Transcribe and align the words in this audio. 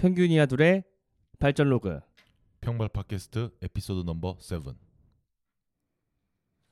평균이야 0.00 0.46
둘의 0.46 0.84
발전 1.38 1.68
로그. 1.68 2.00
평발 2.62 2.88
팟캐스트 2.88 3.50
에피소드 3.62 4.04
넘버 4.06 4.38
7. 4.40 4.60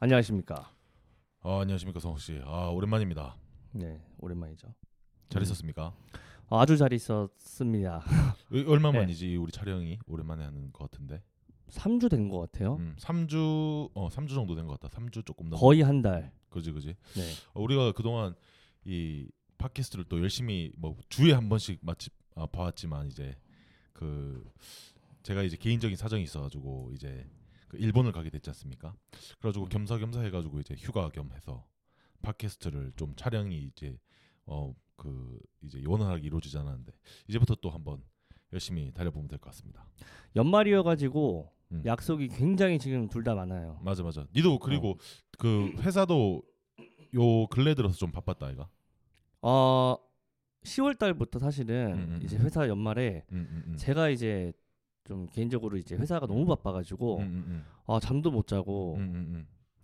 안녕하십니까? 0.00 0.72
아, 1.40 1.60
안녕하십니까 1.60 2.00
성욱 2.00 2.20
씨. 2.20 2.40
아 2.44 2.68
오랜만입니다. 2.68 3.36
네, 3.72 4.00
오랜만이죠. 4.18 4.68
잘 5.28 5.42
음. 5.42 5.44
있었습니까? 5.44 5.94
아주 6.48 6.76
잘 6.78 6.92
있었습니다. 6.94 8.02
의- 8.50 8.64
얼마 8.66 8.90
네. 8.92 9.00
만이지 9.00 9.36
우리 9.36 9.52
촬영이 9.52 9.98
오랜만에 10.06 10.44
하는 10.44 10.72
것 10.72 10.90
같은데. 10.90 11.22
3주 11.68 12.10
된 12.10 12.30
것 12.30 12.40
같아요. 12.50 12.76
음, 12.76 12.96
3주 12.98 13.90
어 13.92 14.08
3주 14.08 14.30
정도 14.30 14.54
된 14.54 14.66
것 14.66 14.80
같다. 14.80 14.96
3주 14.98 15.26
조금 15.26 15.50
넘. 15.50 15.60
거의 15.60 15.82
한 15.82 16.00
달. 16.00 16.32
그지 16.48 16.72
그지. 16.72 16.96
네. 17.14 17.22
어, 17.52 17.60
우리가 17.60 17.92
그동안 17.92 18.34
이 18.86 19.28
팟캐스트를 19.58 20.06
또 20.08 20.18
열심히 20.22 20.72
뭐 20.78 20.96
주에 21.10 21.34
한 21.34 21.50
번씩 21.50 21.80
마치 21.82 22.08
아, 22.38 22.46
봐왔지만 22.46 23.08
이제 23.08 23.36
그 23.92 24.50
제가 25.22 25.42
이제 25.42 25.56
개인적인 25.56 25.96
사정이 25.96 26.22
있어가지고 26.22 26.92
이제 26.94 27.28
그 27.68 27.76
일본을 27.76 28.12
가게 28.12 28.30
됐지 28.30 28.48
않습니까? 28.50 28.94
그래가지고 29.38 29.66
음. 29.66 29.68
겸사겸사 29.68 30.22
해가지고 30.22 30.60
이제 30.60 30.74
휴가 30.78 31.08
겸해서 31.10 31.66
팟캐스트를 32.22 32.92
좀 32.96 33.14
촬영이 33.16 33.70
이제 33.72 33.98
어 34.46 34.74
그 34.98 35.38
이제 35.62 35.80
원활하게 35.86 36.26
이루어지지 36.26 36.58
않았는데 36.58 36.92
이제부터 37.28 37.54
또 37.54 37.70
한번 37.70 38.02
열심히 38.52 38.92
달려보면 38.92 39.28
될 39.28 39.38
것 39.38 39.50
같습니다. 39.50 39.86
연말이어가지고 40.34 41.52
음. 41.70 41.82
약속이 41.86 42.26
굉장히 42.28 42.80
지금 42.80 43.08
둘 43.08 43.22
다 43.22 43.36
많아요. 43.36 43.78
맞아 43.82 44.02
맞아. 44.02 44.26
니도 44.34 44.58
그리고 44.58 44.98
그 45.38 45.70
회사도 45.78 46.42
요 47.14 47.46
근래 47.46 47.76
들어서 47.76 47.96
좀 47.96 48.10
바빴다 48.10 48.46
아이가. 48.46 48.68
어, 49.40 49.96
10월 50.62 50.98
달부터 50.98 51.38
사실은 51.38 51.92
음, 51.94 51.98
음, 52.14 52.20
이제 52.22 52.36
음. 52.36 52.42
회사 52.44 52.68
연말에 52.68 53.24
음. 53.32 53.74
제가 53.78 54.08
이제 54.08 54.52
좀 55.04 55.26
개인적으로 55.26 55.76
이제 55.78 55.96
회사가 55.96 56.26
너무 56.26 56.44
바빠가지고. 56.46 57.22
아 57.86 58.00
잠도 58.00 58.30
못 58.30 58.46
자고. 58.46 58.98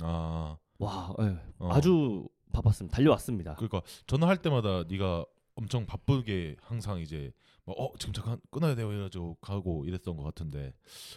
아와 0.03 1.15
예, 1.21 1.39
어. 1.59 1.69
아주 1.73 2.29
바빴습니다. 2.53 2.97
달려왔습니다. 2.97 3.55
그러니까 3.55 3.83
전화할 4.07 4.39
때마다 4.39 4.85
네가 4.85 5.25
엄청 5.55 5.87
바쁘게 5.87 6.57
항상 6.61 7.01
이제 7.01 7.33
뭐, 7.65 7.75
어 7.77 7.97
지금 7.99 8.13
잠깐 8.13 8.41
끊어야 8.51 8.75
돼요 8.75 8.91
이래가지고 8.93 9.37
가고 9.41 9.85
이랬던 9.87 10.17
것 10.17 10.25
같은데 10.25 10.75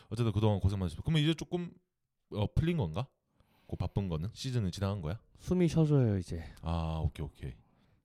어쨌든 0.09 0.31
그동안 0.31 0.59
고생 0.59 0.79
많으셨어. 0.79 1.01
그러면 1.01 1.21
이제 1.23 1.33
조금 1.33 1.71
어, 2.31 2.45
풀린 2.53 2.77
건가? 2.77 3.07
그 3.67 3.75
바쁜 3.75 4.07
거는 4.07 4.29
시즌은 4.33 4.71
지나간 4.71 5.01
거야? 5.01 5.19
숨이 5.39 5.67
쉬어져요 5.67 6.17
이제. 6.17 6.43
아 6.61 7.01
오케이 7.03 7.25
오케이. 7.25 7.53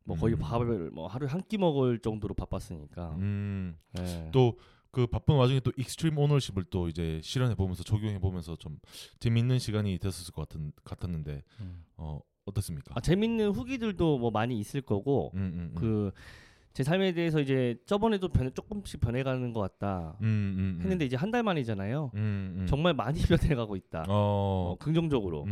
뭐 0.05 0.17
거의 0.17 0.35
음. 0.35 0.39
밥을 0.41 0.91
뭐 0.93 1.07
하루 1.07 1.27
에 1.27 1.29
한 1.29 1.43
끼 1.49 1.59
먹을 1.59 1.99
정도로 1.99 2.35
바빴으니까. 2.35 3.17
음. 3.19 3.77
예. 3.99 4.31
또그 4.33 5.07
바쁜 5.11 5.37
와중에 5.37 5.61
또 5.61 5.73
extreme 5.77 6.17
ownership을 6.19 6.65
또 6.71 6.89
이제 6.89 7.21
실현해 7.23 7.55
보면서 7.55 7.83
적용해 7.83 8.19
보면서 8.19 8.57
좀 8.57 8.79
재미있는 9.21 9.59
시간이 9.59 9.99
됐었을 9.99 10.33
것 10.33 10.49
같은 10.49 10.73
같았는데 10.85 11.43
음. 11.61 11.85
어 11.97 12.21
어떻습니까? 12.45 12.95
아, 12.97 13.01
재밌는 13.01 13.51
후기들도 13.51 14.19
뭐 14.19 14.31
많이 14.31 14.59
있을 14.59 14.81
거고 14.83 15.31
음, 15.35 15.39
음, 15.39 15.83
음. 15.83 16.11
그제 16.73 16.83
삶에 16.83 17.13
대해서 17.13 17.41
이제 17.41 17.77
저번에도 17.87 18.29
변해 18.29 18.51
조금씩 18.51 19.01
변해가는 19.01 19.53
것 19.53 19.61
같다 19.61 20.17
음, 20.21 20.27
음, 20.27 20.59
음. 20.77 20.79
했는데 20.83 21.05
이제 21.05 21.17
한 21.17 21.31
달 21.31 21.43
만이잖아요. 21.45 22.11
음, 22.15 22.55
음. 22.59 22.67
정말 22.67 22.95
많이 22.95 23.21
변해가고 23.61 23.77
있다. 23.77 24.07
어, 24.09 24.73
어, 24.73 24.77
긍정적으로. 24.81 25.45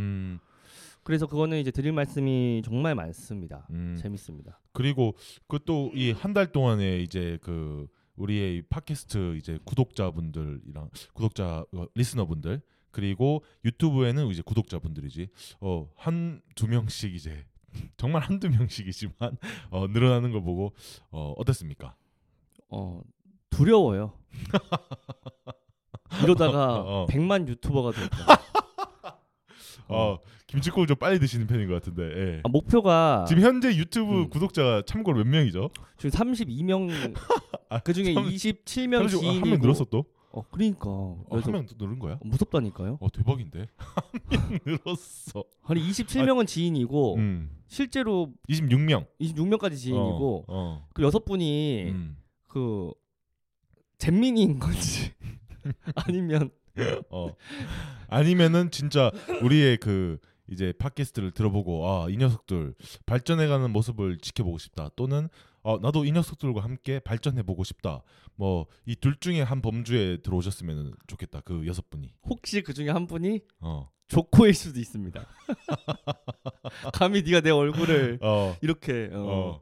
음, 1.11 1.13
그래서 1.13 1.27
그거는 1.27 1.59
이제 1.59 1.71
드릴 1.73 1.93
말씀이 1.93 2.63
정말 2.65 2.95
많습니다. 2.95 3.67
음. 3.71 3.97
재밌습니다. 3.99 4.61
그리고 4.73 5.15
그 5.49 5.59
또 5.59 5.91
이 5.95 6.13
한 6.13 6.33
달 6.35 6.53
동안에 6.53 7.01
이제 7.01 7.39
그 7.43 7.89
우리의 8.17 8.57
이 8.59 8.63
팟캐스트 8.63 9.37
이제 9.37 9.59
구독자분들이랑 9.65 10.91
구독자 11.15 11.65
어, 11.73 11.87
리스너분들 11.95 12.61
그리고 12.93 13.43
유튜브에는 13.65 14.29
이제 14.29 14.43
구독자분들이지 14.43 15.29
어 15.61 15.89
한 15.97 16.41
두 16.55 16.69
명씩 16.69 17.15
이제 17.15 17.45
정말 17.97 18.23
한두 18.23 18.49
명씩이지만 18.49 19.37
어 19.71 19.87
늘어나는 19.89 20.31
걸 20.33 20.43
보고 20.43 20.73
어 21.11 21.35
어땠습니까? 21.39 21.95
어 22.69 23.01
두려워요. 23.51 24.13
이러다가 26.23 26.81
어. 26.81 27.07
100만 27.09 27.49
유튜버가 27.49 27.93
될까. 27.93 28.27
어 29.89 30.19
김치국을 30.51 30.87
좀 30.89 30.97
빨리 30.97 31.19
드시는 31.21 31.47
편인 31.47 31.69
것 31.69 31.75
같은데 31.75 32.03
예. 32.37 32.41
아, 32.43 32.49
목표가 32.49 33.25
지금 33.29 33.43
현재 33.45 33.69
유튜브 33.77 34.23
음. 34.23 34.31
구독자가 34.31 34.83
참고로 34.85 35.19
몇 35.19 35.27
명이죠? 35.29 35.71
지금 35.97 36.11
32명 36.11 36.91
아, 37.71 37.79
그 37.79 37.93
중에 37.93 38.15
삼- 38.15 38.25
27명 38.29 39.09
지인이고 39.09 39.41
한명 39.47 39.61
늘었어 39.61 39.85
또? 39.85 40.05
어 40.33 40.43
그러니까 40.51 40.89
어, 40.89 41.25
그래서 41.31 41.47
한명또 41.47 41.75
늘은 41.79 41.99
거야? 41.99 42.19
무섭다니까요. 42.23 42.99
어 43.01 43.09
대박인데 43.11 43.67
한 43.79 44.21
명 44.51 44.59
늘었어. 44.65 45.45
아니 45.65 45.81
27명은 45.89 46.47
지인이고 46.49 47.17
음. 47.17 47.51
실제로 47.69 48.33
26명 48.49 49.07
26명까지 49.21 49.77
지인이고 49.77 50.45
어, 50.49 50.55
어. 50.55 50.89
그 50.95 51.03
여섯 51.05 51.25
분이 51.25 51.91
음. 51.91 52.17
그 52.49 52.91
잼민이인 53.99 54.59
건지 54.59 55.13
아니면 55.95 56.51
어. 57.11 57.35
아니면은 58.09 58.71
진짜 58.71 59.11
우리의 59.43 59.77
그 59.77 60.19
이제 60.51 60.73
팟캐스트를 60.79 61.31
들어보고 61.33 61.89
아 61.89 62.09
이 62.11 62.17
녀석들 62.17 62.75
발전해가는 63.07 63.71
모습을 63.71 64.19
지켜보고 64.19 64.59
싶다. 64.59 64.91
또는 64.97 65.29
어 65.63 65.79
나도 65.79 66.05
이 66.05 66.13
녀석들과 66.13 66.63
함께 66.63 66.99
발전해보고 67.01 67.65
싶다. 67.65 68.03
뭐 68.37 68.67
이 68.87 68.97
둘 68.97 69.17
중에 69.21 69.43
한 69.43 69.61
범주에 69.63 70.19
들어오셨으면 70.23 70.95
좋겠다. 71.07 71.41
그 71.45 71.67
여섯 71.67 71.89
분이. 71.91 72.11
혹시 72.25 72.63
그 72.63 72.73
중에 72.75 72.91
한 72.91 73.07
분이 73.07 73.41
어. 73.61 73.91
조코일 74.09 74.55
수도 74.55 74.81
있습니다. 74.81 75.25
감히 76.95 77.23
네가 77.23 77.41
내 77.43 77.51
얼굴을 77.51 78.19
어, 78.23 78.57
이렇게 78.61 79.09
어. 79.13 79.19
어. 79.19 79.61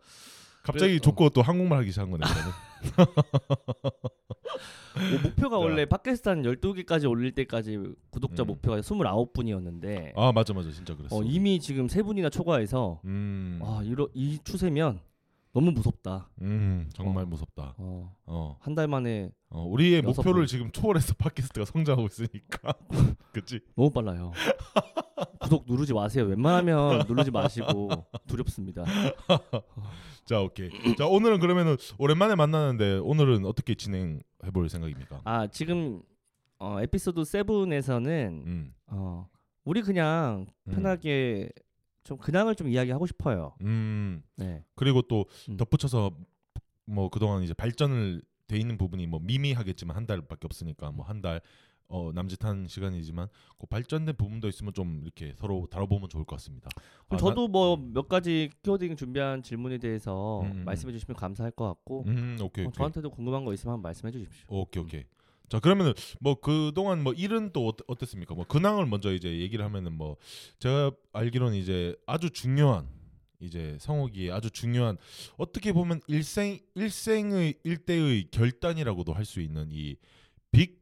갑자기 0.62 0.93
그래- 0.93 1.00
좋고 1.00 1.31
또 1.31 1.43
한국말 1.43 1.78
하기 1.81 1.91
시작한 1.91 2.10
거네 2.10 2.25
뭐 5.10 5.20
목표가 5.22 5.56
자. 5.56 5.58
원래 5.58 5.84
팟캐스트 5.84 6.28
한 6.28 6.42
12개까지 6.42 7.08
올릴 7.08 7.32
때까지 7.32 7.78
구독자 8.10 8.42
음. 8.42 8.48
목표가 8.48 8.80
29분이었는데 8.80 10.12
아 10.16 10.32
맞아 10.32 10.52
맞아 10.52 10.70
진짜 10.70 10.96
그랬어 10.96 11.16
어, 11.16 11.22
이미 11.22 11.60
지금 11.60 11.88
세 11.88 12.02
분이나 12.02 12.30
초과해서 12.30 13.00
음, 13.04 13.60
아, 13.62 13.80
이러, 13.84 14.08
이 14.14 14.38
추세면 14.42 15.00
너무 15.52 15.70
무섭다. 15.72 16.28
음 16.42 16.88
정말 16.94 17.24
어. 17.24 17.26
무섭다 17.26 17.74
어, 17.78 18.14
어한달 18.26 18.86
만에 18.88 19.30
어, 19.50 19.62
우리의 19.64 20.03
여섯 20.04 20.20
목표를 20.22 20.42
분. 20.42 20.47
지금 20.47 20.70
초월해서 20.70 21.14
팟캐스트가 21.19 21.64
성장하고 21.64 22.06
있으니까 22.09 22.75
그치 23.32 23.60
너무 23.75 23.91
빨라요. 23.91 24.32
구독 25.41 25.64
누르지 25.66 25.94
마세요. 25.94 26.25
웬만하면 26.25 27.04
누르지 27.09 27.31
마시고 27.31 27.88
두렵습니다. 28.26 28.84
자 30.26 30.42
오케이 30.42 30.69
자 30.98 31.06
오늘은 31.06 31.41
그러면은 31.41 31.76
오랜만에 31.97 32.34
만나는데 32.34 32.98
오늘은 32.98 33.47
어떻게 33.47 33.75
진행해 33.75 34.20
볼 34.53 34.69
생각입니까 34.69 35.22
아 35.25 35.47
지금 35.47 36.03
어, 36.58 36.81
에피소드 36.82 37.22
7에서는 37.22 38.44
음, 38.44 38.75
어, 38.88 39.26
우리 39.64 39.81
그냥 39.81 40.47
음. 40.66 40.72
편하게 40.75 41.48
좀 42.04 42.19
근황을 42.19 42.54
좀 42.54 42.69
이야기하고 42.69 43.06
싶어요. 43.06 43.54
음 43.62 44.22
네. 44.37 44.62
그리고 44.75 45.00
또 45.03 45.25
음. 45.48 45.56
덧붙여서 45.56 46.10
뭐 46.84 47.08
그동안 47.08 47.42
이제 47.42 47.54
발전을 47.54 48.20
돼 48.48 48.59
있는 48.59 48.76
부분이 48.78 49.06
뭐 49.06 49.20
미미하겠지만 49.20 49.97
한 49.97 50.06
달밖에 50.06 50.47
없으니까 50.47 50.91
뭐 50.91 51.04
한 51.06 51.22
달 51.22 51.41
어, 51.91 52.10
남짓한 52.14 52.66
시간이지만 52.69 53.28
그 53.59 53.66
발전된 53.66 54.16
부분도 54.16 54.47
있으면 54.48 54.75
좀 54.75 55.00
이렇게 55.04 55.32
서로 55.38 55.66
다뤄보면 55.70 56.10
좋을 56.10 56.25
것 56.26 56.36
같습니다. 56.36 56.69
아, 56.76 56.81
그럼 57.08 57.19
저도 57.19 57.48
뭐 57.48 57.76
몇 57.78 58.08
가지 58.08 58.50
키워딩 58.62 58.94
준비한 58.97 59.42
질문에 59.42 59.78
대해서 59.78 60.42
음, 60.42 60.50
음, 60.53 60.64
말씀해 60.66 60.92
주시면 60.92 61.16
감사할 61.16 61.50
것 61.53 61.66
같고 61.66 62.03
난- 62.06 62.16
음 62.19 62.37
오케이 62.42 62.66
어, 62.66 62.69
오케이 62.69 62.76
저한테도 62.76 63.08
궁금한 63.10 63.44
거 63.47 63.54
있으면 63.54 63.72
한번 63.75 63.88
말씀해 63.88 64.12
주십시오. 64.12 64.44
오케이 64.48 64.82
오케이. 64.82 65.04
자 65.49 65.61
그러면은 65.61 65.94
뭐 66.20 66.34
그동안 66.34 67.02
뭐 67.02 67.14
일은 67.14 67.55
또 67.55 67.67
어땠, 67.69 67.82
어땠습니까? 67.87 68.34
뭐 68.34 68.44
근황을 68.44 68.84
먼저 68.84 69.14
이제 69.14 69.38
얘기를 69.38 69.64
하면은 69.64 69.94
뭐 69.94 70.19
제가 70.58 70.90
알기로는 71.14 71.56
이제 71.56 71.96
아주 72.06 72.28
중요한 72.28 72.87
이제 73.40 73.76
성욱이의 73.81 74.32
아주 74.32 74.50
중요한 74.50 74.96
어떻게 75.37 75.73
보면 75.73 76.00
일생 76.08 76.58
일생의 76.75 77.55
일대의 77.64 78.29
결단이라고도 78.31 79.12
할 79.12 79.25
수 79.25 79.40
있는 79.40 79.69
이 79.70 79.96
빅 80.50 80.81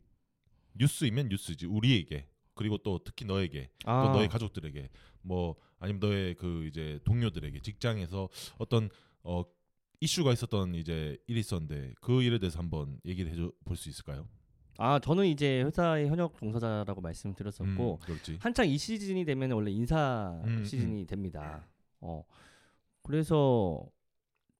뉴스이면 0.74 1.28
뉴스지 1.28 1.66
우리에게 1.66 2.28
그리고 2.54 2.78
또 2.78 3.00
특히 3.02 3.24
너에게 3.26 3.70
아, 3.84 4.02
또 4.06 4.10
너의 4.12 4.28
가족들에게 4.28 4.88
뭐 5.22 5.56
아니면 5.78 6.00
너의 6.00 6.34
그 6.34 6.66
이제 6.66 7.00
동료들에게 7.04 7.60
직장에서 7.60 8.28
어떤 8.58 8.88
어 9.24 9.42
이슈가 10.00 10.32
있었던 10.32 10.74
이제 10.76 11.18
일이 11.26 11.40
있었는데 11.40 11.94
그 12.00 12.22
일에 12.22 12.38
대해서 12.38 12.58
한번 12.58 12.98
얘기를 13.04 13.30
해줘 13.32 13.50
볼 13.64 13.76
수 13.76 13.88
있을까요? 13.88 14.28
아 14.78 14.98
저는 14.98 15.26
이제 15.26 15.62
회사의 15.62 16.08
현역 16.08 16.36
종사자라고 16.38 17.00
말씀드렸었고 17.00 17.98
음. 18.08 18.36
한창 18.40 18.68
이 18.68 18.76
시즌이 18.78 19.24
되면 19.24 19.50
원래 19.52 19.70
인사 19.70 20.40
음, 20.44 20.62
시즌이 20.64 21.06
됩니다. 21.06 21.66
어 22.00 22.24
그래서 23.02 23.86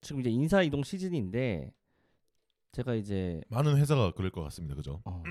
지금 0.00 0.20
이제 0.20 0.30
인사 0.30 0.62
이동 0.62 0.82
시즌인데 0.82 1.72
제가 2.72 2.94
이제 2.94 3.40
많은 3.48 3.76
회사가 3.76 4.12
그럴 4.12 4.30
것 4.30 4.42
같습니다. 4.44 4.74
그죠? 4.74 5.00
어, 5.04 5.22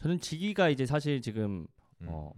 저는 0.00 0.20
직위가 0.20 0.68
이제 0.68 0.84
사실 0.86 1.20
지금 1.22 1.66
음. 2.00 2.06
어, 2.08 2.32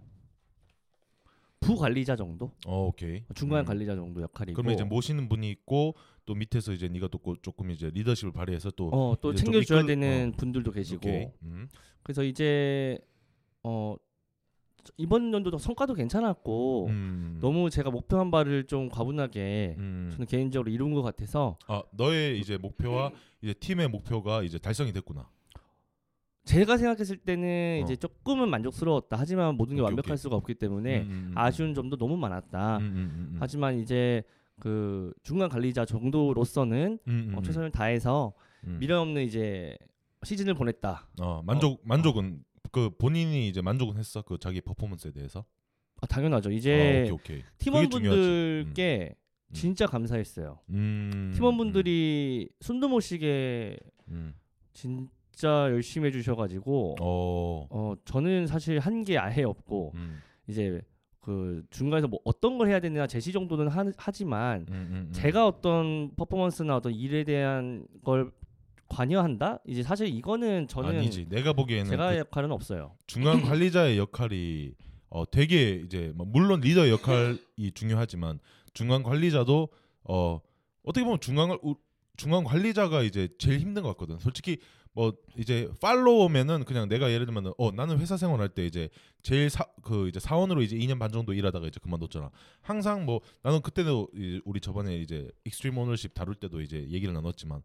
부관리자 1.59 2.15
정도, 2.15 2.51
어, 2.67 2.85
오케이. 2.87 3.23
중간 3.33 3.61
음. 3.61 3.65
관리자 3.65 3.95
정도 3.95 4.21
역할이고. 4.21 4.55
그러면 4.55 4.75
이제 4.75 4.83
모시는 4.83 5.27
분이 5.27 5.49
있고 5.49 5.95
또 6.25 6.35
밑에서 6.35 6.73
이제 6.73 6.87
네가 6.87 7.07
또 7.07 7.17
고- 7.17 7.35
조금 7.41 7.71
이제 7.71 7.89
리더십을 7.89 8.31
발휘해서 8.33 8.69
또 8.71 8.89
어, 8.89 9.15
또 9.19 9.33
챙겨 9.33 9.63
줘야 9.63 9.81
이끌- 9.81 9.87
되는 9.87 10.33
분들도 10.37 10.71
계시고. 10.71 11.33
음. 11.41 11.67
그래서 12.03 12.23
이제 12.23 12.99
어 13.63 13.95
이번 14.97 15.33
연도도 15.33 15.57
성과도 15.57 15.93
괜찮았고 15.93 16.87
음. 16.87 17.37
너무 17.41 17.69
제가 17.69 17.89
목표한 17.91 18.31
바를 18.31 18.65
좀 18.65 18.89
과분하게 18.89 19.75
음. 19.77 20.09
저는 20.11 20.25
개인적으로 20.27 20.71
이룬 20.71 20.93
것 20.93 21.01
같아서 21.01 21.57
아 21.67 21.83
너의 21.91 22.39
이제 22.39 22.57
목표와 22.57 23.11
이제 23.41 23.53
팀의 23.53 23.89
목표가 23.89 24.43
이제 24.43 24.57
달성이 24.57 24.91
됐구나. 24.91 25.29
제가 26.45 26.77
생각했을 26.77 27.17
때는 27.17 27.79
어. 27.81 27.83
이제 27.83 27.95
조금은 27.95 28.49
만족스러웠다. 28.49 29.17
하지만 29.17 29.55
모든 29.55 29.75
게 29.75 29.81
오케이, 29.81 29.89
완벽할 29.91 30.11
오케이. 30.11 30.17
수가 30.17 30.35
없기 30.35 30.55
때문에 30.55 31.01
음, 31.01 31.07
음, 31.09 31.27
음. 31.29 31.33
아쉬운 31.35 31.73
점도 31.73 31.97
너무 31.97 32.17
많았다. 32.17 32.77
음, 32.77 32.81
음, 32.83 32.87
음, 32.95 33.27
음. 33.33 33.37
하지만 33.39 33.79
이제 33.79 34.23
그 34.59 35.11
중간 35.23 35.49
관리자 35.49 35.85
정도로서는 35.85 36.99
음, 37.07 37.27
음, 37.29 37.35
어, 37.35 37.39
음. 37.39 37.43
최선을 37.43 37.71
다해서 37.71 38.33
음. 38.65 38.77
미련 38.79 38.99
없는 39.01 39.23
이제 39.23 39.75
시즌을 40.23 40.53
보냈다. 40.53 41.07
어 41.19 41.41
만족 41.43 41.81
만족은 41.83 42.43
그 42.75 42.89
본인이 42.89 43.47
이제 43.47 43.61
만족은 43.61 43.95
했어 43.97 44.21
그 44.21 44.37
자기 44.37 44.59
퍼포먼스에 44.59 45.11
대해서. 45.11 45.45
아, 46.01 46.05
당연하죠. 46.07 46.49
아, 46.49 46.51
이제 46.51 47.03
오케이 47.03 47.11
오케이. 47.11 47.43
팀원분들께 47.57 49.15
음. 49.47 49.53
진짜 49.53 49.85
감사했어요. 49.85 50.59
음. 50.71 51.31
팀원분들이 51.33 52.49
숨도 52.59 52.89
못 52.89 52.99
쉬게 52.99 53.77
음. 54.09 54.33
진짜 54.73 55.69
열심히 55.71 56.07
해주셔가지고 56.07 56.97
어. 56.99 57.67
어 57.69 57.93
저는 58.03 58.45
사실 58.47 58.79
한 58.79 59.05
게 59.05 59.17
아예 59.17 59.43
없고 59.43 59.93
음. 59.95 60.19
이제 60.49 60.81
그 61.21 61.63
중간에서 61.69 62.09
뭐 62.09 62.19
어떤 62.25 62.57
걸 62.57 62.67
해야 62.67 62.81
되느냐 62.81 63.07
제시 63.07 63.31
정도는 63.31 63.69
하, 63.69 63.83
음, 63.83 63.89
음, 64.69 65.07
음. 65.07 65.09
제가 65.13 65.47
어떤 65.47 66.11
퍼포먼스나 66.17 66.75
어떤 66.75 66.93
일에 66.93 67.23
대한 67.23 67.87
걸 68.03 68.31
관여한다? 68.89 69.59
이제 69.65 69.83
사실 69.83 70.07
이거는 70.07 70.67
저는 70.67 70.97
아니지. 70.99 71.27
내가 71.29 71.53
보기에는 71.53 71.89
제가 71.89 72.11
그 72.11 72.17
역할은 72.19 72.51
없어요. 72.51 72.95
중간 73.07 73.41
관리자의 73.43 73.97
역할이 73.97 74.73
어 75.09 75.23
되게 75.29 75.81
이제 75.85 76.11
뭐 76.15 76.25
물론 76.25 76.59
리더 76.61 76.89
역할이 76.89 77.71
중요하지만 77.73 78.39
중간 78.73 79.03
관리자도 79.03 79.69
어 80.03 80.39
어떻게 80.83 81.03
보면 81.03 81.19
중간 81.19 81.57
중간 82.17 82.43
관리자가 82.43 83.03
이제 83.03 83.27
제일 83.37 83.59
힘든 83.59 83.83
것 83.83 83.89
같거든. 83.89 84.19
솔직히 84.19 84.59
뭐 84.93 85.13
이제 85.37 85.69
follower면은 85.81 86.63
그냥 86.63 86.87
내가 86.87 87.11
예를 87.11 87.25
들면 87.25 87.53
어 87.57 87.71
나는 87.71 87.99
회사 87.99 88.15
생활할 88.15 88.47
때 88.49 88.65
이제 88.65 88.89
제일 89.23 89.49
사 89.49 89.65
그 89.85 90.07
이제 90.07 90.19
사원으로 90.19 90.63
이제 90.63 90.75
2년 90.77 90.97
반 90.97 91.11
정도 91.11 91.31
일하다가 91.33 91.67
이제 91.67 91.79
그만뒀잖아. 91.79 92.31
항상 92.61 93.05
뭐 93.05 93.19
나는 93.43 93.61
그때도 93.61 94.07
이- 94.15 94.41
우리 94.45 94.59
저번에 94.59 94.97
이제 94.97 95.29
extreme 95.43 95.77
ownership 95.77 96.15
다룰 96.15 96.33
때도 96.33 96.61
이제 96.61 96.87
얘기를 96.89 97.13
나눴지만 97.13 97.61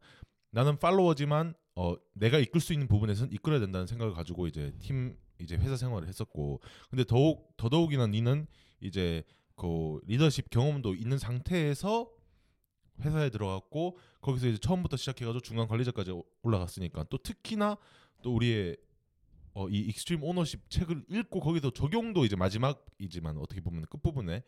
나는 0.50 0.78
follower지만 0.78 1.54
어 1.76 1.94
내가 2.12 2.38
이끌 2.38 2.60
수 2.60 2.72
있는 2.72 2.88
부분에서는 2.88 3.32
이끌어야 3.32 3.60
된다는 3.60 3.86
생각을 3.86 4.12
가지고 4.14 4.46
이제 4.46 4.72
팀 4.80 5.16
이제 5.38 5.56
회사 5.56 5.76
생활을 5.76 6.08
했었고 6.08 6.60
근데 6.90 7.04
더욱 7.04 7.56
더더욱이나 7.56 8.06
니는 8.08 8.46
이제 8.80 9.22
그 9.56 10.00
리더십 10.06 10.50
경험도 10.50 10.94
있는 10.94 11.18
상태에서 11.18 12.10
회사에 13.02 13.30
들어갔고 13.30 13.98
거기서 14.20 14.48
이제 14.48 14.58
처음부터 14.58 14.96
시작해가지고 14.96 15.40
중간 15.40 15.68
관리자까지 15.68 16.10
오- 16.10 16.24
올라갔으니까 16.42 17.04
또 17.04 17.18
특히나 17.18 17.78
또 18.22 18.34
우리의 18.34 18.76
어, 19.52 19.68
이 19.68 19.78
extreme 19.80 20.22
ownership 20.22 20.70
책을 20.70 21.04
읽고 21.08 21.40
거기서 21.40 21.70
적용도 21.70 22.24
이제 22.24 22.36
마지막이지만 22.36 23.38
어떻게 23.38 23.60
보면 23.60 23.86
끝부분에 23.86 24.42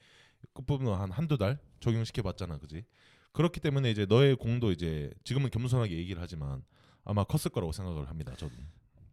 끝부분은 0.52 0.93
한 0.94 1.10
한두 1.10 1.38
달 1.38 1.58
적용시켜 1.81 2.22
봤잖아 2.22 2.58
그지 2.58 2.84
그렇기 3.32 3.61
때문에 3.61 3.90
이제 3.90 4.06
너의 4.06 4.37
공도 4.37 4.73
이제 4.73 5.11
지금은 5.25 5.50
겸손하게 5.50 5.96
얘기를 5.96 6.20
하지만 6.20 6.62
아마 7.05 7.25
컸을 7.25 7.50
거라고 7.52 7.73
생각을 7.73 8.08
합니다 8.08 8.34
저도 8.37 8.55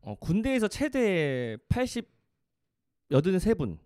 어, 0.02 0.16
군대에서 0.16 0.68
최대 0.68 1.58
80 1.70 2.20
83분, 3.12 3.78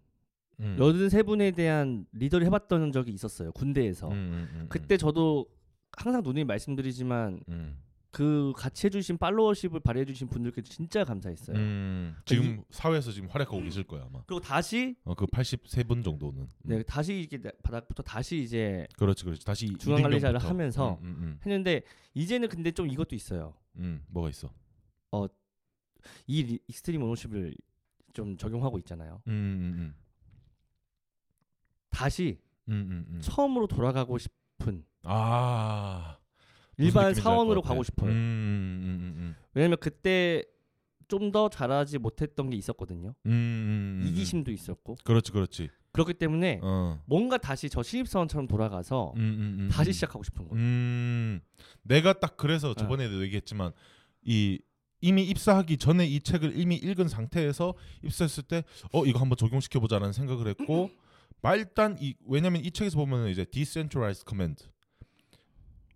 음. 0.59 0.77
83분에 0.77 1.55
대한 1.55 2.05
리더를 2.11 2.45
해봤던 2.47 2.91
적이 2.91 3.13
있었어요. 3.13 3.51
군대에서. 3.53 4.09
음, 4.09 4.13
음, 4.13 4.49
음, 4.53 4.65
그때 4.69 4.97
저도 4.97 5.47
항상 5.91 6.21
누누이 6.23 6.43
말씀드리지만 6.43 7.39
음. 7.47 7.77
그 8.13 8.53
같이 8.55 8.85
해주신 8.85 9.17
팔로워십을 9.17 9.79
발휘해주신 9.79 10.27
분들께 10.27 10.61
진짜 10.61 11.03
감사했어요. 11.03 11.57
음, 11.57 12.15
지금 12.25 12.63
사회에서 12.69 13.11
지금 13.11 13.27
활약하고 13.27 13.59
계실 13.63 13.83
거야 13.85 14.03
아마 14.03 14.21
그리고 14.27 14.39
다시 14.39 14.95
어, 15.03 15.15
그 15.15 15.25
83분 15.25 16.03
정도는 16.03 16.41
음. 16.43 16.47
네, 16.61 16.83
다시 16.83 17.19
이게 17.21 17.41
바닥부터 17.63 18.03
다시 18.03 18.37
이제 18.43 18.87
그렇지 18.99 19.23
그렇지 19.25 19.43
다시 19.43 19.75
중간 19.79 20.03
관리자를. 20.03 20.39
하면서 20.39 20.99
음, 21.01 21.05
음, 21.19 21.39
했는데 21.43 21.81
이제는 22.13 22.49
근데 22.49 22.69
좀 22.71 22.87
이것도 22.87 23.15
있어요. 23.15 23.55
음, 23.77 23.81
음, 23.83 24.03
뭐가 24.09 24.29
있어 24.29 24.53
이 26.27 26.43
리- 26.43 26.59
extreme 26.67 27.01
ownership을 27.01 27.55
좀 28.13 28.37
적용하고 28.37 28.77
있잖아요. 28.79 29.23
음, 29.27 29.31
음, 29.31 29.95
다시 31.89 32.39
음, 32.69 32.73
음, 32.73 32.91
음, 32.91 33.05
음. 33.15 33.19
처음으로 33.21 33.65
돌아가고 33.67 34.17
싶은 34.19 34.85
아 35.03 36.17
일반 36.77 37.13
사원으로. 37.13 37.61
가고 37.61 37.83
싶어요. 37.83 38.09
음, 38.11 38.15
음, 38.15 39.15
음, 39.17 39.35
왜냐면 39.53 39.77
그때 39.79 40.43
좀 41.07 41.31
더 41.31 41.47
잘하지 41.49 41.99
못했던 41.99 42.49
게 42.49 42.57
있었거든요. 42.57 43.13
음, 43.25 43.31
음, 43.31 44.01
음, 44.01 44.07
이기심도 44.07 44.51
있었고 44.51 44.95
그렇지 45.03 45.31
그렇지 45.31 45.69
그렇기 45.91 46.15
때문에 46.15 46.59
어 46.63 46.99
뭔가 47.05 47.37
다시 47.37 47.69
저 47.69 47.83
신입사원처럼 47.83 48.47
돌아가서 48.47 49.13
음, 49.17 49.19
음, 49.21 49.57
음, 49.65 49.69
다시 49.71 49.91
음. 49.91 49.93
시작하고 49.93 50.23
싶은 50.23 50.47
거예요. 50.47 50.55
음, 50.63 51.41
내가 51.83 52.13
딱 52.13 52.35
그래서 52.35 52.73
저번에도 52.73 53.21
얘기했지만 53.21 53.73
이 54.23 54.59
이미 55.01 55.23
입사하기 55.25 55.77
전에 55.77 56.07
이 56.07 56.19
책을 56.19 56.57
이미 56.59 56.77
읽은 56.77 57.07
상태에서 57.09 57.75
입사했을 58.03 58.43
때 58.43 58.63
어 58.91 59.05
이거 59.05 59.19
한번 59.19 59.37
적용시켜 59.37 59.79
보자라는 59.81 60.13
생각을 60.13 60.47
했고 60.47 60.89
말단 61.43 61.97
이 61.99 62.15
왜냐면 62.25 62.63
이 62.63 62.71
책에서 62.71 62.97
보면 62.97 63.27
이제 63.27 63.45
decentralized 63.45 64.23
command 64.27 64.65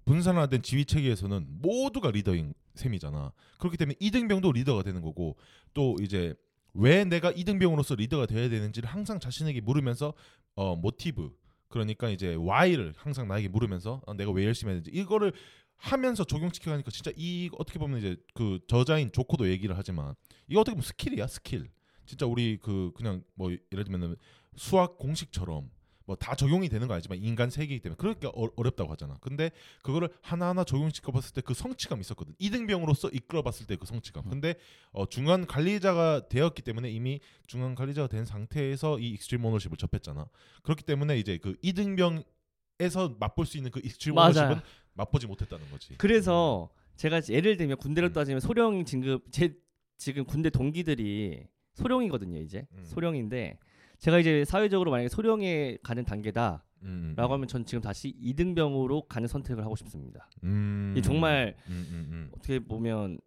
분산화된 0.08 0.62
지휘 0.62 0.86
체계에서는 0.86 1.46
모두가 1.62 2.12
리더인 2.12 2.54
셈이잖아. 2.76 3.34
그렇기 3.60 3.76
때문에 3.76 3.98
이등병도 4.00 4.54
리더가 4.54 4.84
되는 4.84 5.02
거고 5.02 5.36
또 5.74 5.98
이제 6.02 6.34
왜 6.74 7.04
내가 7.04 7.32
이등병으로서 7.32 7.96
리더가 7.96 8.26
되어야 8.26 8.48
되는지를 8.48 8.88
항상 8.88 9.20
자신에게 9.20 9.60
물으면서 9.62 10.14
어 10.56 10.78
모티브 10.78 11.36
그러니까 11.68 12.10
이제 12.10 12.36
why를 12.36 12.94
항상 12.96 13.28
나에게 13.28 13.50
물으면서 13.50 14.02
어, 14.06 14.14
내가 14.14 14.32
왜 14.32 14.46
열심히 14.46 14.72
해야 14.72 14.82
되는지 14.82 14.98
이거를 14.98 15.34
하면서 15.76 16.24
적용시켜 16.24 16.72
가니까 16.72 16.90
진짜 16.90 17.12
이 17.18 17.50
어떻게 17.58 17.78
보면 17.78 18.00
이제 18.00 18.16
그 18.34 18.60
저자인 18.68 19.12
조코도 19.12 19.50
얘기를 19.50 19.78
하지만 19.78 20.16
이거 20.48 20.62
어떻게 20.62 20.74
보면 20.74 20.84
skill이야 20.84 21.28
skill 21.28 21.70
진짜 22.06 22.26
우리 22.26 22.58
그 22.62 22.94
그냥 22.96 23.24
뭐 23.36 23.52
예를 23.52 23.84
들면 23.84 24.16
수학 24.56 24.98
공식처럼 24.98 25.70
뭐 26.08 26.16
다 26.16 26.36
적용이 26.36 26.70
되는 26.70 26.88
거 26.88 26.94
아니지만 26.94 27.22
인간 27.22 27.50
세계이기 27.50 27.82
때문에 27.82 27.98
그러니까 28.00 28.30
어, 28.30 28.50
어렵다고 28.56 28.92
하잖아 28.92 29.18
근데 29.22 29.52
그거를 29.84 30.10
하나하나 30.22 30.64
적용시켜 30.64 31.12
봤을 31.12 31.34
때 31.34 31.42
그 31.42 31.54
성취감 31.54 32.00
있었거든 32.02 32.34
이등병으로서 32.40 33.10
이끌어 33.10 33.42
봤을 33.44 33.68
때 33.68 33.76
그 33.76 33.86
성취감 33.86 34.24
음. 34.26 34.30
근데 34.30 34.56
어, 34.92 35.06
중간 35.08 35.46
관리자가 35.46 36.28
되었기 36.30 36.62
때문에 36.64 36.90
이미 36.90 37.20
중간 37.46 37.76
관리자가 37.76 38.08
된 38.08 38.26
상태에서 38.26 39.00
이 39.00 39.10
extreme 39.12 39.44
ownership을 39.46 39.78
접했잖아 39.78 40.28
그렇기 40.64 40.84
때문에 40.84 41.20
이제 41.20 41.38
그 41.38 41.56
이등병에서 41.62 43.18
맛볼 43.20 43.46
수 43.46 43.58
있는 43.58 43.72
그 43.72 43.80
extreme. 43.84 44.16
ownership은 44.18 44.60
맛보지 44.94 45.28
못했다는 45.28 45.70
거지 45.70 45.96
그래서 45.98 46.70
제가 46.96 47.22
예를 47.30 47.58
들면 47.58 47.78
군대로 47.78 48.08
음. 48.08 48.14
따지면 48.14 48.40
소령 48.40 48.84
진급 48.86 49.26
제 49.32 49.56
지금 49.98 50.24
군대 50.26 50.50
동기들이 50.50 51.46
소령이거든요 51.74 52.40
이제 52.40 52.66
음. 52.72 52.84
소령인데 52.86 53.60
제가 54.00 54.20
이제 54.20 54.46
사회적으로 54.46 54.92
만약에 54.92 55.10
소령에 55.10 55.78
가는 55.84 56.04
단계다라고 56.06 56.62
음, 56.84 57.16
음, 57.18 57.32
하면 57.32 57.48
전 57.48 57.66
지금 57.66 57.82
다시 57.82 58.14
이등병으로 58.20 59.04
가는 59.08 59.28
선택을 59.28 59.64
하고 59.64 59.76
싶습니다. 59.76 60.30
음, 60.44 60.94
이게 60.96 61.02
정말 61.02 61.56
음, 61.68 61.88
음, 61.92 62.08
음. 62.12 62.32
어떻게 62.36 62.60
보면 62.60 63.20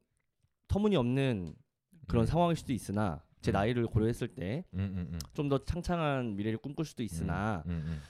터무니없는 0.69 1.55
그런 2.07 2.25
음. 2.25 2.27
상황일 2.27 2.57
수도 2.57 2.73
있으나 2.73 3.23
제 3.41 3.51
음. 3.51 3.55
나이를 3.55 3.87
고려했을 3.87 4.29
때좀 4.29 4.65
음, 4.75 5.09
음, 5.13 5.19
음. 5.37 5.49
더 5.49 5.65
창창한 5.65 6.37
미래를 6.37 6.59
꿈꿀 6.59 6.85
수도 6.85 7.03
있으나 7.03 7.63
음, 7.67 7.71
음, 7.87 8.01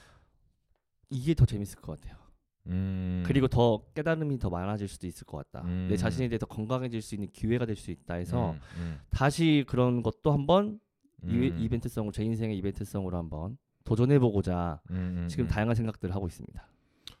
이게 1.09 1.33
더 1.33 1.45
재밌을 1.45 1.79
것 1.79 1.99
같아요. 1.99 2.19
음. 2.67 3.23
그리고 3.25 3.47
더 3.47 3.83
깨달음이 3.95 4.37
더 4.37 4.51
많아질 4.51 4.87
수도 4.87 5.07
있을 5.07 5.25
것 5.25 5.37
같다. 5.37 5.65
음. 5.65 5.87
내 5.89 5.97
자신에 5.97 6.27
대해 6.29 6.37
더 6.37 6.45
건강해질 6.45 7.01
수 7.01 7.15
있는 7.15 7.27
기회가 7.31 7.65
될 7.65 7.75
수 7.75 7.89
있다 7.89 8.15
해서 8.15 8.51
음, 8.51 8.59
음, 8.77 8.99
다시 9.09 9.65
그런 9.67 10.03
것도 10.03 10.31
한번 10.31 10.75
이, 10.75 10.79
음. 11.23 11.57
이벤트성으로 11.59 12.11
제 12.11 12.23
인생의 12.23 12.57
이벤트성으로 12.57 13.17
한번 13.17 13.57
도전해보고자 13.83 14.81
음, 14.91 14.95
음, 15.23 15.27
지금 15.27 15.45
음. 15.45 15.47
다양한 15.47 15.75
생각들을 15.75 16.13
하고 16.15 16.27
있습니다. 16.27 16.67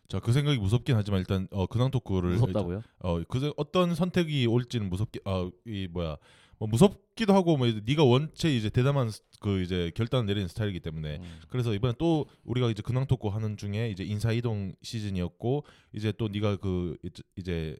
자 0.07 0.19
그 0.19 0.33
생각이 0.33 0.57
무섭긴 0.59 0.95
하지만 0.97 1.19
일단 1.21 1.47
어 1.51 1.65
근황 1.67 1.89
토크를 1.89 2.31
무섭다고요? 2.31 2.81
어 2.99 3.23
그 3.29 3.53
어떤 3.55 3.95
선택이 3.95 4.45
올지는 4.45 4.89
무섭게 4.89 5.19
어이 5.23 5.87
뭐야 5.89 6.17
뭐 6.57 6.67
무섭기도 6.67 7.33
하고 7.33 7.55
뭐 7.57 7.65
네가 7.67 8.03
원체 8.03 8.53
이제 8.53 8.69
대담한 8.69 9.09
스- 9.09 9.21
그 9.39 9.61
이제 9.61 9.91
결단을 9.95 10.25
내리는 10.27 10.47
스타일이기 10.49 10.81
때문에 10.81 11.17
음. 11.17 11.39
그래서 11.47 11.73
이번에 11.73 11.93
또 11.97 12.25
우리가 12.43 12.69
이제 12.69 12.81
근황 12.83 13.07
토크 13.07 13.29
하는 13.29 13.55
중에 13.57 13.89
이제 13.89 14.03
인사 14.03 14.31
이동 14.33 14.73
시즌이었고 14.81 15.63
이제 15.93 16.11
또 16.17 16.27
네가 16.27 16.57
그 16.57 16.97
이제 17.37 17.77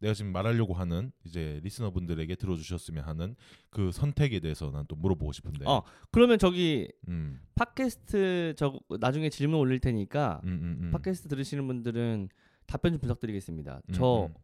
내가 0.00 0.14
지금 0.14 0.32
말하려고 0.32 0.74
하는 0.74 1.12
이제 1.24 1.60
리스너분들에게 1.62 2.34
들어주셨으면 2.34 3.04
하는 3.04 3.36
그 3.70 3.92
선택에 3.92 4.40
대해서 4.40 4.70
난 4.70 4.84
또 4.88 4.96
물어보고 4.96 5.30
싶은데. 5.32 5.64
어. 5.68 5.82
그러면 6.10 6.38
저기 6.38 6.90
음, 7.08 7.40
팟캐스트 7.54 8.54
저 8.56 8.80
나중에 8.98 9.28
질문 9.30 9.60
올릴 9.60 9.78
테니까 9.78 10.40
음, 10.44 10.48
음, 10.48 10.78
음. 10.86 10.90
팟캐스트 10.90 11.28
들으시는 11.28 11.66
분들은 11.66 12.28
답변 12.66 12.92
좀 12.92 13.00
부탁드리겠습니다. 13.00 13.82
음, 13.88 13.92
저 13.92 14.26
음, 14.26 14.34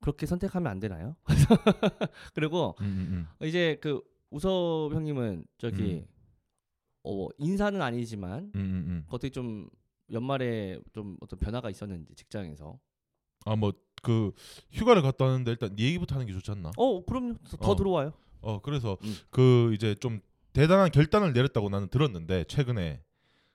그렇게 0.00 0.26
선택하면 0.26 0.70
안 0.72 0.80
되나요? 0.80 1.14
그리고. 2.34 2.74
이제 3.42 3.78
그 3.82 4.00
우섭 4.30 4.90
형님은 4.94 5.44
저기 5.58 5.98
음. 5.98 6.06
어 7.04 7.28
인사는 7.38 7.80
아니지만. 7.80 8.50
어떻게 9.08 9.30
좀 9.30 9.68
연말에 10.10 10.80
좀 10.92 11.16
어떤 11.20 11.38
변화가 11.38 11.70
있었는지 11.70 12.14
직장에서 12.14 12.80
아뭐 13.44 13.72
그 14.02 14.32
휴가를 14.72 15.02
갔다 15.02 15.24
왔는데 15.24 15.50
일단 15.52 15.74
네 15.76 15.84
얘기부터 15.84 16.14
하는 16.14 16.26
게 16.26 16.32
좋지 16.32 16.50
않나? 16.50 16.70
어 16.76 17.04
그럼요 17.04 17.34
더, 17.48 17.56
더 17.56 17.70
어. 17.72 17.76
들어와요 17.76 18.12
어 18.40 18.60
그래서 18.60 18.96
음. 19.04 19.16
그 19.30 19.72
이제 19.74 19.94
좀 19.94 20.20
대단한 20.52 20.90
결단을 20.90 21.32
내렸다고 21.32 21.68
나는 21.68 21.88
들었는데 21.88 22.44
최근에 22.44 23.02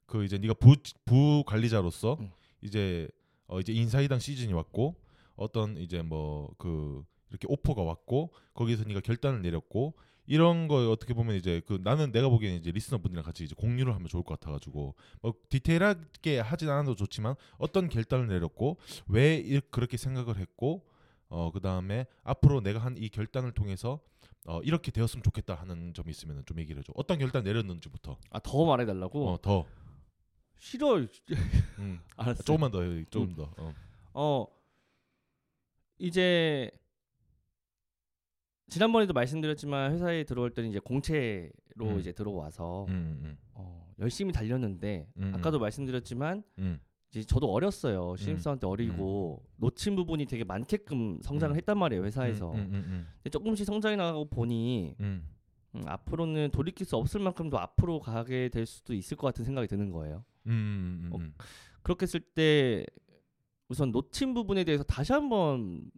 그 0.06 0.24
이제 0.24 0.38
네가 0.38 0.54
부, 0.56 0.75
부 1.06 1.44
관리자로서 1.46 2.18
음. 2.20 2.32
이제 2.62 3.08
어 3.48 3.60
이제 3.60 3.74
인사이당 3.74 4.20
시즌이 4.20 4.54
왔고 4.54 4.96
어떤 5.36 5.78
이제 5.78 6.02
뭐 6.02 6.50
그 6.58 7.04
이렇게 7.30 7.48
오퍼가 7.50 7.82
왔고 7.82 8.32
거기서 8.54 8.84
네가 8.86 9.02
결단을 9.02 9.42
내렸고 9.42 9.94
이런 10.27 10.67
거 10.67 10.89
어떻게 10.91 11.13
보면 11.13 11.36
이제 11.36 11.62
그 11.67 11.79
나는 11.84 12.12
내가 12.12 12.29
보기에는 12.29 12.60
이제 12.60 12.72
리스너 12.72 12.98
분들이랑 12.98 13.24
같이 13.24 13.44
이제 13.44 13.53
공유를 13.55 13.94
하면 13.94 14.08
좋을 14.08 14.24
것 14.24 14.39
같아가지고 14.39 14.96
뭐 15.22 15.34
디테일하게 15.50 16.39
하진 16.39 16.70
않아도 16.70 16.96
좋지만 16.96 17.36
어떤 17.58 17.89
결단을 17.89 18.27
내렸고 18.27 18.77
왜 19.08 19.38
이- 19.38 19.62
그렇게 19.72 19.98
생각을 19.98 20.38
했고 20.38 20.86
어 21.29 21.51
그 21.51 21.60
다음에 21.60 22.05
앞으로 22.24 22.62
내가 22.62 22.79
한 22.79 22.96
이 22.98 23.10
결단을 23.10 23.51
통해서 23.51 24.00
어 24.48 24.62
이렇게 24.62 24.91
되었으면 24.91 25.24
좋겠다 25.24 25.55
하는 25.55 25.94
점이 25.94 26.12
있으면 26.12 26.44
좀 26.46 26.60
얘기를 26.60 26.79
해줘. 26.79 26.94
어떤 26.96 27.17
결단 27.17 27.44
내렸는지부터. 27.44 28.17
아 28.32 28.39
더 28.39 28.65
말해달라고 28.65 29.29
어 29.29 29.38
더. 29.41 29.65
싫어 30.60 30.98
음. 31.79 32.00
알았어 32.15 32.44
조금만 32.44 32.72
더 32.72 32.82
해, 32.84 33.03
조금 33.10 33.36
더. 33.36 33.51
어. 33.58 33.74
어 34.13 34.48
이제 35.98 36.70
지난번에도 38.67 39.13
말씀드렸지만 39.13 39.93
회사에 39.93 40.24
들어올 40.24 40.51
때는 40.51 40.69
이제 40.69 40.79
공채로 40.79 41.51
음. 41.81 42.00
이제 42.00 42.12
들어와서 42.12 42.86
음, 42.89 43.19
음, 43.24 43.38
어, 43.53 43.93
열심히 44.00 44.34
달렸는데 44.34 45.07
음, 45.17 45.31
아까도 45.36 45.60
말씀드렸지만 45.60 46.43
음. 46.60 46.79
이제 47.12 47.24
저도 47.24 47.51
어렸어요 47.51 48.15
신입사원 48.17 48.60
때 48.60 48.67
어리고 48.67 49.43
놓친 49.57 49.95
부분이 49.95 50.25
되게 50.25 50.43
많게끔 50.43 51.19
성장을 51.22 51.55
음. 51.55 51.57
했단 51.57 51.77
말이에요 51.77 52.03
회사에서 52.03 52.51
음, 52.51 52.57
음, 52.57 52.74
음, 52.74 53.07
근데 53.17 53.29
조금씩 53.29 53.65
성장이 53.65 53.95
나가고 53.95 54.29
보니 54.29 54.95
음. 55.00 55.29
음, 55.75 55.81
앞으로는 55.86 56.50
돌이킬 56.51 56.86
수 56.86 56.98
없을 56.98 57.22
만큼 57.22 57.50
더 57.50 57.57
앞으로 57.57 58.00
가게 58.00 58.50
될 58.50 58.65
수도 58.65 58.93
있을 58.93 59.15
것 59.15 59.27
같은 59.27 59.45
생각이 59.45 59.67
드는 59.67 59.91
거예요 59.91 60.25
음, 60.48 60.51
음, 60.51 61.01
음, 61.05 61.13
어, 61.13 61.17
음. 61.17 61.34
그렇게 61.84 62.03
했을 62.03 62.19
때 62.19 62.86
우선 63.67 63.91
놓친 63.91 64.34
부분에 64.34 64.63
대해서 64.63 64.84
다시 64.84 65.13
한번 65.13 65.89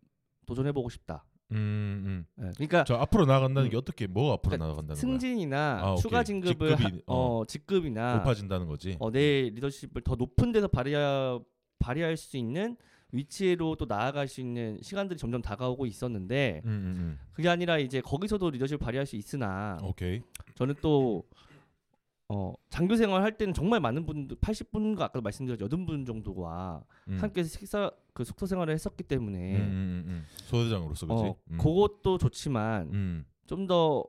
도전해보고 0.45 0.89
싶다 0.89 1.25
음, 1.51 2.25
음. 2.37 2.45
예, 2.45 2.51
그러니까 2.55 2.83
저 2.83 2.95
앞으로 2.95 3.25
나아간다는 3.25 3.69
음. 3.69 3.71
게 3.71 3.77
어떻게 3.77 4.05
뭐 4.07 4.33
앞으로 4.33 4.49
그러니까 4.51 4.65
나아간다는 4.67 4.95
거야? 4.95 4.99
승진이나 5.01 5.79
아. 5.81 5.95
추가 5.95 6.23
진급을 6.23 6.75
직급이, 6.75 6.83
하- 6.83 7.01
어, 7.07 7.43
직급이나 7.47 8.17
높아진다는 8.17 8.67
거지. 8.67 8.97
어, 8.99 9.11
내 9.11 9.49
리더십을 9.49 10.01
더 10.03 10.15
높은 10.15 10.51
데서 10.51 10.67
발휘하, 10.67 11.39
발휘할 11.79 12.17
수 12.17 12.37
있는 12.37 12.75
위치로 13.13 13.75
또 13.75 13.85
나아갈 13.85 14.27
수 14.27 14.41
있는 14.41 14.77
시간들이 14.81 15.17
점점 15.17 15.41
다가오고 15.41 15.85
있었는데 15.85 16.61
음, 16.65 16.69
음, 16.69 17.19
그게 17.31 17.47
아니라 17.47 17.77
이제 17.77 18.01
거기서도 18.01 18.49
리더십을 18.49 18.79
발휘할 18.79 19.05
수 19.05 19.15
있으나 19.15 19.77
음. 19.81 19.85
오케이. 19.87 20.21
저는 20.55 20.75
또 20.81 21.23
어, 22.29 22.53
장교 22.69 22.97
생활 22.97 23.23
할 23.23 23.37
때는 23.37 23.53
정말 23.53 23.79
많은 23.79 24.05
분들 24.05 24.35
80분과 24.37 24.99
아까 24.99 25.21
말씀드렸죠 25.21 25.69
80분 25.69 26.05
정도와 26.05 26.83
음. 27.07 27.17
함께 27.21 27.41
식사 27.43 27.89
그 28.17 28.23
숙소 28.23 28.47
생활을 28.47 28.73
했었기 28.73 29.03
음, 29.03 29.07
때문에 29.07 29.55
음, 29.57 29.61
음, 29.61 30.03
음. 30.07 30.25
소대장으로서 30.47 31.05
그지. 31.05 31.21
어, 31.23 31.35
음. 31.51 31.57
그것도 31.59 32.17
좋지만 32.17 32.89
음. 32.91 33.25
좀더 33.45 34.03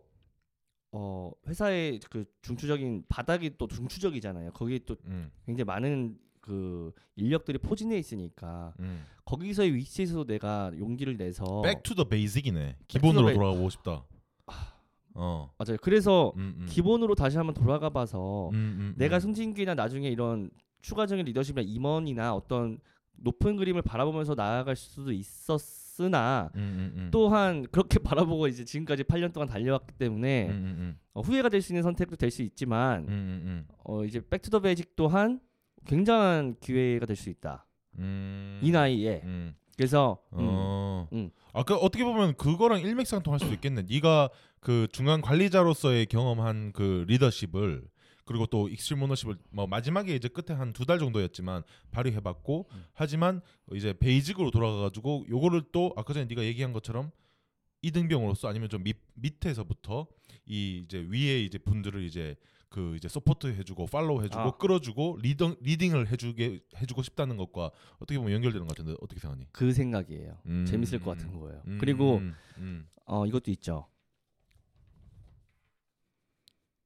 어, 0.92 1.30
회사의 1.46 2.00
그 2.08 2.24
중추적인 2.40 3.04
바닥이 3.10 3.58
또 3.58 3.68
중추적이잖아요. 3.68 4.52
거기에 4.52 4.78
또 4.86 4.96
음. 5.04 5.30
굉장히 5.44 5.66
많은 5.66 6.16
그 6.40 6.90
인력들이 7.16 7.58
포진해 7.58 7.98
있으니까 7.98 8.72
음. 8.80 9.04
거기서의 9.26 9.74
위치에서 9.74 10.24
내가 10.24 10.72
용기를 10.78 11.18
내서 11.18 11.60
Back 11.60 11.82
to 11.82 11.94
the 11.94 12.08
basic이네. 12.08 12.76
기본으로 12.88 13.26
베- 13.26 13.34
돌아가고 13.34 13.68
싶다. 13.68 14.06
어. 15.12 15.52
맞아요. 15.58 15.76
그래서 15.82 16.32
음, 16.36 16.60
음. 16.60 16.66
기본으로 16.66 17.14
다시 17.14 17.36
한번 17.36 17.52
돌아가 17.52 17.90
봐서 17.90 18.48
음, 18.54 18.54
음, 18.54 18.94
내가 18.96 19.16
음. 19.16 19.20
승진이나 19.20 19.75
나중에 19.74 20.08
이런 20.08 20.48
추가적인 20.80 21.26
리더십이나 21.26 21.60
임원이나 21.68 22.34
어떤 22.34 22.78
높은 23.20 23.56
그림을 23.56 23.82
바라보면서 23.82 24.34
나아갈 24.34 24.76
수도 24.76 25.12
있었으나 25.12 26.50
음, 26.54 26.60
음, 26.60 26.92
음. 26.96 27.08
또한 27.10 27.66
그렇게 27.70 27.98
바라보고 28.02 28.48
이제 28.48 28.64
지금까지 28.64 29.04
8년 29.04 29.32
동안 29.32 29.48
달려왔기 29.48 29.94
때문에 29.98 30.46
음, 30.46 30.50
음, 30.50 30.76
음. 30.78 30.98
어, 31.14 31.20
후회가 31.20 31.48
될 31.48 31.60
수 31.62 31.72
있는 31.72 31.82
선택도 31.82 32.16
될 32.16 32.30
수 32.30 32.42
있지만. 32.42 33.66
어, 33.84 34.04
이제 34.04 34.20
back 34.28 34.43
to 34.43 34.50
the 34.50 34.61
basic 34.61 34.94
또한 34.96 35.40
굉장한 35.87 36.56
기회가 36.60 37.06
될 37.06 37.16
수 37.16 37.30
있다. 37.30 37.66
음. 37.98 38.60
이 38.62 38.70
나이에. 38.70 39.22
음. 39.25 39.54
그래서 39.76 40.18
음, 40.32 40.38
어. 40.40 41.08
음. 41.12 41.30
아까 41.52 41.76
어떻게 41.76 42.04
보면 42.04 42.34
그거랑 42.37 42.80
일맥상통할 42.80 43.38
수도 43.40 43.52
있겠네. 43.54 43.82
네가 43.88 44.28
그 44.60 44.87
중간 44.92 45.20
관리자로서의 45.20 46.06
경험한 46.06 46.72
그 46.72 47.04
리더십을 47.08 47.82
그리고 48.28 48.44
또 48.47 48.68
extreme 48.68 49.02
ownership을 49.02 49.37
뭐 49.50 49.66
마지막에 49.66 50.14
이제 50.14 50.28
끝에 50.28 50.54
한 50.56 50.73
두 50.75 50.85
달 50.85 50.99
정도였지만 50.99 51.62
발휘해봤고 51.90 52.66
음. 52.70 52.85
하지만 52.92 53.40
이제 53.73 53.94
basic으로 53.99 54.50
돌아가가지고 54.50 55.25
요거를 55.30 55.62
또 55.73 55.92
아까 55.97 56.12
전에 56.12 56.26
네가 56.26 56.44
얘기한 56.44 56.73
것처럼 56.75 57.11
이등병으로서 57.82 58.49
아니면 58.49 58.68
좀 58.68 58.82
밑, 58.82 58.97
밑에서부터 59.14 60.06
이 60.47 60.82
이제 60.85 60.99
위에 61.08 61.42
이제 61.42 61.56
분들을 61.58 62.02
이제 62.04 62.37
그 62.68 62.97
이제 62.97 63.08
support 63.08 63.47
해주고 63.47 63.87
follow 63.87 64.23
해주고 64.25 64.40
아. 64.42 64.56
끌어주고 64.58 65.20
리더 65.23 65.56
leading을 65.62 66.08
해주게 66.12 66.61
해주고 66.82 67.02
싶다는 67.02 67.37
것과 67.38 67.70
어떻게 67.99 68.18
보면 68.18 68.35
연결되는 68.35 68.66
것 68.66 68.76
같은데 68.76 68.97
어떻게 69.00 69.20
생각하니? 69.20 69.47
그 69.52 69.73
생각이에요. 69.73 70.37
음, 70.47 70.66
재밌을 70.66 70.99
것 71.00 71.12
음, 71.12 71.16
같은 71.16 71.40
거예요. 71.40 71.62
음, 71.66 71.78
그리고 71.80 72.18
음, 72.18 72.35
음. 72.58 72.88
어, 73.06 73.25
이것도 73.25 73.50
있죠. 73.52 73.87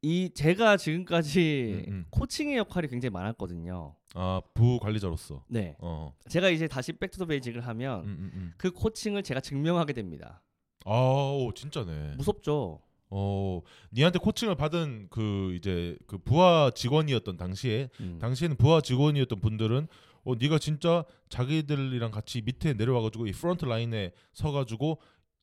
이 0.02 0.30
제가 0.35 0.76
지금까지 0.76 1.85
음, 1.88 1.92
음. 1.92 2.06
coaching의 2.11 2.56
역할이 2.56 2.88
굉장히 2.88 3.11
많았거든요. 3.12 3.94
아 4.14 4.40
부 4.52 4.78
관리자로서 4.80 5.44
네, 5.49 5.76
어 5.78 6.12
제가 6.28 6.50
이제 6.50 6.66
다시 6.68 6.92
back 6.92 7.07
to 7.07 7.14
the 7.14 7.25
basic을 7.26 7.66
하면 7.66 8.00
음, 8.00 8.06
음, 8.06 8.30
음. 8.35 8.52
그 8.59 8.71
coaching을 8.72 9.22
제가 9.23 9.40
증명하게 9.40 9.92
됩니다. 9.94 10.42
아오 10.85 11.52
진짜네 11.54 12.16
무섭죠. 12.16 12.80
어 13.11 13.61
니한테 13.92 14.18
coaching을 14.18 14.56
받은 14.56 15.06
그 15.11 15.54
이제 15.54 15.97
그 16.06 16.18
부하 16.18 16.71
직원이었던 16.75 17.37
당시에 17.37 17.88
음. 18.00 18.18
당시에는 18.21 18.56
부하 18.56 18.80
직원이었던 18.80 19.40
분들은 19.40 19.87
어 20.25 20.35
네가 20.35 20.59
진짜 20.59 21.04
자기들이랑 21.28 22.11
같이 22.11 22.42
밑에 22.42 22.75
내려와가지고 22.75 23.28
이 23.28 23.32
front 23.32 23.64
line에 23.66 24.12
서가지고 24.32 25.00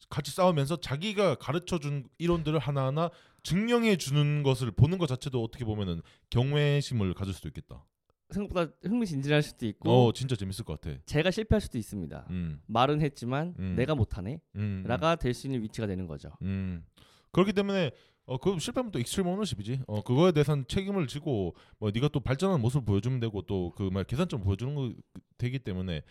같이 0.10 0.32
싸우면서 0.32 0.78
자기가 0.78 1.36
가르쳐 1.36 1.78
준 1.78 2.08
이론들을 2.18 2.58
하나하나 2.60 3.10
증명해 3.43 3.98
주는 3.98 4.43
것을 4.43 4.72
보는 4.72 4.98
것 4.98 5.08
자체도 5.08 5.43
어떻게 5.43 5.65
보면은 5.65 6.01
경외심을 6.29 7.13
가질 7.13 7.34
수도 7.34 7.48
있겠다. 7.50 7.86
생각보다 8.31 8.72
흥미진진할 8.84 9.41
수도 9.41 9.65
있고 9.65 9.89
어 10.10 10.13
진짜 10.13 10.36
재밌을 10.36 10.63
것 10.63 10.79
같아. 10.79 10.96
제가 11.05 11.31
실패할 11.31 11.62
수도 11.62 11.77
있습니다. 11.79 12.27
음, 12.29 12.62
말은 12.67 13.01
했지만 13.01 13.55
음. 13.58 13.75
내가 13.75 13.96
못하네. 13.96 14.39
음, 14.55 14.84
라가 14.86 15.15
될 15.15 15.34
수 15.34 15.48
있는 15.48 15.63
위치가 15.63 15.88
되는 15.88 16.05
거죠. 16.08 16.29
음. 16.43 16.86
그렇기 17.31 17.53
때문에 17.53 17.91
어 18.25 18.38
그 18.38 18.60
실패하면 18.60 18.91
또 18.91 19.00
extreme 19.00 19.25
ownership이지. 19.27 19.82
어 19.88 20.03
그거에 20.03 20.31
대해서는 20.31 20.65
책임을 20.67 21.08
지고 21.08 21.55
뭐 21.79 21.89
네가 21.91 22.10
또 22.10 22.19
발전하는 22.19 22.62
모습을 22.62 22.86
보여주면 22.86 23.19
되고 23.19 23.41
또 23.41 23.72
그 23.72 23.89
말 23.89 24.03
개선점 24.03 24.41
보여주는 24.43 24.75
거 24.75 24.93
되기 25.39 25.58
때문에 25.58 26.03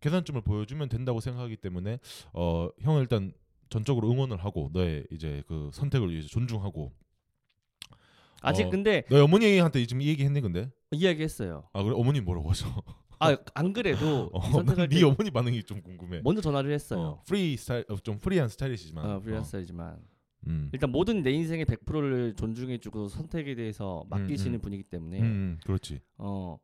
개선점을 0.00 0.40
보여주면 0.42 0.88
된다고 0.88 1.18
생각하기 1.18 1.56
때문에 1.56 1.98
어 2.32 2.68
형은 2.82 3.00
일단 3.00 3.32
전적으로 3.68 4.10
응원을 4.10 4.38
하고 4.44 4.70
너의 4.72 5.06
이제 5.10 5.42
그 5.46 5.70
선택을 5.72 6.10
이제 6.12 6.28
존중하고 6.28 6.92
아직 8.42 8.66
어. 8.66 8.70
근데 8.70 9.04
너희 9.08 9.22
어머니한테 9.22 9.84
지금 9.86 10.02
이 10.02 10.06
얘기 10.08 10.24
했니 10.24 10.40
근데? 10.40 10.70
이야기했어요. 10.90 11.68
아 11.72 11.82
그래 11.82 11.94
어머니 11.96 12.20
뭐라고 12.20 12.50
하셔? 12.50 12.68
아 13.18 13.36
안 13.54 13.72
그래도 13.72 14.30
어, 14.34 14.46
이 14.46 14.52
선택할 14.52 14.88
때네 14.88 15.02
어머니 15.04 15.30
반응이 15.30 15.62
좀 15.64 15.80
궁금해. 15.82 16.20
먼저 16.22 16.40
전화를 16.42 16.70
했어요. 16.72 17.00
어, 17.00 17.22
free 17.26 17.56
style 17.56 17.84
어, 17.88 17.96
좀 17.96 18.18
free한 18.18 18.48
스타일이시지만. 18.48 19.10
어, 19.10 19.20
프리랜서이지만 19.20 19.98
음. 20.46 20.68
일단 20.72 20.90
모든 20.90 21.22
내 21.22 21.30
인생의 21.30 21.64
100%를 21.64 22.34
존중해주고 22.36 23.08
선택에 23.08 23.54
대해서 23.54 24.04
맡기시는 24.10 24.58
음. 24.58 24.60
분이기 24.60 24.82
때문에 24.84 25.20
음, 25.20 25.24
음, 25.24 25.58
그렇지. 25.64 26.00
어 26.18 26.58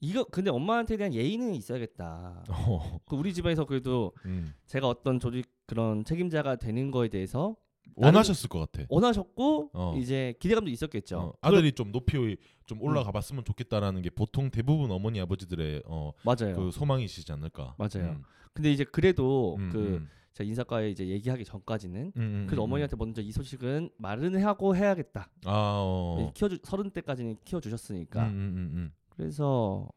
이거 0.00 0.24
근데 0.24 0.50
엄마한테 0.50 0.96
대한 0.96 1.14
예의는 1.14 1.54
있어야겠다. 1.54 2.44
어, 2.50 3.00
그 3.06 3.16
우리 3.16 3.34
집에서 3.34 3.64
그래도 3.64 4.12
음. 4.24 4.52
제가 4.66 4.88
어떤 4.88 5.18
조직 5.18 5.51
그런 5.66 6.04
책임자가 6.04 6.56
되는 6.56 6.90
거에 6.90 7.08
대해서 7.08 7.56
원하셨을 7.96 8.48
것 8.48 8.58
같아. 8.58 8.86
원하셨고 8.88 9.70
어. 9.72 9.94
이제 9.98 10.34
기대감도 10.38 10.70
있었겠죠. 10.70 11.18
어, 11.18 11.32
아들이 11.40 11.72
좀 11.72 11.92
높이 11.92 12.36
좀 12.66 12.80
올라가봤으면 12.80 13.44
좋겠다라는 13.44 14.02
게 14.02 14.10
보통 14.10 14.50
대부분 14.50 14.90
어머니 14.90 15.20
아버지들의 15.20 15.82
어, 15.86 16.12
맞아요. 16.24 16.56
그 16.56 16.70
소망이시지 16.70 17.30
않을까. 17.32 17.74
맞아요. 17.78 18.12
음, 18.12 18.22
근데 18.52 18.72
이제 18.72 18.84
그래도 18.84 19.56
음, 19.58 19.70
그 19.70 19.78
음, 19.96 20.08
제가 20.32 20.48
인사과에 20.48 20.90
이제 20.90 21.06
얘기하기 21.06 21.44
전까지는 21.44 22.12
음, 22.16 22.20
음, 22.22 22.44
그래서 22.46 22.62
음, 22.62 22.64
어머니한테 22.64 22.96
먼저 22.96 23.20
이 23.20 23.30
소식은 23.30 23.90
말은 23.98 24.42
하고 24.42 24.74
해야겠다. 24.74 25.28
아, 25.44 25.80
어. 25.82 26.32
키워주 26.34 26.58
서른 26.62 26.90
때까지는 26.90 27.36
키워주셨으니까. 27.44 28.28
음, 28.28 28.30
음, 28.30 28.70
음, 28.74 28.92
그래서 29.10 29.88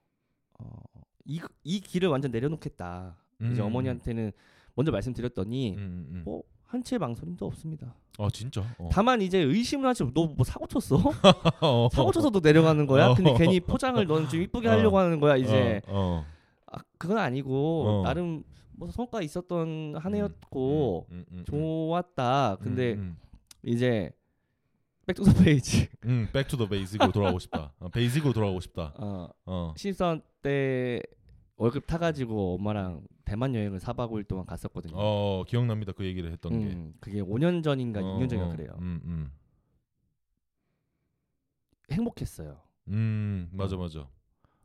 어, 0.60 0.79
이, 1.24 1.39
이 1.63 1.79
길을 1.79 2.10
완전 2.10 2.31
내려놓겠다. 2.31 3.17
음. 3.41 3.51
이제 3.51 3.62
음, 3.62 3.67
어머니한테는 3.67 4.31
먼저 4.75 4.91
말씀드렸더니 4.91 5.72
음, 5.72 5.77
음, 5.77 6.08
음. 6.12 6.22
뭐 6.25 6.44
한치의 6.65 7.00
망설임도 7.00 7.46
없습니다. 7.46 7.96
아 8.17 8.27
진짜. 8.32 8.63
어. 8.77 8.89
다만 8.91 9.22
이제 9.22 9.39
의심을 9.39 9.88
하지. 9.88 10.03
너 10.13 10.25
뭐 10.27 10.44
사고 10.46 10.67
쳤어? 10.67 10.98
어. 11.62 11.89
사고 11.91 12.12
쳐서 12.12 12.29
너 12.29 12.39
내려가는 12.41 12.86
거야? 12.86 13.13
근데 13.13 13.32
어. 13.32 13.36
괜히 13.36 13.60
포장을 13.60 14.05
너는 14.05 14.29
좀 14.29 14.41
이쁘게 14.41 14.67
어. 14.67 14.72
하려고 14.72 14.98
하는 15.00 15.20
거야 15.20 15.36
이제. 15.38 15.82
어, 15.88 16.24
어. 16.24 16.25
아, 16.72 16.79
그건 16.98 17.17
아니고 17.17 17.86
어. 17.88 18.03
나름 18.03 18.44
뭐 18.77 18.91
성과 18.91 19.22
있었던 19.22 19.96
한 19.98 20.15
해였고 20.15 21.08
음, 21.12 21.25
음, 21.32 21.38
음, 21.39 21.46
좋았다. 21.46 22.58
근데 22.62 22.94
음, 22.94 23.17
이제 23.63 24.12
back 25.05 25.17
to 25.17 25.23
the 25.23 25.31
basic. 25.43 25.88
음, 26.05 26.27
back 26.33 26.49
to 26.49 26.56
the 26.56 26.67
basic으로 26.67 27.12
돌아가고 27.12 27.39
싶다. 27.39 27.72
어, 27.79 27.89
basic으로 27.89 28.33
돌아가고 28.34 28.60
싶다. 28.60 28.94
어, 28.98 29.29
어. 29.46 29.74
신입사원 29.77 30.22
때 30.41 31.01
월급 31.58 31.86
타가지고 31.88 32.55
엄마랑 32.55 33.01
대만 33.25 33.55
여행을 33.55 33.79
4박 33.79 34.12
5일 34.12 34.27
동안 34.27 34.46
갔었거든요. 34.46 34.94
어 34.96 35.44
기억납니다. 35.48 35.91
그 35.91 36.05
얘기를 36.05 36.32
했던 36.32 36.60
게. 36.60 36.74
음, 36.74 36.94
그게 37.00 37.22
5년 37.22 37.63
전인가 37.63 38.00
어, 38.00 38.17
6년 38.20 38.29
전인가 38.29 38.48
어, 38.48 38.55
그래요. 38.55 38.77
음, 38.79 39.01
음. 39.03 39.32
행복했어요. 41.91 42.62
음, 42.89 43.50
맞아 43.51 43.75
맞아. 43.75 44.08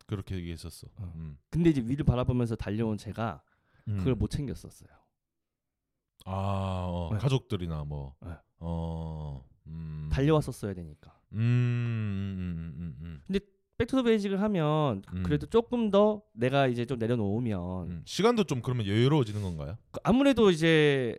그렇게 0.06 0.36
얘기했었어. 0.36 0.88
어. 0.96 1.12
음. 1.16 1.38
근데 1.50 1.70
이제 1.70 1.80
위를 1.80 2.04
바라보면서 2.04 2.56
달려온 2.56 2.98
제가 2.98 3.42
음. 3.88 3.96
그걸 3.98 4.14
못 4.14 4.28
챙겼었어요. 4.28 4.90
아, 6.26 6.86
어, 6.88 7.10
네. 7.12 7.18
가족들이나 7.18 7.84
뭐. 7.84 8.14
네. 8.20 8.32
어. 8.58 9.42
음. 9.66 10.08
달려왔었어야 10.12 10.74
되니까. 10.74 11.18
음, 11.32 11.38
음, 11.38 12.74
음, 12.76 12.96
음, 13.00 13.22
음, 13.30 13.40
back 13.80 13.90
to 13.90 13.95
the 13.95 14.02
basic을 14.02 14.40
하면 14.42 15.02
음. 15.14 15.22
그래도 15.22 15.46
조금 15.46 15.90
더 15.90 16.22
내가 16.32 16.66
이제 16.66 16.84
좀 16.84 16.98
내려놓으면 16.98 17.86
음. 17.90 18.02
시간도 18.04 18.44
좀 18.44 18.60
그러면 18.62 18.86
여유로워지는 18.86 19.40
건가요? 19.42 19.76
그 19.90 20.00
아무래도 20.04 20.50
이제 20.50 21.16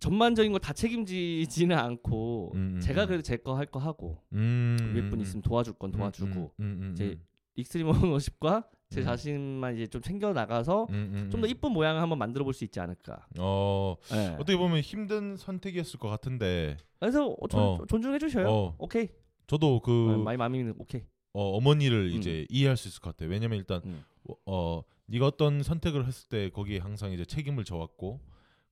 전반적인 0.00 0.52
걸 0.52 0.60
다 0.60 0.72
책임지지는 0.72 1.76
않고 1.76 2.52
음, 2.54 2.74
음, 2.76 2.80
제가 2.80 3.02
음. 3.04 3.06
그래도 3.06 3.22
제 3.22 3.36
거 3.36 3.54
할 3.56 3.66
거 3.66 3.78
하고 3.80 4.18
음. 4.32 4.76
위에 4.94 5.08
분 5.10 5.20
있으면 5.20 5.42
도와줄 5.42 5.74
건 5.74 5.90
음, 5.90 5.98
도와주고 5.98 6.52
이제 6.92 7.04
음. 7.04 7.22
extreme 7.56 7.88
ownership과 7.88 8.68
제 8.90 9.00
음. 9.00 9.04
자신만 9.04 9.74
이제 9.74 9.86
좀 9.86 10.02
챙겨 10.02 10.32
나가서 10.32 10.86
좀더 11.30 11.38
음. 11.38 11.46
이쁜 11.48 11.72
모양을 11.72 12.00
한번 12.02 12.18
만들어 12.18 12.44
볼 12.44 12.52
수 12.54 12.64
있지 12.64 12.78
않을까. 12.80 13.26
어, 13.38 13.96
예. 14.12 14.36
어떻게 14.38 14.56
보면 14.56 14.80
힘든 14.80 15.36
선택이었을 15.36 15.98
것 15.98 16.08
같은데 16.08 16.76
그래서 17.00 17.26
어, 17.28 17.48
존, 17.48 17.60
어. 17.60 17.78
존중해 17.88 18.18
주셔요. 18.18 18.48
어. 18.48 18.76
오케이. 18.78 19.08
저도 19.46 19.80
그 19.80 20.14
어, 20.14 20.18
my 20.18 20.36
mommy는 20.36 20.74
오케이. 20.78 21.02
어, 21.34 21.56
어머니를 21.56 22.12
음. 22.12 22.18
이제 22.18 22.46
이해할 22.48 22.76
수 22.76 22.88
있을 22.88 23.00
것 23.02 23.10
같아요. 23.10 23.28
왜냐면 23.28 23.58
일단 23.58 23.82
음. 23.84 24.04
어, 24.24 24.34
어 24.46 24.82
네가 25.06 25.26
어떤 25.26 25.62
선택을 25.62 26.06
했을 26.06 26.28
때 26.28 26.48
거기에 26.48 26.78
항상 26.78 27.12
이제 27.12 27.24
책임을 27.24 27.64
져왔고 27.64 28.20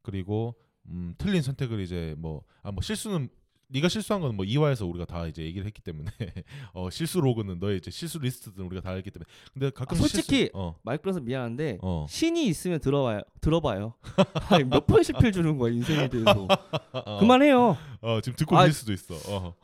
그리고 0.00 0.54
음, 0.86 1.14
틀린 1.18 1.42
선택을 1.42 1.80
이제 1.80 2.14
뭐아 2.18 2.70
뭐 2.72 2.80
실수는 2.80 3.28
네가 3.68 3.88
실수한 3.88 4.20
건 4.20 4.34
뭐 4.36 4.44
이화에서 4.44 4.86
우리가 4.86 5.06
다 5.06 5.26
이제 5.26 5.42
얘기를 5.42 5.66
했기 5.66 5.80
때문에 5.82 6.10
어 6.74 6.88
실수 6.90 7.20
log는 7.20 7.58
너의 7.58 7.78
이제 7.78 7.90
실수 7.90 8.18
리스트든 8.18 8.64
우리가 8.64 8.80
다 8.82 8.92
했기 8.92 9.10
때문에 9.10 9.28
근데 9.52 9.70
가끔 9.70 9.96
아, 9.96 10.00
솔직히 10.00 10.50
어, 10.54 10.76
말 10.82 10.98
끊어서 10.98 11.20
미안한데 11.20 11.78
어. 11.82 12.06
신이 12.08 12.46
있으면 12.46 12.80
들어봐요. 12.80 13.22
들어봐요. 13.40 13.94
아니, 14.50 14.64
몇 14.64 14.86
번씩 14.86 15.18
필 15.18 15.32
주는 15.32 15.56
거야 15.58 15.72
인생에 15.72 16.08
대해서. 16.08 16.46
어, 16.92 17.18
그만해요. 17.18 17.76
어 18.02 18.20
지금 18.20 18.36
듣고 18.36 18.56
아, 18.56 18.66
있을 18.66 18.74
수도 18.74 18.92
있어. 18.92 19.14
어. 19.34 19.54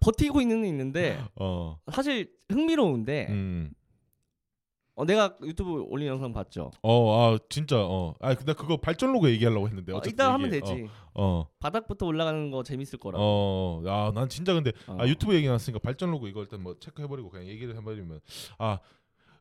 버티고 0.00 0.40
있는 0.40 0.64
애 0.64 0.68
있는데 0.68 1.20
어. 1.36 1.78
사실 1.92 2.32
흥미로운데 2.50 3.26
음. 3.30 3.70
어, 4.94 5.04
내가 5.04 5.36
유튜브 5.44 5.82
올린 5.88 6.08
영상 6.08 6.32
봤죠. 6.32 6.72
어, 6.82 7.32
아 7.34 7.38
진짜 7.48 7.76
어. 7.78 8.14
아 8.20 8.34
근데 8.34 8.52
그거 8.52 8.76
발전 8.78 9.12
로그 9.12 9.30
얘기하려고 9.30 9.68
했는데 9.68 9.92
어, 9.92 10.00
이따 10.04 10.32
하면 10.34 10.52
얘기해. 10.52 10.60
되지. 10.74 10.88
어. 11.14 11.46
바닥부터 11.60 12.04
올라가는 12.06 12.50
거 12.50 12.64
재밌을 12.64 12.98
거라고. 12.98 13.22
어. 13.24 13.82
아, 13.86 14.10
난 14.12 14.28
진짜 14.28 14.54
근데 14.54 14.72
어. 14.88 14.96
아 14.98 15.06
유튜브 15.06 15.34
얘기 15.36 15.46
나왔으니까 15.46 15.78
발전 15.78 16.10
로그 16.10 16.28
이거 16.28 16.40
일단 16.40 16.62
뭐 16.62 16.76
체크해버리고 16.80 17.30
그냥 17.30 17.46
얘기를 17.46 17.76
해버리면 17.76 18.20
아 18.58 18.78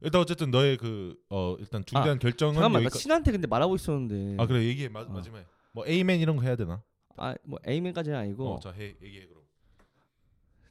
일단 0.02 0.22
어쨌든 0.22 0.52
너의 0.52 0.78
그어 0.78 1.58
일단 1.60 1.84
중대한 1.84 2.20
결정은 2.20 2.54
잠깐만 2.54 2.84
나 2.84 2.86
여기까... 2.86 3.00
신한테 3.00 3.32
근데 3.32 3.48
말하고 3.48 3.76
있었는데. 3.76 4.42
아 4.42 4.46
그래 4.46 4.64
얘기해 4.66 4.90
마, 4.90 5.02
어. 5.02 5.06
마지막에 5.06 5.44
뭐 5.72 5.84
에이맨 5.88 6.20
이런 6.20 6.36
거 6.36 6.44
해야 6.44 6.56
되나? 6.56 6.84
아뭐 7.16 7.58
에이맨까지는 7.66 8.16
아니고 8.16 8.54
어 8.54 8.60
자 8.60 8.70
해 8.74 8.94
얘기해 9.02 9.26
그럼. 9.26 9.42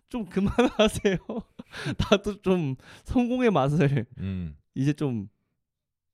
좀 0.08 0.24
그만하세요. 0.26 1.16
나도 2.10 2.42
좀 2.42 2.76
성공의 3.04 3.50
맛을 3.50 4.06
음. 4.18 4.56
이제 4.74 4.92
좀 4.92 5.28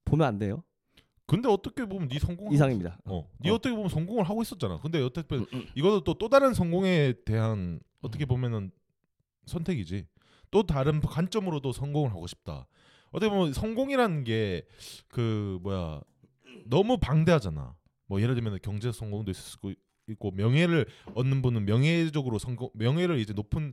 보면 0.05 0.26
안 0.26 0.38
돼요? 0.38 0.62
근데 1.26 1.48
어떻게 1.48 1.85
보면 1.87 2.09
네 2.09 2.18
성공 2.18 2.52
이상입니다. 2.52 2.98
어, 3.05 3.28
네 3.38 3.50
어. 3.50 3.55
어. 3.55 3.59
떻게 3.59 3.74
보면 3.74 3.88
성공을 3.88 4.24
하고 4.24 4.42
있었잖아. 4.42 4.78
근데 4.81 5.00
어떻게 5.02 5.37
음, 5.37 5.46
음. 5.52 5.66
이것도 5.74 6.05
또 6.05 6.14
또 6.14 6.28
다른 6.28 6.52
성공에 6.55 7.14
대한 7.24 7.81
어떻게 8.00 8.24
보면은 8.26 8.70
선택이지. 9.46 10.07
또 10.50 10.64
다른 10.64 11.00
관점으로도 11.00 11.72
성공을 11.72 12.11
하고 12.11 12.26
싶다. 12.26 12.66
어떻게 13.11 13.31
보면 13.31 13.52
성공이라는 13.52 14.24
게 14.24 14.66
그 15.09 15.59
뭐야 15.62 16.02
너무 16.66 16.98
방대하잖아. 16.98 17.74
뭐 18.07 18.20
예를 18.20 18.35
들면 18.35 18.59
경제 18.62 18.92
성공도 18.92 19.31
있을 19.31 19.42
수 19.42 19.57
있고 19.57 19.72
명예를 20.35 20.87
얻는 21.15 21.43
분은 21.43 21.65
명예적으로 21.65 22.38
성공 22.38 22.71
명예를 22.75 23.19
이제 23.19 23.33
높은 23.33 23.73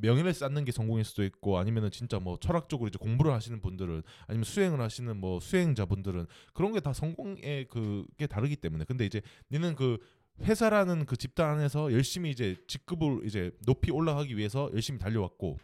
명예를 0.00 0.34
쌓는 0.34 0.64
게 0.66 0.72
성공일 0.72 1.04
수도 1.04 1.24
있고 1.24 1.58
아니면은 1.58 1.90
진짜 1.90 2.18
뭐 2.18 2.36
철학적으로 2.38 2.88
이제 2.88 2.98
공부를 2.98 3.32
하시는 3.32 3.58
분들은 3.60 4.02
아니면 4.26 4.44
수행을 4.44 4.80
하시는 4.80 5.16
뭐 5.16 5.40
수행자분들은 5.40 6.26
그런 6.52 6.72
게 6.72 6.80
다 6.80 6.92
성공의 6.92 7.68
그게 7.68 8.26
다르기 8.26 8.56
때문에. 8.56 8.84
근데 8.84 9.06
이제 9.06 9.22
니는 9.50 9.74
그 9.76 9.98
회사라는 10.42 11.06
그 11.06 11.16
집단 11.16 11.50
안에서 11.56 11.92
열심히 11.92 12.30
이제 12.30 12.56
직급을 12.66 13.22
이제 13.24 13.50
높이 13.66 13.90
올라가기 13.90 14.36
위해서 14.36 14.70
열심히 14.74 14.98
달려왔고 14.98 15.58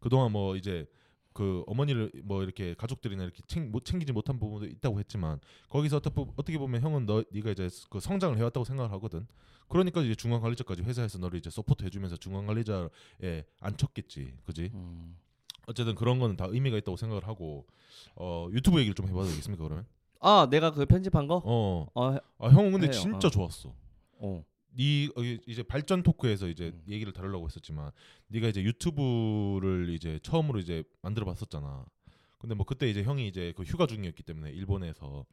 그동안 0.00 0.32
뭐 0.32 0.56
이제 0.56 0.86
그 1.34 1.64
어머니를 1.66 2.10
뭐 2.22 2.42
이렇게 2.44 2.74
가족들이나 2.74 3.24
이렇게 3.24 3.42
챙, 3.48 3.70
못 3.72 3.84
챙기지 3.84 4.12
못한 4.12 4.38
부분도 4.38 4.66
있다고 4.66 5.00
했지만 5.00 5.40
거기서 5.68 5.96
어떻게, 5.98 6.14
보- 6.14 6.32
어떻게 6.36 6.56
보면 6.56 6.80
형은 6.80 7.06
너 7.06 7.24
네가 7.32 7.50
이제 7.50 7.68
그 7.90 7.98
성장을 8.00 8.38
해왔다고 8.38 8.64
생각을 8.64 8.90
하거든. 8.92 9.26
그러니까 9.68 10.00
이제 10.02 10.14
중간 10.14 10.40
관리자까지 10.40 10.82
회사에서 10.82 11.18
너를 11.18 11.38
이제 11.38 11.50
support 11.50 11.84
해주면서 11.84 12.16
중간 12.18 12.46
관리자에 12.46 13.44
앉혔겠지, 13.60 14.32
그지? 14.46 14.70
음. 14.74 15.16
어쨌든 15.66 15.94
그런 15.96 16.18
거는 16.20 16.36
다 16.36 16.46
의미가 16.48 16.76
있다고 16.78 16.96
생각을 16.96 17.26
하고 17.26 17.66
어 18.16 18.48
유튜브 18.52 18.78
얘기를 18.78 18.94
좀 18.94 19.08
해봐도 19.08 19.28
되겠습니까 19.30 19.64
그러면? 19.64 19.86
아 20.20 20.46
내가 20.50 20.70
그 20.70 20.84
편집한 20.86 21.26
거? 21.26 21.42
어, 21.44 21.86
어, 21.94 22.12
해- 22.12 22.20
아 22.38 22.48
형은 22.48 22.72
근데 22.72 22.86
해요. 22.86 22.92
진짜 22.92 23.26
어. 23.28 23.30
좋았어. 23.30 23.74
어. 24.18 24.44
네 24.76 25.08
어, 25.16 25.22
이제 25.46 25.62
발전 25.62 26.02
토크에서 26.02 26.48
이제 26.48 26.66
음. 26.74 26.82
얘기를 26.88 27.12
다루려고 27.12 27.46
했었지만 27.46 27.90
네가 28.28 28.48
이제 28.48 28.62
유튜브를 28.62 29.90
이제 29.90 30.18
처음으로 30.22 30.58
이제 30.58 30.82
만들어 31.02 31.24
봤었잖아. 31.26 31.84
근데 32.38 32.54
뭐 32.54 32.66
그때 32.66 32.90
이제 32.90 33.02
형이 33.02 33.26
이제 33.28 33.52
그 33.56 33.62
휴가 33.62 33.86
중이었기 33.86 34.22
때문에 34.22 34.50
일본에서 34.50 35.24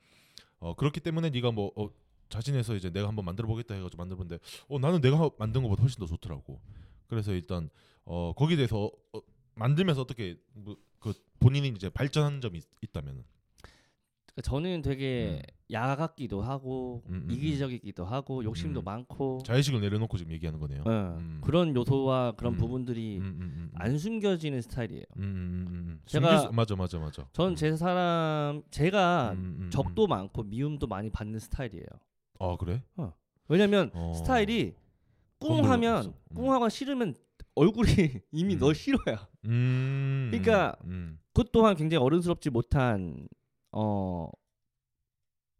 어 0.59 0.75
그렇기 0.75 0.99
때문에 0.99 1.29
네가 1.31 1.51
뭐 1.51 1.71
어, 1.75 1.89
자신해서 2.29 2.75
이제 2.75 2.89
내가 2.89 3.07
한번 3.07 3.25
만들어 3.25 3.47
보겠다 3.47 3.75
해가지고 3.75 4.01
만들었는데 4.01 4.39
어 4.69 4.79
나는 4.79 5.01
내가 5.01 5.29
만든 5.37 5.63
것보다 5.63 5.81
훨씬 5.81 5.99
더 5.99 6.05
좋더라고. 6.05 6.61
그래서 7.07 7.33
일단 7.33 7.69
어 8.05 8.33
거기에 8.33 8.57
대해서 8.57 8.91
어, 9.13 9.21
만들면서 9.55 10.01
어떻게 10.01 10.37
뭐, 10.53 10.77
그 10.99 11.13
본인이 11.39 11.67
이제 11.69 11.89
발전한 11.89 12.41
점이 12.41 12.59
있, 12.59 12.65
있다면 12.81 13.23
저는 14.43 14.81
되게 14.81 15.41
야 15.71 15.95
같기도 15.95 16.41
하고 16.41 17.03
음, 17.07 17.13
음, 17.13 17.25
음. 17.29 17.31
이기적이기도 17.31 18.05
하고 18.05 18.43
욕심도 18.43 18.81
음. 18.81 18.83
많고 18.85 19.39
자의식을 19.45 19.81
내려놓고 19.81 20.17
지금 20.17 20.31
얘기하는 20.33 20.59
거네요. 20.59 20.83
예, 20.85 20.89
음. 20.89 21.41
그런 21.43 21.75
요소와 21.75 22.33
그런 22.33 22.53
음. 22.53 22.57
부분들이 22.57 23.17
음, 23.17 23.23
음, 23.23 23.35
음, 23.41 23.53
음. 23.57 23.71
안 23.75 23.97
숨겨지는 23.97 24.61
스타일이에요. 24.61 25.03
음, 25.17 25.21
음, 25.23 25.65
음, 25.69 25.73
음. 25.73 26.01
제가- 26.05 26.41
수- 26.47 26.51
맞아 26.53 26.75
맞아 26.75 26.97
맞아. 26.99 27.27
전 27.33 27.55
제 27.55 27.75
사람 27.75 28.61
제가 28.71 29.31
음, 29.33 29.37
음, 29.37 29.57
음. 29.65 29.69
적도 29.69 30.07
많고 30.07 30.43
미움도 30.43 30.87
많이 30.87 31.09
받는 31.09 31.39
스타일이에요. 31.39 31.85
아 32.39 32.55
그래? 32.57 32.81
왜냐면 33.47 33.91
어. 33.93 34.13
스타일이 34.15 34.73
꿍하면. 35.39 36.05
음. 36.05 36.35
꿍하고 36.35 36.69
싫으면 36.69 37.15
얼굴이 37.55 37.85
이미 38.31 38.53
음. 38.55 38.59
너 38.59 38.73
싫어야. 38.73 39.27
음. 39.45 40.27
그러니까 40.31 40.75
음. 40.85 41.19
그것 41.33 41.51
또한 41.51 41.75
굉장히 41.75 42.03
어른스럽지 42.03 42.49
못한 42.49 43.27
어. 43.71 44.29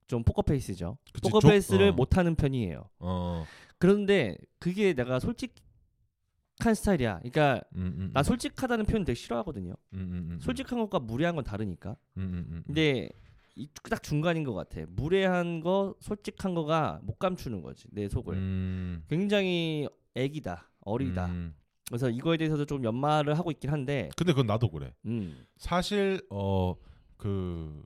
좀 0.08 0.24
포커페이스죠. 0.24 0.98
그치, 1.14 1.30
포커페이스를 1.30 1.88
조- 1.88 1.94
어. 1.94 1.96
못하는 1.96 2.36
편이에요. 2.36 2.84
어. 3.00 3.46
그런데 3.78 4.38
그게 4.60 4.94
내가 4.94 5.20
솔직한 5.20 6.74
스타일이야. 6.76 7.20
그러니까 7.20 7.62
음, 7.76 7.94
음, 7.98 8.12
나 8.14 8.20
음. 8.20 8.24
솔직하다는 8.24 8.86
표현 8.86 9.06
되게 9.06 9.16
싫어하거든요. 9.16 9.74
음, 9.94 10.00
음, 10.00 10.28
음. 10.34 10.40
솔직한 10.42 10.80
것과 10.80 11.00
무례한 11.00 11.36
건 11.36 11.44
다르니까. 11.46 11.96
근데 12.14 13.10
이딱 13.56 14.04
중간인 14.04 14.44
것 14.44 14.54
같아. 14.54 14.82
무례한 14.90 15.62
거, 15.62 15.96
솔직한 16.02 16.54
거가 16.56 17.00
못 17.04 17.18
감추는 17.18 17.62
거지 17.62 17.88
내 17.92 18.08
속을. 18.10 18.34
음. 18.36 19.04
굉장히 19.08 19.88
애기다, 20.16 20.70
어리다. 20.82 21.28
음. 21.28 21.56
그래서 21.88 22.10
이거에 22.10 22.38
대해서도 22.38 22.66
좀 22.66 22.84
연마를 22.84 23.38
하고 23.38 23.52
있긴 23.52 23.70
한데, 23.70 24.10
근데 24.18 24.32
그건 24.34 24.48
나도 24.48 24.70
그래. 24.70 24.94
음, 25.06 25.46
사실 25.58 26.22
어 26.30 26.76
그 27.18 27.84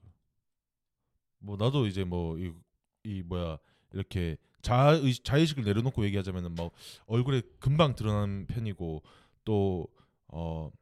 뭐 1.46 1.56
나도 1.56 1.86
이제 1.86 2.02
뭐이 2.04 2.52
뭐야 3.24 3.58
이렇게 3.92 4.36
자의 4.62 5.14
자의식을 5.14 5.62
내려놓고 5.64 6.04
얘기하자면은 6.06 6.54
뭐 6.56 6.72
얼굴에 7.06 7.42
금방 7.60 7.94
드러나는 7.94 8.46
편이고 8.46 9.02
또 9.44 9.86
어 10.28 10.72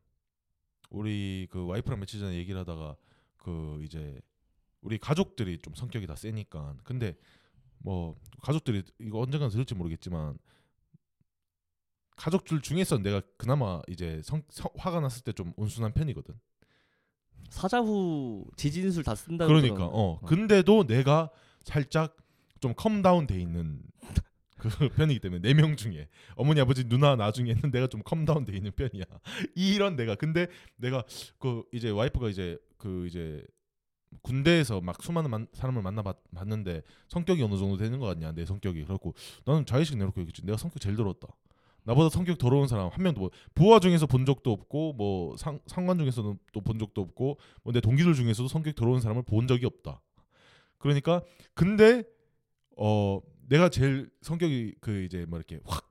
우리 0.88 1.46
그 1.50 1.66
와이프랑 1.66 2.00
며칠 2.00 2.18
전에 2.18 2.34
얘기를 2.36 2.58
하다가 2.60 2.96
그 3.36 3.78
이제 3.84 4.18
우리 4.80 4.96
가족들이 4.96 5.58
좀 5.58 5.74
성격이 5.74 6.06
다 6.06 6.16
세니까 6.16 6.76
근데 6.82 7.14
뭐 7.78 8.18
가족들이 8.40 8.82
이거 9.00 9.20
언젠가 9.20 9.48
들을지 9.50 9.74
모르겠지만 9.74 10.38
가족들 12.16 12.62
중에서 12.62 12.96
내가 12.98 13.20
그나마 13.36 13.82
이제 13.88 14.22
성, 14.24 14.42
성- 14.48 14.70
화가 14.76 15.00
났을 15.00 15.22
때 15.24 15.32
좀 15.32 15.52
온순한 15.56 15.92
편이거든. 15.92 16.34
사자후 17.50 18.44
지진술 18.56 19.04
다 19.04 19.14
쓴다는 19.14 19.48
그러니까 19.48 19.74
그런- 19.76 19.90
어. 19.92 20.20
근데도 20.26 20.86
내가 20.86 21.30
살짝 21.62 22.16
좀 22.60 22.74
calm 22.74 23.00
down 23.00 23.26
돼 23.26 23.40
있는 23.40 23.80
그 24.58 24.88
편이기 24.90 25.20
때문에 25.20 25.42
네 25.42 25.52
명 25.54 25.76
중에. 25.76 26.08
어머니 26.36 26.60
아버지 26.60 26.84
누나 26.88 27.16
나 27.16 27.30
중에는 27.32 27.70
내가 27.72 27.86
좀 27.86 28.02
calm 28.02 28.23
down 28.23 28.44
돼 28.44 28.56
있는 28.56 28.72
편이야. 28.72 29.04
이런 29.54 29.96
내가. 29.96 30.14
근데 30.14 30.46
내가 30.76 31.04
그 31.38 31.64
이제 31.72 31.90
와이프가 31.90 32.28
이제 32.30 32.58
그 32.78 33.06
이제 33.06 33.44
군대에서 34.22 34.80
막 34.80 35.02
수많은 35.02 35.28
만, 35.28 35.46
사람을 35.52 35.82
만나 35.82 36.00
봤, 36.02 36.16
봤는데 36.34 36.82
성격이 37.08 37.42
어느 37.42 37.56
정도 37.58 37.76
되는 37.76 37.98
거 37.98 38.06
같냐 38.06 38.32
내 38.32 38.44
성격이. 38.46 38.84
그래갖고 38.84 39.14
나는 39.44 39.66
자의식 39.66 39.98
내놓고 39.98 40.20
얘기했지. 40.20 40.44
내가 40.46 40.56
성격 40.56 40.80
제일 40.80 40.96
더럽다 40.96 41.28
나보다 41.84 42.08
성격 42.08 42.38
더러운 42.38 42.66
사람 42.66 42.88
한 42.88 43.02
명도 43.02 43.20
뭐 43.20 43.30
부하 43.54 43.78
중에서 43.78 44.06
본 44.06 44.24
적도 44.26 44.52
없고 44.52 44.94
뭐 44.94 45.36
상, 45.36 45.60
상관 45.66 45.98
중에서는 45.98 46.38
또 46.52 46.60
본 46.60 46.78
적도 46.78 47.00
없고 47.02 47.38
뭐 47.62 47.72
내 47.72 47.80
동기들 47.80 48.14
중에서도 48.14 48.48
성격 48.48 48.74
더러운 48.74 49.00
사람을 49.00 49.22
본 49.22 49.46
적이 49.46 49.66
없다. 49.66 50.00
그러니까 50.78 51.22
근데 51.54 52.04
어 52.76 53.20
내가 53.48 53.68
제일 53.68 54.10
성격이 54.22 54.76
그 54.80 55.02
이제 55.04 55.26
뭐 55.26 55.38
이렇게 55.38 55.60
확 55.64 55.90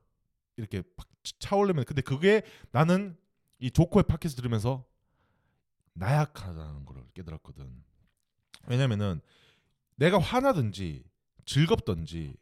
이렇게 0.56 0.82
팍 0.96 1.06
차오르면 1.38 1.84
근데 1.84 2.02
그게 2.02 2.42
나는 2.70 3.16
이 3.60 3.70
조코의 3.70 4.02
팟캐스트 4.04 4.42
들으면서 4.42 4.84
나약하다는 5.94 6.84
걸 6.84 7.04
깨달았거든. 7.14 7.82
왜냐면은 8.66 9.20
내가 9.96 10.18
화나든지 10.18 11.04
즐겁든지 11.46 12.36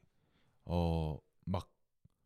어막 0.64 1.70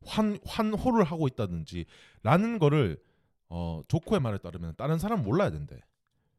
환 0.06 0.38
환호를 0.44 1.04
하고 1.04 1.26
있다든지 1.28 1.84
라는 2.22 2.58
거를 2.58 3.02
어 3.48 3.82
조코의 3.88 4.20
말에 4.20 4.38
따르면 4.38 4.74
다른 4.76 4.98
사람 4.98 5.20
은 5.20 5.24
몰라야 5.24 5.50
된대. 5.50 5.76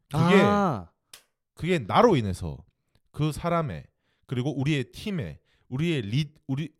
그게 0.10 0.42
아, 0.42 0.90
그게 1.54 1.80
나로 1.80 2.16
인해서 2.16 2.58
그 3.12 3.32
사람의 3.32 3.86
그리고 4.26 4.58
우리의 4.60 4.92
팀의 4.92 5.40
우리의 5.70 6.02
리 6.02 6.34
우리 6.48 6.74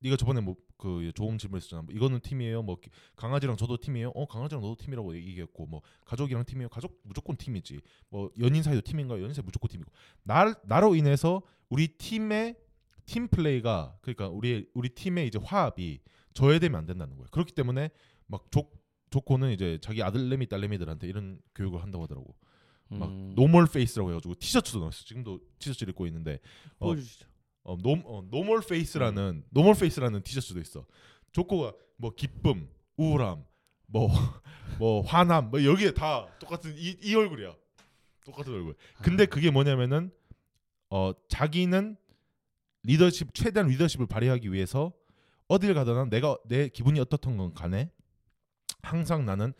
네가 0.00 0.16
저번에 0.16 0.40
뭐 0.40 0.56
그 0.80 1.12
좋은 1.14 1.36
질문 1.36 1.58
했었잖아. 1.58 1.82
뭐 1.82 1.94
이거는 1.94 2.20
팀이에요. 2.20 2.62
뭐 2.62 2.78
강아지랑 3.14 3.56
저도 3.58 3.76
팀이에요. 3.76 4.12
어 4.14 4.26
강아지랑 4.26 4.62
너도 4.62 4.76
팀이라고 4.76 5.14
얘기했고 5.14 5.66
뭐 5.66 5.82
가족이랑 6.06 6.44
팀이에요. 6.46 6.70
가족 6.70 6.98
무조건 7.02 7.36
팀이지. 7.36 7.80
뭐 8.08 8.30
연인 8.40 8.62
사이도 8.62 8.80
팀인가? 8.80 9.20
연인 9.20 9.34
사이 9.34 9.44
무조건 9.44 9.68
팀이고. 9.68 9.92
날 10.22 10.54
나로 10.64 10.94
인해서 10.94 11.42
우리 11.68 11.88
팀의 11.98 12.56
팀 13.04 13.28
플레이가 13.28 13.98
그러니까 14.00 14.28
우리 14.28 14.70
우리 14.72 14.88
팀의 14.88 15.26
이제 15.26 15.38
화합이 15.42 16.00
저해되면 16.34 16.78
안 16.78 16.86
된다는 16.86 17.16
거예요. 17.16 17.28
그렇기 17.30 17.52
때문에 17.52 17.90
막 18.26 18.50
조 18.50 18.70
조코는 19.10 19.50
이제 19.50 19.78
자기 19.82 20.02
아들내미 20.04 20.46
딸내미들한테 20.46 21.08
이런 21.08 21.40
교육을 21.56 21.82
한다고 21.82 22.04
하더라고. 22.04 22.34
막 22.90 23.08
음, 23.08 23.32
normal 23.36 23.66
face라고 23.66 24.10
해가지고 24.10 24.36
티셔츠도 24.36 24.78
나왔어. 24.80 25.04
지금도 25.04 25.40
티셔츠를 25.58 25.90
입고 25.90 26.06
있는데 26.06 26.38
어, 26.78 26.86
보여주시죠. 26.86 27.26
어, 27.64 27.76
노, 27.76 27.92
어, 28.04 28.22
normal 28.30 28.60
face라는 28.68 29.44
normal 29.50 29.74
face라는 29.74 30.22
티셔츠도 30.22 30.60
있어. 30.60 30.86
조코가 31.32 31.72
뭐 31.96 32.14
기쁨, 32.14 32.68
우울함, 32.96 33.44
뭐 33.86 34.08
뭐 34.78 35.02
화남, 35.02 35.50
뭐 35.50 35.62
여기에 35.64 35.92
다 35.94 36.26
똑같은 36.38 36.74
이, 36.76 36.96
이 37.02 37.14
얼굴이야. 37.14 37.54
똑같은 38.24 38.52
얼굴. 38.52 38.76
근데 39.02 39.26
그게 39.26 39.50
뭐냐면은 39.50 40.12
어 40.88 41.12
자기는 41.28 41.96
리더십 42.84 43.34
최대한 43.34 43.68
리더십을 43.68 44.06
발휘하기 44.06 44.52
위해서 44.52 44.92
어딜 45.50 45.74
가더나 45.74 46.04
내가 46.04 46.38
내 46.46 46.68
기분이 46.68 47.00
어떻던 47.00 47.36
건 47.36 47.52
간에 47.52 47.90
항상 48.82 49.26
나는 49.26 49.52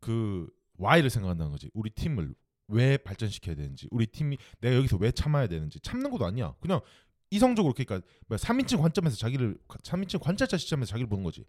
그 0.00 0.48
Y를 0.78 1.10
생각한다는 1.10 1.52
거지. 1.52 1.70
우리 1.74 1.90
팀을 1.90 2.34
왜 2.68 2.96
발전시켜야 2.96 3.54
되는지, 3.54 3.86
우리 3.90 4.06
팀이 4.06 4.38
내가 4.62 4.74
여기서 4.76 4.96
왜 4.96 5.12
참아야 5.12 5.46
되는지 5.46 5.80
참는 5.80 6.10
것도 6.10 6.24
아니야. 6.24 6.54
그냥 6.60 6.80
이성적으로 7.28 7.74
그러니까 7.74 8.00
뭐 8.26 8.38
3인칭 8.38 8.80
관점에서 8.80 9.16
자기를 9.16 9.58
3인칭 9.68 10.18
관찰자 10.22 10.56
시점에서 10.56 10.88
자기를 10.92 11.10
보는 11.10 11.22
거지. 11.22 11.44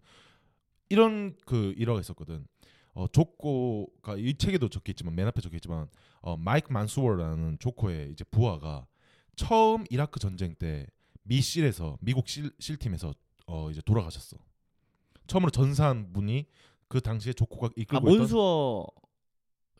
이런 0.90 1.34
그 1.46 1.72
일화가 1.78 2.00
있었거든. 2.00 2.46
어 2.92 3.06
조코가 3.08 4.16
이 4.18 4.34
책에도 4.34 4.68
적혀 4.68 4.90
있지만 4.92 5.14
맨 5.14 5.26
앞에 5.26 5.40
적혀 5.40 5.56
있지만 5.56 5.88
어 6.20 6.36
마이크 6.36 6.70
만수어라는 6.70 7.60
조코의 7.60 8.10
이제 8.12 8.24
부하가 8.24 8.86
처음 9.36 9.84
이라크 9.88 10.20
전쟁 10.20 10.54
때 10.54 10.86
미실에서 11.22 11.96
미국 12.02 12.28
실, 12.28 12.50
실팀에서 12.58 13.14
어 13.46 13.70
이제 13.70 13.80
돌아가셨어. 13.82 14.36
처음으로 15.26 15.50
전사한 15.50 16.12
분이 16.12 16.46
그 16.88 17.00
당시에 17.00 17.32
조코가 17.32 17.68
아 17.68 17.70
이끌고 17.76 18.08
있던 18.08 18.18
몬수어 18.18 18.86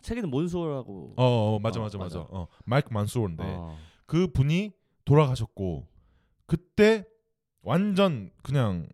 책에는 0.02 0.30
몬수어라고. 0.30 1.14
어, 1.16 1.24
어 1.24 1.58
맞아 1.58 1.80
어, 1.80 1.82
맞아 1.82 1.98
맞아. 1.98 2.18
맞아. 2.18 2.28
어 2.30 2.48
마이크 2.64 2.92
만수어인데 2.92 3.44
어. 3.44 3.76
그 4.06 4.28
분이 4.28 4.72
돌아가셨고 5.04 5.86
그때 6.46 7.04
완전 7.62 8.30
그냥 8.42 8.88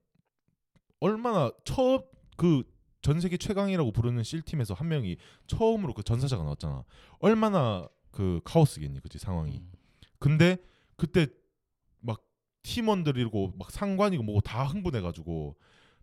얼마나 1.00 1.50
처음 1.64 2.00
그전 2.36 3.20
세계 3.20 3.36
최강이라고 3.36 3.92
부르는 3.92 4.22
실 4.22 4.42
팀에서 4.42 4.74
한 4.74 4.88
명이 4.88 5.16
처음으로 5.46 5.94
그 5.94 6.02
전사자가 6.02 6.42
나왔잖아. 6.42 6.84
얼마나 7.18 7.88
그 8.10 8.40
카오스겠니, 8.44 9.00
그지 9.00 9.18
상황이. 9.18 9.58
음. 9.58 9.72
근데 10.18 10.56
그때 10.96 11.26
막 11.26 11.32
팀원들이고 12.62 13.54
막 13.58 13.70
상관이고 13.70 14.22
뭐고 14.22 14.40
다 14.40 14.64
흥분해가지고 14.64 15.56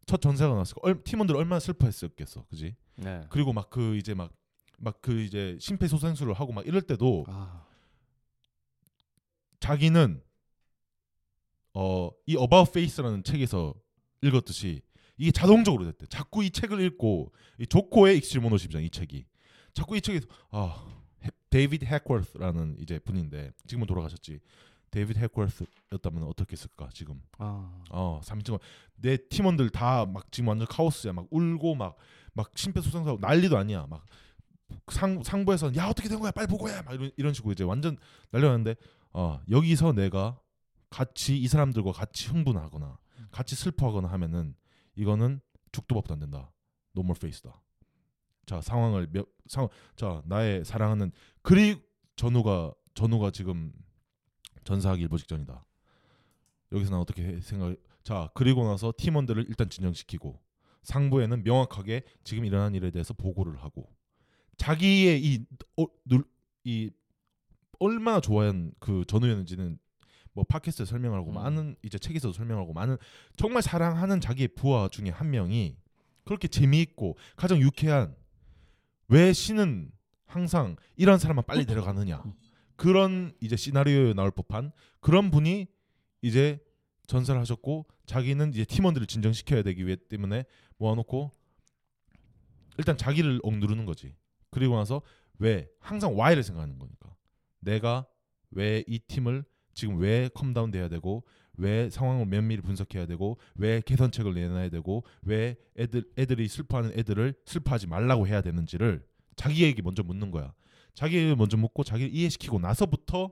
첫 0.06 0.22
전사가 0.22 0.54
나왔을 0.54 0.76
거 0.76 0.94
팀원들 1.04 1.36
얼마나 1.36 1.60
슬퍼했었겠어, 1.60 2.46
그지? 2.50 2.76
네. 2.96 3.22
그리고 3.30 3.54
막 3.54 3.70
그 3.70 3.96
이제 3.98 4.14
막 4.14 4.32
막 4.82 5.02
그 5.02 5.20
이제 5.22 5.58
심폐소생술을 5.60 6.34
하고 6.34 6.54
막 6.54 6.66
이럴 6.66 6.82
때도 6.82 7.26
아, 7.28 7.66
자기는 9.60 10.22
어 11.74 12.10
이 12.26 12.34
About 12.38 12.70
Face라는 12.72 13.24
책에서 13.24 13.74
읽었듯이 14.22 14.82
이게 15.18 15.32
자동적으로 15.32 15.86
됐대. 15.86 16.06
자꾸 16.08 16.44
이 16.44 16.50
책을 16.50 16.80
읽고 16.82 17.34
이 17.60 17.68
조코의 17.68 18.18
Extreme 18.18 18.46
Ownership이잖아 18.46 18.84
이 18.84 18.90
책이. 18.90 19.26
자꾸 19.74 19.98
이 19.98 20.02
책에서 20.02 20.26
아 20.52 20.86
해- 21.24 21.30
데이비드 21.50 21.84
해크워스라는 21.86 22.78
이제 22.80 23.00
분인데 23.00 23.52
지금은 23.68 23.86
돌아가셨지. 23.88 24.40
데이비드 24.92 25.20
해크워스였다면 25.20 26.24
어떻게 26.24 26.54
했을까 26.54 26.90
지금. 26.94 27.22
아. 27.38 27.82
어 27.92 28.20
3인칭 28.24 28.60
내 28.96 29.18
팀원들 29.18 29.70
다 29.70 30.06
막 30.06 30.32
지금 30.32 30.48
완전 30.50 30.68
카오스야. 30.68 31.14
막 31.14 31.28
울고 31.32 31.76
막 31.76 31.98
막 32.34 32.52
심폐소생술하고 32.56 33.20
난리도 33.20 33.58
아니야. 33.58 33.88
막 33.90 34.06
상, 34.92 35.22
상부에서는 35.24 35.76
야 35.76 35.88
어떻게 35.88 36.08
된 36.08 36.20
거야 36.20 36.32
빨리 36.32 36.48
보고 36.48 36.70
해 36.70 36.82
막 36.84 36.94
이런, 36.94 37.12
이런 37.18 37.34
식으로 37.34 37.52
이제 37.54 37.64
완전 37.64 37.98
난리났는데 38.32 38.76
어 39.14 39.42
여기서 39.50 39.94
내가 39.94 40.40
같이 40.90 41.38
이 41.38 41.48
사람들과 41.48 41.92
같이 41.92 42.30
흥분하거나 42.30 42.98
같이 43.32 43.56
슬퍼하거나 43.56 44.08
하면은 44.10 44.56
이거는 44.96 45.42
죽도 45.72 45.96
밥도 45.96 46.14
안 46.14 46.20
된다. 46.20 46.52
normal 46.94 47.16
face다. 47.20 47.62
자 48.46 48.62
상황을 48.62 49.08
몇, 49.12 49.28
상황 49.48 49.70
자 49.96 50.22
나의 50.26 50.64
사랑하는 50.66 51.12
그리 51.42 51.82
전우가 52.16 52.74
전우가 52.94 53.32
지금 53.32 53.72
전사하기 54.64 55.02
일보 55.04 55.18
직전이다. 55.18 55.66
여기서 56.72 56.92
난 56.92 57.00
어떻게 57.00 57.24
해- 57.24 57.42
생각? 57.42 57.76
자 58.04 58.30
그리고 58.34 58.66
나서 58.66 58.94
팀원들을 58.96 59.46
일단 59.50 59.70
진정시키고 59.70 60.40
상부에는 60.84 61.44
명확하게 61.44 62.04
지금 62.24 62.46
일어난 62.46 62.74
일에 62.76 62.92
대해서 62.92 63.14
보고를 63.14 63.62
하고 63.64 63.92
자기의 64.58 65.24
이, 65.24 65.46
어, 65.78 65.86
눌, 66.06 66.24
이 66.64 66.90
얼마나 67.80 68.20
좋아한 68.20 68.72
그 68.80 69.04
전우였는지는 69.08 69.78
뭐 70.34 70.44
팟캐스트에 70.44 70.86
설명하고 70.86 71.32
음. 71.32 71.36
많은 71.36 71.76
이제 71.84 71.98
책에서도 71.98 72.34
설명하고 72.34 72.74
많은 72.74 72.98
정말 73.36 73.62
사랑하는 73.62 74.22
자기의 74.22 74.50
부하 74.50 74.88
중에 74.90 75.10
한 75.10 75.30
명이 75.32 75.78
그렇게 76.24 76.48
재미있고 76.48 77.18
가장 77.36 77.60
유쾌한 77.60 78.16
왜 79.08 79.34
신은 79.34 79.92
항상 80.26 80.76
이런 80.96 81.18
사람만 81.20 81.46
빨리 81.46 81.66
데려가느냐 81.66 82.24
그런 82.80 83.34
이제 83.42 83.58
시나리오에 83.58 84.14
나올 84.14 84.32
법한 84.32 84.72
그런 85.02 85.32
분이 85.32 85.68
이제 86.22 86.60
전사를 87.08 87.40
하셨고 87.42 87.86
자기는 88.06 88.54
이제 88.54 88.64
팀원들을 88.64 89.06
진정시켜야 89.06 89.64
되기 89.64 89.86
위해 89.86 89.98
때문에 90.08 90.46
모아놓고 90.78 91.30
일단 92.78 92.96
자기를 92.96 93.42
억누르는 93.44 93.86
거지 93.86 94.16
그리고 94.50 94.78
나서 94.78 95.02
왜 95.40 95.68
항상 95.82 96.14
why를 96.14 96.42
생각하는 96.42 96.80
거니까 96.80 97.14
내가 97.60 98.08
왜 98.52 98.86
이 98.88 99.00
팀을 99.00 99.44
지금 99.74 100.00
왜 100.00 100.30
calm 100.34 100.53
down 100.53 100.72
돼야 100.72 100.88
되고 100.88 101.26
왜 101.58 101.90
상황을 101.90 102.28
면밀히 102.28 102.62
분석해야 102.62 103.06
되고 103.08 103.38
왜 103.56 103.82
개선책을 103.82 104.34
내놔야 104.34 104.70
되고 104.70 105.04
왜 105.24 105.58
애들 105.78 106.06
애들이 106.18 106.48
슬퍼하는 106.48 106.98
애들을 106.98 107.34
슬퍼하지 107.46 107.88
말라고 107.88 108.26
해야 108.26 108.42
되는지를 108.42 109.06
자기에게 109.36 109.82
먼저 109.82 110.02
묻는 110.02 110.32
거야. 110.32 110.54
자기에게 111.00 111.36
먼저 111.36 111.56
묻고 111.56 111.86
자기를 111.86 112.14
이해시키고 112.14 112.60
나서부터 112.60 113.32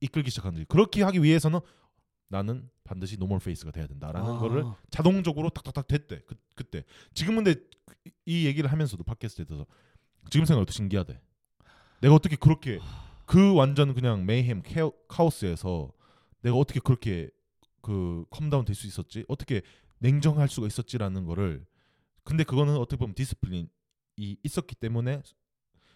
이끌기 0.00 0.28
시작하는 0.28 0.56
거지. 0.56 0.66
그렇게 0.68 1.02
하기 1.02 1.22
위해서는 1.22 1.58
나는 2.28 2.68
반드시 2.84 3.16
normal 3.16 3.38
face가 3.38 3.70
돼야 3.70 3.86
된다라는 3.86 4.30
아. 4.30 4.38
거를 4.38 4.64
자동적으로 4.90 5.48
탁탁탁 5.48 5.88
됐대. 5.88 6.20
그, 6.26 6.34
그때. 6.54 6.84
지금은 7.14 7.44
근데 7.44 7.60
이 8.26 8.44
얘기를 8.44 8.70
하면서도 8.70 9.04
팟캐스트에 9.04 9.46
대해서 9.46 9.64
지금 10.28 10.44
생각해도 10.44 10.70
신기하대. 10.70 11.18
내가 12.02 12.14
어떻게 12.14 12.36
그렇게 12.36 12.78
그 13.24 13.54
완전 13.54 13.94
그냥 13.94 14.26
mayhem 14.26 14.60
케어, 14.62 14.92
카오스에서 15.08 15.90
내가 16.42 16.56
어떻게 16.56 16.78
그렇게 16.78 17.30
그 17.80 18.26
calm 18.28 18.47
down 18.47 18.66
될 18.66 18.74
수 18.74 18.86
있었지? 18.86 19.24
어떻게 19.28 19.62
냉정할 19.98 20.46
수가 20.48 20.66
있었지라는 20.66 21.24
거를 21.24 21.64
근데 22.22 22.44
그거는 22.44 22.76
어떻게 22.76 22.96
보면 22.98 23.14
discipline이 23.14 23.66
있었기 24.18 24.74
때문에 24.74 25.22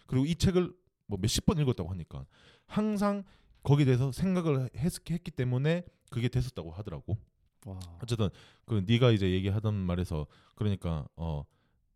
그리고 0.07 0.25
이 0.25 0.33
책을 0.33 0.73
뭐 1.07 1.17
몇십 1.21 1.45
번 1.45 1.57
읽었다고 1.57 1.89
하니까 1.89 2.25
항상 2.67 3.23
거기에 3.63 3.85
대해서 3.85 4.11
생각을 4.11 4.69
했, 4.75 4.93
했기 5.09 5.31
때문에 5.31 5.83
그게 6.09 6.29
됐었다고 6.29 6.71
하더라고. 6.71 7.17
와. 7.65 7.79
어쨌든 8.01 8.29
그 8.65 8.83
네가 8.87 9.11
이제 9.11 9.29
얘기하던 9.31 9.73
말에서 9.73 10.25
그러니까 10.55 11.07
어 11.15 11.43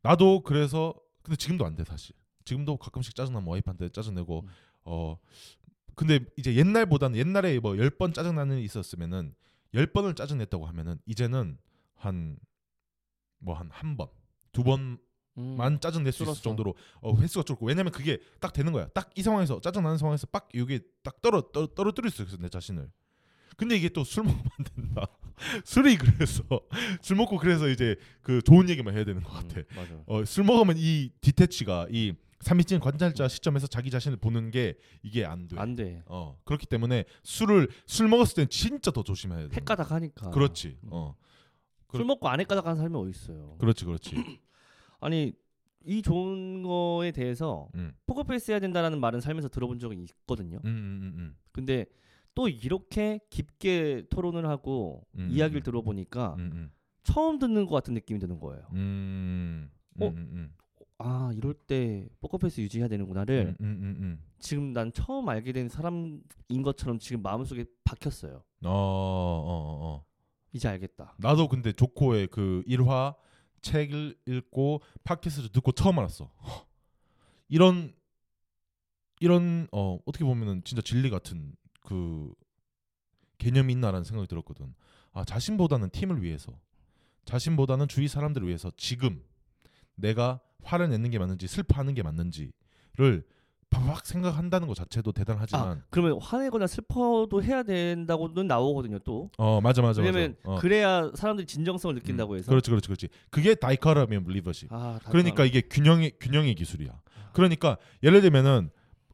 나도 0.02 0.42
그래서 0.42 0.94
근데 1.22 1.38
지금도 1.38 1.66
안 1.66 1.76
돼 1.76 1.84
사실 1.86 2.16
지금도 2.44 2.78
가끔씩 2.78 3.16
짜증나면 3.16 3.48
와이프한테 3.48 3.90
짜증내고 3.90 4.42
음. 4.42 4.48
어 4.84 5.18
근데 5.96 6.20
이제 6.38 6.56
옛날보다는 6.56 7.18
옛날에 7.20 7.60
뭐 7.60 7.78
열 7.78 7.90
번 7.92 8.12
짜증나는 8.14 8.56
일이 8.58 8.66
있었으면은 8.66 9.34
열 9.74 9.86
번을 9.88 10.16
짜증냈다고 10.16 10.66
하면은 10.66 11.00
이제는 11.06 11.58
한 11.96 12.38
뭐 13.44 13.56
한 13.56 13.70
한 13.72 13.96
번 13.98 14.10
두 14.52 14.64
번 14.64 14.98
만 15.58 15.74
음. 15.74 15.80
짜증 15.80 16.04
낼 16.04 16.12
수 16.12 16.18
있을 16.24 16.26
줄었어. 16.26 16.42
정도로 16.42 16.76
어, 17.02 17.16
횟수가 17.16 17.44
줄고 17.44 17.66
왜냐면 17.66 17.92
그게 17.92 18.20
딱 18.40 18.54
되는 18.54 18.72
거야 18.72 18.88
딱 18.90 19.10
이 19.16 19.22
상황에서 19.24 19.60
짜증 19.62 19.84
나는 19.84 19.98
상황에서 19.98 20.28
빡 20.28 20.50
이게 20.54 20.80
딱 21.04 21.22
떨어 21.22 21.42
떨어 21.52 21.68
떨어뜨릴 21.68 22.12
수 22.12 22.24
있어 22.24 22.38
내 22.38 22.50
자신을 22.50 22.90
근데 23.58 23.76
이게 23.76 23.90
또 23.90 24.04
술 24.04 24.24
먹으면 24.24 24.44
안 24.58 24.66
된다 24.66 25.06
술이 25.66 25.98
그래서 25.98 26.44
술 27.02 27.16
먹고 27.18 27.38
그래서 27.38 27.68
이제 27.70 27.96
그 28.22 28.42
좋은 28.42 28.70
얘기만 28.70 28.96
해야 28.96 29.04
되는 29.04 29.22
것 29.24 29.32
같아 29.32 29.60
음, 29.60 29.64
맞아. 29.76 29.96
어, 30.08 30.24
술 30.26 30.44
먹으면 30.46 30.76
이 30.78 31.10
detach가 31.22 31.88
이 31.92 32.14
삼인칭 32.42 32.80
관찰자 32.80 33.28
시점에서 33.28 33.68
자기 33.68 33.92
자신을 33.92 34.18
보는 34.18 34.50
게 34.50 34.74
이게 35.04 35.26
안 35.26 35.48
돼. 35.48 35.56
안 35.60 35.76
돼. 35.76 36.02
어 36.08 36.40
그렇기 36.44 36.66
때문에 36.66 37.06
술을 37.24 37.70
술 37.86 38.08
먹었을 38.08 38.34
땐 38.36 38.50
진짜 38.50 38.90
더 38.90 39.04
조심해야 39.04 39.48
돼. 39.50 39.56
헷가닥 39.58 39.92
하니까. 39.92 40.32
그렇지. 40.32 40.78
음. 40.86 40.90
어술 41.94 42.06
먹고 42.06 42.28
안 42.30 42.40
헷가닥 42.40 42.66
하는 42.66 42.78
사람이 42.78 42.96
어디 42.98 43.12
있어요. 43.12 43.58
그렇지 43.60 43.86
그렇지. 43.86 44.16
아니 45.02 45.34
이 45.84 46.02
좋은 46.02 46.62
거에 46.62 47.12
대해서 47.12 47.68
음. 47.76 47.94
포커페이스 48.06 48.52
해야 48.52 48.60
된다라는 48.60 49.00
말은 49.02 49.20
살면서 49.20 49.50
들어본 49.50 49.80
적이 49.80 50.04
있거든요. 50.04 50.60
음, 50.64 50.70
음, 50.70 51.14
음, 51.18 51.36
근데 51.52 51.86
또 52.34 52.48
이렇게 52.48 53.20
깊게 53.30 54.04
토론을 54.10 54.48
하고 54.48 55.06
음, 55.16 55.28
이야기를 55.30 55.62
음. 55.62 55.64
들어보니까 55.64 56.36
음, 56.36 56.52
음, 56.54 56.72
처음 57.04 57.40
듣는 57.40 57.66
것 57.66 57.76
같은 57.76 57.94
느낌이 57.96 58.20
드는 58.20 58.40
거예요. 58.40 58.64
음, 58.74 59.72
음, 59.98 60.02
어? 60.02 60.08
음, 60.08 60.30
음, 60.34 60.54
아 61.00 61.32
이럴 61.36 61.56
때 61.56 62.08
포커페이스 62.22 62.62
유지해야 62.62 62.88
음, 62.88 62.90
되는구나를 62.90 63.56
음, 63.60 63.66
음, 63.66 63.96
음. 64.00 64.24
지금 64.38 64.72
난 64.74 64.94
처음 64.94 65.28
알게 65.30 65.52
된 65.52 65.68
사람인 65.68 66.22
것처럼 66.64 67.00
지금 67.00 67.24
마음속에 67.24 67.66
박혔어요. 67.84 68.44
어, 68.64 68.70
어, 68.70 68.70
어, 68.70 69.96
어. 69.96 70.06
이제 70.54 70.68
알겠다. 70.68 71.16
나도 71.18 71.48
근데 71.48 71.72
조코의 71.72 72.28
그 72.28 72.62
일화 72.68 73.16
책을 73.62 74.18
읽고 74.26 74.82
팟캐스트를 75.04 75.50
듣고 75.50 75.72
처음 75.72 76.00
알았어. 76.00 76.26
허, 76.26 76.66
이런 77.48 77.94
이런 79.20 79.68
어 79.72 80.00
어떻게 80.06 80.26
보면은 80.26 80.64
진짜 80.64 80.82
진리 80.82 81.10
같은 81.10 81.56
그 81.82 82.34
개념이 83.38 83.74
있나라는 83.74 84.04
생각이 84.04 84.28
들었거든. 84.28 84.74
아 85.14 85.24
자신보다는 85.26 85.90
팀을 85.90 86.24
위해서, 86.24 86.60
자신보다는 87.26 87.88
주위 87.88 88.08
사람들을 88.08 88.48
위해서 88.48 88.72
지금 88.78 89.24
내가 89.96 90.40
화를 90.64 90.90
내는 90.90 91.10
게 91.10 91.20
맞는지 91.20 91.48
슬퍼하는 91.48 91.94
게 91.94 92.04
맞는지를 92.04 93.26
막 93.80 94.06
생각한다는 94.06 94.68
것 94.68 94.76
자체도 94.76 95.12
대단하지만 95.14 95.68
아 95.68 95.82
그러면 95.90 96.20
화내거나 96.22 96.68
슬퍼도 96.68 97.42
해야 97.44 97.64
된다고는 97.64 98.48
나오거든요 98.48 99.00
또. 99.00 99.30
어 99.38 99.62
맞아 99.62 99.82
맞아 99.82 100.02
왜냐면 100.02 100.36
맞아. 100.44 100.56
어. 100.58 100.60
그래야 100.60 101.10
사람들이 101.16 101.48
진정성을 101.48 101.96
느낀다고 101.96 102.34
음, 102.34 102.38
해서. 102.38 102.50
그렇지 102.50 102.70
그렇지 102.70 102.88
그렇지. 102.88 103.08
그게 103.30 103.56
Dichotomy 103.56 104.20
of 104.28 104.34
Leadership. 104.34 104.72
아, 104.72 105.00
다 105.02 105.10
그러니까 105.12 105.46
이게 105.46 105.62
균형의 105.62 106.14
균형의 106.20 106.56
기술이야. 106.56 107.00
그러니까 107.34 107.78
예를 108.04 108.22
들면은 108.22 108.70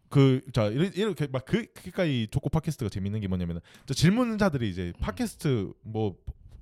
그자 0.09 0.67
이렇게 0.67 1.27
막 1.27 1.45
그 1.45 1.65
그러니까 1.73 2.05
이 2.05 2.27
조코 2.31 2.49
팟캐스트가 2.49 2.89
재밌는 2.89 3.19
게 3.19 3.27
뭐냐면은 3.27 3.61
저 3.85 3.93
질문자들이 3.93 4.69
이제 4.69 4.93
팟캐스트 4.99 5.73
뭐 5.83 6.15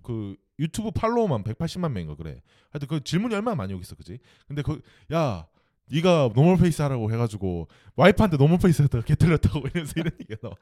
그 0.06 0.36
유튜브 0.60 0.92
팔로워만 0.92 1.44
180만 1.44 1.92
명인가 1.92 2.16
그래. 2.16 2.42
하여튼 2.72 2.88
그 2.88 3.04
질문이 3.04 3.34
얼마나 3.34 3.56
많이 3.56 3.74
오겠어, 3.74 3.96
그지? 3.96 4.20
근데 4.48 4.62
그 4.62 4.80
야 5.12 5.48
네가 5.92 6.32
normal 6.34 6.58
face 6.58 6.82
하라고 6.82 7.12
해가지고 7.12 7.68
와이프한테 7.96 8.38
normal 8.38 8.58
face 8.60 8.82
하다가 8.82 9.06
개 9.06 9.16
털렸다고 9.16 9.60
이러면서 9.70 9.94
이런 9.98 10.12
얘기가 10.22 10.40
나와. 10.42 10.56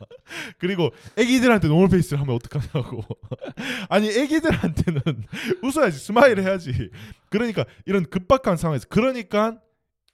그리고 0.57 0.89
애기들한테 1.17 1.67
normal 1.67 1.89
face를 1.89 2.19
하면 2.21 2.35
어떡하냐고. 2.35 3.03
아니 3.89 4.09
애기들한테는 4.09 5.01
웃어야지 5.63 5.97
smile 5.99 6.39
해야지. 6.41 6.89
그러니까 7.29 7.65
이런 7.85 8.03
급박한 8.05 8.57
상황에서 8.57 8.85
그러니까 8.89 9.59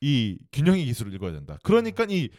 이 0.02 0.38
균형의 0.52 0.86
기술을 0.86 1.14
읽어야 1.14 1.32
된다. 1.32 1.58
그러니까 1.64 2.06
이 2.10 2.30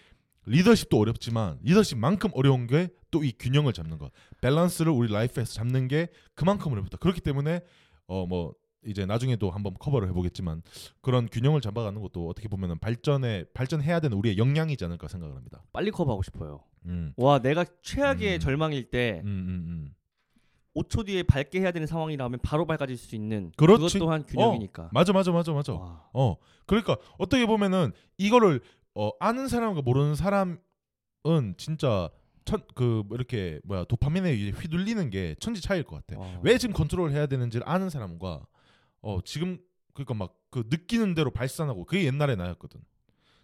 리더십도 0.46 0.98
어렵지만 0.98 1.58
리더십만큼 1.62 2.30
어려운 2.34 2.66
게 2.66 2.88
또 3.10 3.24
이 3.24 3.32
균형을 3.38 3.72
잡는 3.72 3.98
것. 3.98 4.12
밸런스를 4.40 4.92
우리 4.92 5.12
life에서 5.12 5.52
잡는 5.52 5.88
게 5.88 6.08
그만큼 6.34 6.72
어렵다. 6.72 6.96
그렇기 6.98 7.20
때문에 7.20 7.60
어 8.06 8.26
뭐 8.26 8.54
이제 8.86 9.04
나중에도 9.04 9.50
한번 9.50 9.74
커버를 9.78 10.08
해보겠지만 10.08 10.62
그런 11.00 11.28
균형을 11.30 11.60
잡아가는 11.60 12.00
것도 12.00 12.28
어떻게 12.28 12.48
보면은 12.48 12.78
발전에 12.78 13.44
발전해야 13.52 14.00
되는 14.00 14.16
우리의 14.16 14.38
역량이지 14.38 14.84
않을까 14.84 15.08
생각을 15.08 15.36
합니다. 15.36 15.62
빨리 15.72 15.90
커버하고 15.90 16.22
싶어요. 16.22 16.64
음, 16.86 17.12
와 17.16 17.40
내가 17.40 17.64
최악의 17.82 18.34
음. 18.36 18.40
절망일 18.40 18.90
때 18.90 19.20
음, 19.24 19.28
음, 19.28 19.48
음. 19.66 19.94
5초 20.74 21.04
뒤에 21.06 21.22
밝게 21.24 21.60
해야 21.60 21.72
되는 21.72 21.86
상황이라면 21.86 22.40
바로 22.42 22.64
밝아질 22.64 22.96
수 22.96 23.14
있는 23.14 23.52
그렇지. 23.56 23.98
것 23.98 24.04
또한 24.04 24.24
균형이니까. 24.24 24.90
맞아, 24.92 25.12
맞아, 25.12 25.32
맞아, 25.32 25.52
맞아. 25.52 25.74
와. 25.74 26.08
어, 26.14 26.36
그러니까 26.66 26.96
어떻게 27.18 27.44
보면은 27.44 27.92
이거를 28.18 28.60
어, 28.94 29.10
아는 29.18 29.48
사람과 29.48 29.82
모르는 29.82 30.14
사람은 30.14 30.58
진짜 31.56 32.08
천, 32.44 32.62
그 32.74 33.02
이렇게 33.10 33.60
뭐야 33.64 33.84
도파민에 33.84 34.50
휘둘리는 34.50 35.10
게 35.10 35.34
천지 35.40 35.60
차이일 35.60 35.84
것 35.84 36.04
같아. 36.06 36.20
와. 36.20 36.40
왜 36.42 36.56
지금 36.56 36.72
컨트롤 36.72 37.10
해야 37.10 37.26
되는지를 37.26 37.68
아는 37.68 37.90
사람과 37.90 38.46
어 39.02 39.20
지금 39.22 39.58
그러니까 39.94 40.14
막 40.14 40.40
그 40.50 40.64
느끼는 40.68 41.14
대로 41.14 41.30
발산하고 41.30 41.84
그게 41.84 42.04
옛날에 42.04 42.36
나였거든. 42.36 42.80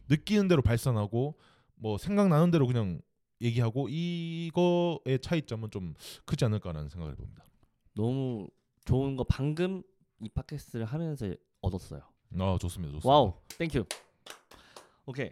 느끼는 0.08 0.48
대로 0.48 0.60
발산하고 0.62 1.38
뭐 1.76 1.98
생각나는 1.98 2.50
대로 2.50 2.66
그냥 2.66 3.00
얘기하고 3.40 3.88
이거의 3.88 5.20
차이점은 5.20 5.70
좀 5.70 5.94
크지 6.24 6.44
않을까라는 6.44 6.88
생각을 6.88 7.12
해봅니다. 7.12 7.44
너무 7.94 8.48
좋은 8.84 9.16
거 9.16 9.24
방금 9.24 9.82
이 10.20 10.28
팟캐스트를 10.28 10.86
하면서 10.86 11.32
얻었어요. 11.60 12.00
아 12.38 12.58
좋습니다, 12.60 12.92
좋습니다. 12.94 13.08
와우, 13.08 13.34
thank 13.58 13.73
you. 13.73 13.84
오케이. 15.06 15.30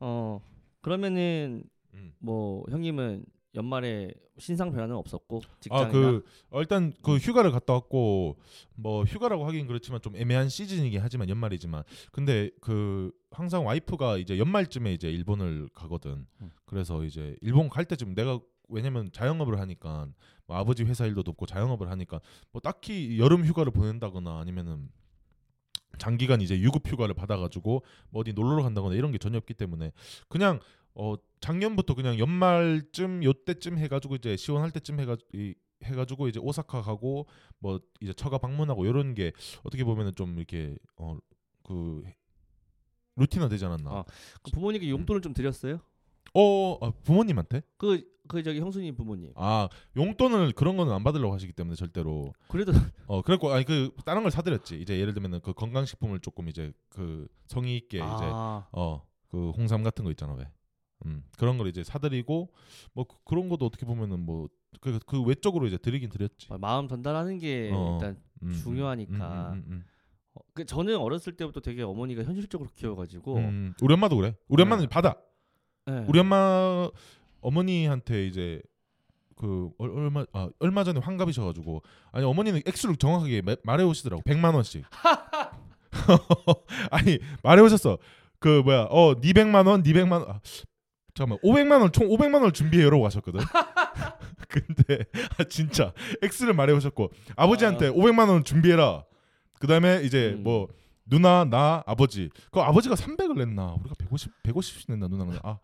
어 0.00 0.40
그러면은 0.80 1.64
음. 1.94 2.14
뭐 2.18 2.64
형님은 2.70 3.24
연말에 3.54 4.12
신상 4.38 4.70
변화는 4.70 4.94
없었고 4.94 5.40
직장이나 5.60 5.88
아 5.88 5.90
그 5.90 6.24
어, 6.50 6.60
일단 6.60 6.92
그 7.02 7.14
음. 7.14 7.18
휴가를 7.18 7.50
갔다 7.50 7.72
왔고 7.72 8.36
뭐 8.74 9.04
휴가라고 9.04 9.46
하긴 9.46 9.66
그렇지만 9.66 10.00
좀 10.00 10.16
애매한 10.16 10.48
시즌이긴 10.48 11.00
하지만 11.00 11.28
연말이지만 11.28 11.82
근데 12.12 12.50
그 12.60 13.10
항상 13.30 13.66
와이프가 13.66 14.18
이제 14.18 14.38
연말쯤에 14.38 14.92
이제 14.92 15.10
일본을 15.10 15.68
가거든. 15.74 16.26
음. 16.40 16.50
그래서 16.66 17.04
이제 17.04 17.36
일본 17.40 17.68
갈 17.68 17.84
때쯤 17.84 18.14
내가 18.14 18.38
왜냐면 18.68 19.10
자영업을 19.12 19.58
하니까 19.60 20.08
뭐 20.46 20.56
아버지 20.56 20.84
회사 20.84 21.06
일도 21.06 21.22
돕고 21.22 21.46
자영업을 21.46 21.90
하니까 21.90 22.20
뭐 22.52 22.60
딱히 22.60 23.18
여름 23.18 23.44
휴가를 23.44 23.72
보낸다거나 23.72 24.38
아니면은 24.40 24.90
장기간 25.98 26.40
이제 26.42 26.58
유급 26.60 26.86
휴가를 26.86 27.14
받아가지고 27.14 27.82
뭐 28.10 28.20
어디 28.20 28.32
놀러 28.32 28.62
간다거나 28.62 28.94
이런 28.94 29.10
게 29.10 29.18
전혀 29.18 29.38
없기 29.38 29.54
때문에 29.54 29.92
그냥 30.28 30.60
어 30.98 31.14
작년부터 31.40 31.94
그냥 31.94 32.18
연말쯤 32.18 33.24
요때쯤 33.24 33.78
해가지고 33.78 34.16
이제 34.16 34.36
시원할 34.36 34.70
때쯤 34.70 35.00
해가 35.00 35.16
이, 35.32 35.54
해가지고 35.84 36.28
이제 36.28 36.40
오사카 36.40 36.82
가고 36.82 37.26
뭐 37.58 37.80
이제 38.00 38.12
처가 38.12 38.38
방문하고 38.38 38.84
이런 38.84 39.14
게 39.14 39.32
어떻게 39.62 39.84
보면은 39.84 40.14
좀 40.14 40.36
이렇게 40.36 40.76
어그 40.96 42.02
루틴화 43.16 43.48
되지 43.48 43.64
않았나? 43.64 43.90
아. 43.90 44.04
그 44.42 44.50
부모님께 44.50 44.90
용돈을 44.90 45.22
좀 45.22 45.32
드렸어요? 45.32 45.80
어 46.34 46.78
아, 46.84 46.90
부모님한테? 47.04 47.62
그 47.76 48.18
그 48.28 48.42
저기 48.42 48.60
형수님 48.60 48.94
부모님. 48.94 49.32
아 49.34 49.68
용돈을 49.96 50.52
그런 50.52 50.76
거는 50.76 50.92
안 50.92 51.02
받으려고 51.02 51.34
하시기 51.34 51.52
때문에 51.54 51.74
절대로 51.74 52.32
그래도 52.48 52.72
어 53.08 53.22
그랬고 53.22 53.50
아니 53.50 53.64
그 53.64 53.90
다른 54.04 54.22
걸 54.22 54.30
사드렸지 54.30 54.80
이제 54.80 55.00
예를 55.00 55.14
들면은 55.14 55.40
그 55.40 55.52
건강식품을 55.54 56.20
조금 56.20 56.48
이제 56.48 56.72
그 56.90 57.26
성의 57.48 57.76
있게 57.76 57.98
이제 57.98 58.04
아, 58.04 58.66
어그 58.70 59.50
홍삼 59.56 59.82
같은 59.82 60.04
거 60.04 60.10
있잖아 60.10 60.34
왜 60.34 60.48
음, 61.06 61.22
그런 61.38 61.58
걸 61.58 61.68
이제 61.68 61.82
사드리고 61.84 62.52
뭐 62.92 63.04
그, 63.04 63.16
그런 63.24 63.48
것도 63.48 63.66
어떻게 63.66 63.86
보면은 63.86 64.20
뭐 64.20 64.48
그 64.82 64.98
그 65.06 65.22
외적으로 65.22 65.66
이제 65.66 65.78
드리긴 65.78 66.10
드렸지 66.10 66.46
마음 66.60 66.88
전달하는 66.88 67.38
게 67.38 67.70
어. 67.72 67.92
일단 67.94 68.16
음, 68.42 68.48
음, 68.48 68.52
중요하니까. 68.52 69.52
음, 69.52 69.54
음, 69.54 69.64
음, 69.68 69.84
어, 70.34 70.40
그 70.52 70.66
저는 70.66 70.96
어렸을 70.98 71.32
때부터 71.36 71.60
되게 71.60 71.82
어머니가 71.82 72.22
현실적으로 72.22 72.68
키워가지고 72.74 73.36
음. 73.36 73.44
음, 73.44 73.74
우리 73.80 73.94
엄마도 73.94 74.16
그래 74.16 74.34
우리 74.46 74.62
엄마는 74.62 74.84
네. 74.84 74.88
받아 74.88 75.16
네. 75.86 76.04
우리 76.06 76.20
엄마 76.20 76.88
어머니한테 77.40 78.26
이제 78.26 78.60
그 79.36 79.70
얼- 79.78 79.90
얼마 79.90 80.24
아 80.32 80.50
얼마 80.60 80.84
전에 80.84 81.00
환갑이셔가지고 81.00 81.82
아니 82.12 82.24
어머니는 82.26 82.60
액수를 82.66 82.96
정확하게 82.96 83.40
마- 83.42 83.56
말해 83.64 83.84
오시더라고 83.84 84.22
100만 84.22 84.54
원씩 84.54 84.84
아니 86.90 87.18
말해 87.42 87.62
오셨어 87.62 87.98
그 88.38 88.60
뭐야 88.62 88.82
어 88.90 89.14
200만 89.14 89.66
원 89.66 89.82
200만 89.82 90.12
원 90.12 90.30
아, 90.30 90.40
잠깐만. 91.18 91.38
500만 91.42 91.80
원 91.80 91.90
총 91.92 92.08
500만 92.08 92.34
원을 92.34 92.52
준비해요라고 92.52 93.04
하셨거든. 93.06 93.40
근데 94.48 95.04
아 95.38 95.44
진짜. 95.44 95.92
액수를 96.22 96.54
말해 96.54 96.72
오셨고 96.74 97.10
아버지한테 97.36 97.90
500만 97.90 98.28
원 98.28 98.44
준비해라. 98.44 99.04
그 99.58 99.66
다음에 99.66 100.00
이제 100.04 100.34
음. 100.36 100.42
뭐 100.44 100.68
누나 101.04 101.44
나 101.44 101.82
아버지. 101.86 102.30
그 102.52 102.60
아버지가 102.60 102.94
300을 102.94 103.36
냈나? 103.38 103.74
우리가 103.80 103.94
150 103.98 104.30
150씩 104.42 104.84
냈나 104.90 105.08
누나랑. 105.08 105.40
아 105.42 105.58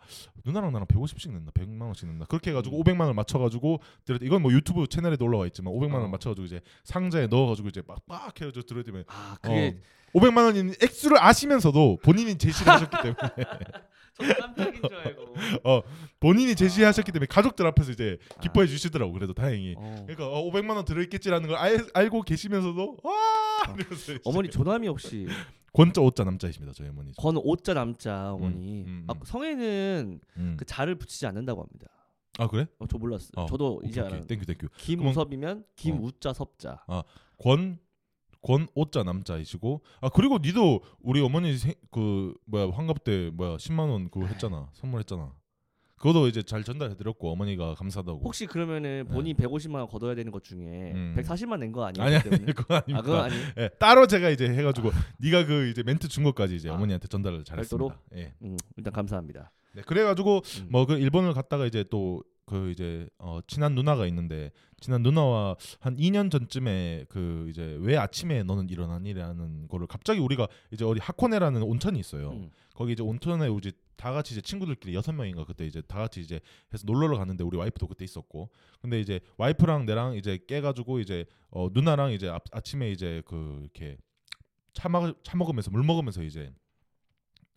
누나랑 0.44 0.72
나랑 0.72 0.86
150씩 0.86 1.30
냈나 1.32 1.50
100만 1.52 1.82
원씩 1.82 2.08
냈나 2.08 2.24
그렇게 2.26 2.50
해가지고 2.50 2.78
음. 2.78 2.82
500만 2.82 3.00
원을 3.00 3.14
맞춰가지고 3.14 3.80
이건 4.22 4.42
뭐 4.42 4.52
유튜브 4.52 4.86
채널에도 4.86 5.24
올라와 5.24 5.46
있지만 5.46 5.72
500만 5.74 5.92
원을 5.94 6.06
어. 6.06 6.08
맞춰가지고 6.08 6.46
이제 6.46 6.60
상자에 6.84 7.26
넣어가지고 7.28 7.68
이제 7.68 7.82
빡빡 7.82 8.40
해가지고 8.40 8.66
들어드리면 8.66 9.04
아 9.06 9.36
그게 9.40 9.76
어, 10.14 10.18
500만 10.20 10.44
원인 10.44 10.74
액수를 10.82 11.18
아시면서도 11.22 11.98
본인이 12.02 12.36
제시를 12.38 12.72
하셨기 12.72 12.96
때문에 13.02 13.30
저도 14.14 14.34
깜짝인 14.34 14.80
줄 14.82 14.94
알고. 14.94 15.34
본인이 16.20 16.54
제시하셨기 16.54 17.10
아. 17.10 17.12
때문에 17.12 17.26
가족들 17.26 17.66
앞에서 17.66 17.92
이제 17.92 18.18
기뻐해 18.40 18.66
주시더라고 18.66 19.12
그래도 19.12 19.34
다행히 19.34 19.74
어. 19.76 20.04
그러니까 20.06 20.28
어, 20.28 20.42
500만 20.50 20.76
원 20.76 20.84
들어있겠지라는 20.84 21.48
걸 21.48 21.56
알, 21.56 21.86
알고 21.92 22.22
계시면서도 22.22 22.98
와 23.02 23.12
이러면서 23.74 23.94
이제 24.12 24.18
어머니 24.24 24.48
존함이 24.50 24.86
혹시 24.88 25.26
권자 25.72 26.00
오자 26.00 26.22
남자이십니다 26.24 26.72
저희 26.72 26.88
어머니 26.88 27.12
권 27.16 27.36
오자 27.36 27.74
남자 27.74 28.32
어머니. 28.32 28.82
음, 28.84 28.86
음, 28.86 29.04
아, 29.08 29.14
음. 29.14 29.20
성에는 29.24 30.20
음. 30.36 30.56
그 30.58 30.64
자를 30.64 30.94
붙이지 30.94 31.26
않는다고 31.26 31.60
합니다. 31.62 31.88
아 32.38 32.48
그래? 32.48 32.66
어, 32.78 32.86
저 32.88 32.98
몰랐어. 32.98 33.28
어, 33.36 33.46
저도 33.46 33.76
오케이, 33.76 33.90
이제 33.90 34.00
오케이. 34.00 34.08
알았는데 34.08 34.34
thank 34.34 34.46
you 34.46 34.52
thank 34.52 34.62
you 34.62 34.68
김우섭이면 34.76 35.64
김우자 35.76 36.32
섭자. 36.32 36.84
권, 37.38 37.78
권 38.44 38.68
오자 38.74 39.02
남자이시고 39.04 39.82
아 40.02 40.08
그리고 40.10 40.38
니도 40.40 40.82
우리 41.00 41.20
어머니 41.22 41.56
생, 41.56 41.72
그 41.90 42.34
뭐야 42.44 42.68
환갑 42.72 43.02
때 43.02 43.30
뭐야 43.32 43.56
10만 43.56 43.90
원 43.90 44.10
그거 44.10 44.26
했잖아 44.26 44.68
선물했잖아 44.74 45.32
그것도 45.96 46.28
이제 46.28 46.42
잘 46.42 46.62
전달해드렸고 46.64 47.32
어머니가 47.32 47.74
감사하다고 47.76 48.20
혹시 48.22 48.44
그러면은 48.46 49.06
본인 49.10 49.34
150만 49.36 49.76
원 49.76 49.88
걷어야 49.88 50.14
되는 50.14 50.30
것 50.30 50.44
중에 50.44 50.92
음. 50.92 51.14
140만 51.16 51.58
낸 51.58 51.72
거 51.72 51.84
아니에요? 51.86 52.06
아니 52.06 52.16
아니? 52.16 52.52
그건 52.52 52.76
아닙니다 52.76 52.98
아 52.98 53.02
그건 53.02 53.20
아니. 53.24 53.34
예, 53.56 53.70
따로 53.78 54.06
제가 54.06 54.28
이제 54.28 54.46
해가지고 54.46 54.90
네가 55.22 55.46
그 55.46 55.68
이제 55.68 55.82
멘트 55.82 56.08
준 56.08 56.22
것까지 56.24 56.56
이제 56.56 56.68
아. 56.68 56.74
어머니한테 56.74 57.08
전달을 57.08 57.44
잘했습니다 57.44 57.98
예. 58.16 58.34
음, 58.42 58.58
일단 58.76 58.92
감사합니다. 58.92 59.50
네, 59.74 59.82
그래가지고 59.86 60.42
음. 60.60 60.68
뭐그 60.70 60.98
일본을 60.98 61.32
갔다가 61.32 61.64
이제 61.64 61.84
또 61.90 62.22
그 62.46 62.70
이제 62.70 63.08
어 63.18 63.40
친한 63.46 63.74
누나가 63.74 64.06
있는데 64.06 64.50
친한 64.80 65.02
누나와 65.02 65.56
한 65.80 65.96
2년 65.96 66.30
전쯤에 66.30 67.06
그 67.08 67.46
이제 67.48 67.76
왜 67.80 67.96
아침에 67.96 68.42
너는 68.42 68.68
일어나니라는 68.68 69.68
거를 69.68 69.86
갑자기 69.86 70.20
우리가 70.20 70.48
이제 70.70 70.84
어디 70.84 71.00
하코네라는 71.00 71.62
온천이 71.62 71.98
있어요. 71.98 72.30
음. 72.30 72.50
거기 72.74 72.92
이제 72.92 73.02
온천에 73.02 73.46
우리 73.48 73.72
다 73.96 74.12
같이 74.12 74.34
이제 74.34 74.40
친구들끼리 74.40 74.94
여섯 74.94 75.12
명인가 75.12 75.44
그때 75.44 75.66
이제 75.66 75.80
다 75.82 75.98
같이 75.98 76.20
이제 76.20 76.40
해서 76.72 76.84
놀러를 76.86 77.16
갔는데 77.16 77.44
우리 77.44 77.56
와이프도 77.56 77.86
그때 77.86 78.04
있었고 78.04 78.50
근데 78.80 79.00
이제 79.00 79.20
와이프랑 79.38 79.86
내랑 79.86 80.16
이제 80.16 80.38
깨가지고 80.46 80.98
이제 80.98 81.24
어 81.50 81.68
누나랑 81.72 82.12
이제 82.12 82.28
아, 82.28 82.38
아침에 82.52 82.90
이제 82.90 83.22
그 83.24 83.60
이렇게 83.62 83.96
차, 84.72 84.88
먹, 84.88 85.22
차 85.22 85.36
먹으면서 85.36 85.70
물 85.70 85.84
먹으면서 85.84 86.22
이제 86.22 86.52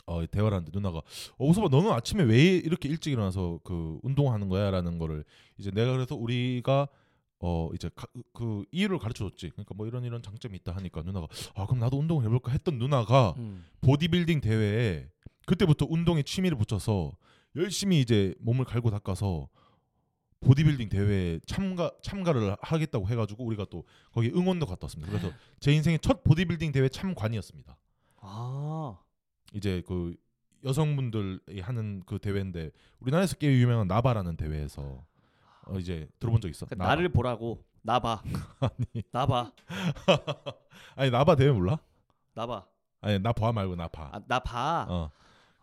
어 0.08 0.26
대화를 0.26 0.56
하는데 0.56 0.72
누나가 0.74 1.00
어 1.38 1.46
우섭아 1.46 1.68
너는 1.70 1.92
아침에 1.92 2.24
왜 2.24 2.56
이렇게 2.56 2.90
일찍 2.90 3.12
일어나서 3.12 3.60
그 3.64 4.00
운동하는 4.04 4.50
거야라는 4.50 4.98
거를 4.98 5.24
이제 5.58 5.70
내가 5.70 5.92
그래서 5.92 6.16
우리가 6.16 6.88
어 7.40 7.70
이제 7.76 7.90
가, 7.94 8.08
그 8.34 8.64
이유를 8.72 8.98
가르쳐 8.98 9.30
줬지 9.30 9.50
그러니까 9.50 9.76
뭐 9.76 9.86
이런 9.86 10.04
이런 10.06 10.24
장점이 10.24 10.56
있다 10.58 10.76
하니까 10.76 11.04
누나가 11.04 11.28
아 11.56 11.66
그럼 11.66 11.80
나도 11.80 12.00
운동을 12.00 12.24
해볼까 12.24 12.52
했던 12.52 12.80
누나가 12.80 13.36
음. 13.38 13.66
보디빌딩 13.82 14.42
대회에 14.42 15.10
그때부터 15.46 15.86
운동에 15.90 16.24
취미를 16.24 16.58
붙여서 16.58 17.16
열심히 17.58 18.00
이제 18.00 18.34
몸을 18.40 18.66
갈고 18.66 18.90
닦아서 18.90 19.50
보디빌딩 20.40 20.88
대회에 20.90 21.40
참가 21.46 21.92
참가를 22.02 22.56
하겠다고 22.62 23.10
해가지고 23.10 23.44
우리가 23.44 23.66
또 23.70 23.84
거기 24.14 24.30
응원도 24.30 24.66
갔다 24.68 24.86
왔습니다. 24.86 25.12
그래서 25.12 25.36
제 25.60 25.74
인생의 25.74 26.00
첫 26.00 26.24
보디빌딩 26.24 26.72
대회 26.72 26.88
참관이었습니다. 26.88 27.78
아. 28.22 28.98
이제 29.54 29.82
그 29.88 30.16
여성분들이 30.64 31.60
하는 31.62 32.02
그 32.06 32.20
대회인데 32.20 32.72
우리나라에서 33.00 33.36
꽤 33.38 33.52
유명한 33.52 33.88
나바라는 33.88 34.38
대회에서 34.38 35.04
어 35.66 35.80
이제 35.80 36.08
들어본 36.20 36.42
적 36.42 36.50
있어? 36.50 36.66
그러니까 36.66 36.84
나바. 36.86 36.96
나를 36.96 37.10
보라고 37.10 37.64
나봐. 37.84 38.22
아니 38.60 39.04
나봐. 39.12 39.52
아니 40.96 41.12
나바 41.12 41.36
대회 41.36 41.52
몰라? 41.52 41.78
나봐. 42.34 42.66
아니 43.02 43.20
나봐 43.20 43.52
말고 43.52 43.76
나봐. 43.76 44.10
아, 44.14 44.20
나 44.28 44.40
봐. 44.40 44.86
어. 44.90 45.12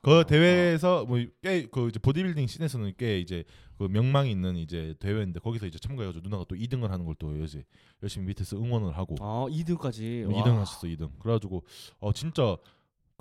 그 0.03 0.19
어, 0.21 0.25
대회에서 0.25 1.07
뭐 1.07 1.19
꽤 1.43 1.69
그 1.71 1.89
이제 1.89 1.99
보디빌딩 1.99 2.47
씬에서는 2.47 2.93
꽤 2.99 3.19
이제 3.21 3.45
그 3.79 3.85
명망이 3.85 4.31
있는 4.31 4.57
이제 4.57 4.95
대회인데 5.01 5.41
거기서 5.41 5.67
이제 5.67 5.79
참가해가지고 5.79 6.23
누나가 6.23 6.45
또 6.47 6.55
2등을 6.55 6.89
하는 6.89 7.05
걸또 7.07 7.39
열심히 7.41 7.65
열심히 8.03 8.27
밑에서 8.27 8.57
응원을 8.59 8.97
하고 8.97 9.17
어, 9.21 9.47
2등까지. 9.51 10.27
2등 10.29 10.57
하셨어 10.59 10.87
2등. 10.89 11.11
그래가지고 11.19 11.65
어 12.01 12.13
진짜 12.13 12.57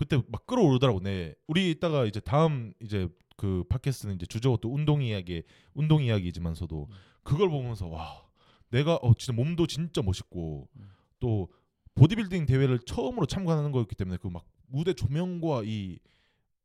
그때 0.04 0.22
막 0.28 0.46
끌어오르더라고. 0.46 1.00
네 1.02 1.34
우리 1.48 1.72
이따가 1.72 2.06
이제 2.06 2.20
다음 2.20 2.74
이제 2.82 3.08
그 3.38 3.64
팟캐스트는 3.70 4.16
이제 4.16 4.26
주제가 4.26 4.58
또 4.62 4.74
운동 4.74 5.02
이야기 5.02 5.44
운동 5.74 6.04
이야기지만서도 6.04 6.88
음. 6.90 6.96
그걸 7.24 7.50
보면서 7.50 7.88
와 7.88 8.24
내가 8.70 8.96
어 8.98 9.14
진짜 9.16 9.34
몸도 9.34 9.68
진짜 9.68 10.02
멋있고 10.02 10.68
음. 10.78 10.90
또 11.20 11.50
보디빌딩 11.96 12.46
대회를 12.46 12.80
처음으로 12.80 13.26
참가하는 13.26 13.72
거였기 13.72 13.96
때문에 13.96 14.18
그 14.18 14.30
막 14.30 14.46
무대 14.68 14.94
조명과 14.94 15.64
이 15.66 16.00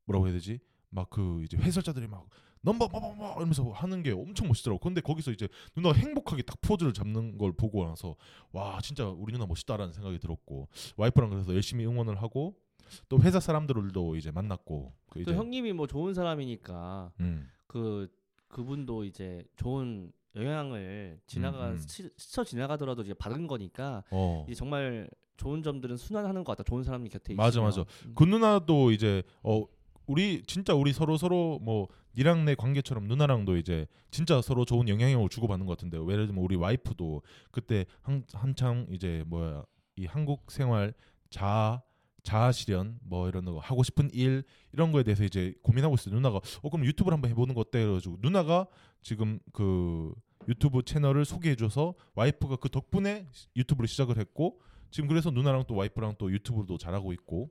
뭐라고 0.07 0.27
해야 0.27 0.35
되지 0.35 0.61
막 0.91 1.11
그 1.11 1.43
이제 1.45 1.57
해설자들이 1.59 2.07
막 2.07 2.27
넘버 2.63 2.89
뭐뭐뭐 2.89 3.35
이러면서 3.37 3.71
하는 3.71 4.03
게 4.03 4.11
엄청 4.11 4.49
멋있더라고. 4.49 4.81
근데 4.81 5.01
거기서 5.01 5.31
이제 5.33 5.49
누나가 5.77 5.97
행복하게 5.99 6.43
딱 6.43 6.61
포즈를 6.61 6.93
잡는 6.93 7.39
걸 7.39 7.53
보고 7.53 7.85
나서 7.87 8.17
와 8.53 8.81
진짜 8.81 9.07
우리 9.09 9.33
누나 9.33 9.47
멋있다라는 9.47 9.93
생각이 9.93 10.19
들었고 10.19 10.69
와이프랑 10.97 11.31
그래서 11.31 11.55
열심히 11.55 11.87
응원을 11.87 12.21
하고 12.21 12.57
또 13.09 13.21
회사 13.21 13.41
사람들도 13.41 14.17
이제 14.17 14.31
만났고 14.31 14.93
그 15.09 15.15
또 15.19 15.21
이제 15.21 15.35
형님이 15.35 15.73
뭐 15.73 15.87
좋은 15.87 16.15
사람이니까 16.15 17.13
음. 17.21 17.49
그 17.67 18.09
그분도 18.49 19.05
이제 19.05 19.45
좋은 19.57 20.11
영향을 20.37 21.19
지나가 21.27 21.69
음, 21.71 21.73
음. 21.73 21.79
스쳐 21.79 22.45
지나가더라도 22.45 23.03
이제 23.03 23.15
받은 23.15 23.47
거니까 23.47 24.05
어. 24.11 24.45
이제 24.47 24.55
정말 24.55 25.09
좋은 25.37 25.63
점들은 25.63 25.97
순환하는 25.97 26.45
것 26.45 26.57
같다. 26.57 26.63
좋은 26.69 26.83
사람이 26.83 27.09
곁에 27.11 27.35
맞아, 27.35 27.49
있으면. 27.49 27.67
맞아. 27.67 27.81
음. 28.07 28.13
그 28.15 28.25
누나도 28.25 28.91
이제 28.93 29.23
어 29.43 29.65
우리 30.07 30.43
진짜 30.47 30.75
우리 30.75 30.93
서로 30.93 31.17
서로 31.17 31.59
뭐 31.61 31.89
니랑 32.17 32.45
내 32.45 32.55
관계처럼 32.55 33.07
누나랑도 33.07 33.57
이제 33.57 33.87
진짜 34.11 34.41
서로 34.41 34.65
좋은 34.65 34.89
영향력을 34.89 35.29
주고 35.29 35.47
받는 35.47 35.67
것 35.67 35.77
같은데 35.77 35.99
예를 35.99 36.27
들면 36.27 36.43
우리 36.43 36.57
와이프도 36.57 37.23
그때 37.51 37.85
한 38.03 38.25
한창 38.33 38.87
이제 38.91 39.23
뭐야 39.27 39.65
이 39.97 40.07
한국 40.07 40.51
생활 40.51 40.95
자 41.31 41.83
자아 42.29 42.53
실현 42.53 42.99
뭐 43.03 43.27
이런 43.27 43.47
거 43.47 43.59
하고 43.59 43.83
싶은 43.83 44.11
일 44.13 44.45
이런 44.75 44.93
거에 44.93 45.03
대해서 45.03 45.25
이제 45.25 45.55
고민하고 45.63 45.95
있어요. 45.95 46.15
누나가 46.15 46.37
어 46.63 46.69
그럼 46.69 46.85
유튜브를 46.85 47.15
한번 47.15 47.31
해보는 47.31 47.55
거 47.55 47.63
어때? 47.63 47.83
그래가지고 47.83 48.19
누나가 48.21 48.67
지금 49.01 49.39
그 49.55 50.13
유튜브 50.47 50.83
채널을 50.83 51.25
소개해줘서 51.25 51.95
와이프가 52.15 52.57
그 52.57 52.69
덕분에 52.69 53.27
유튜브를 53.57 53.89
시작을 53.89 54.19
했고 54.19 54.61
지금 54.91 55.09
그래서 55.09 55.31
누나랑 55.31 55.65
또 55.67 55.75
와이프랑 55.75 56.17
또 56.19 56.31
유튜브도 56.31 56.77
잘하고 56.77 57.15
있고 57.15 57.49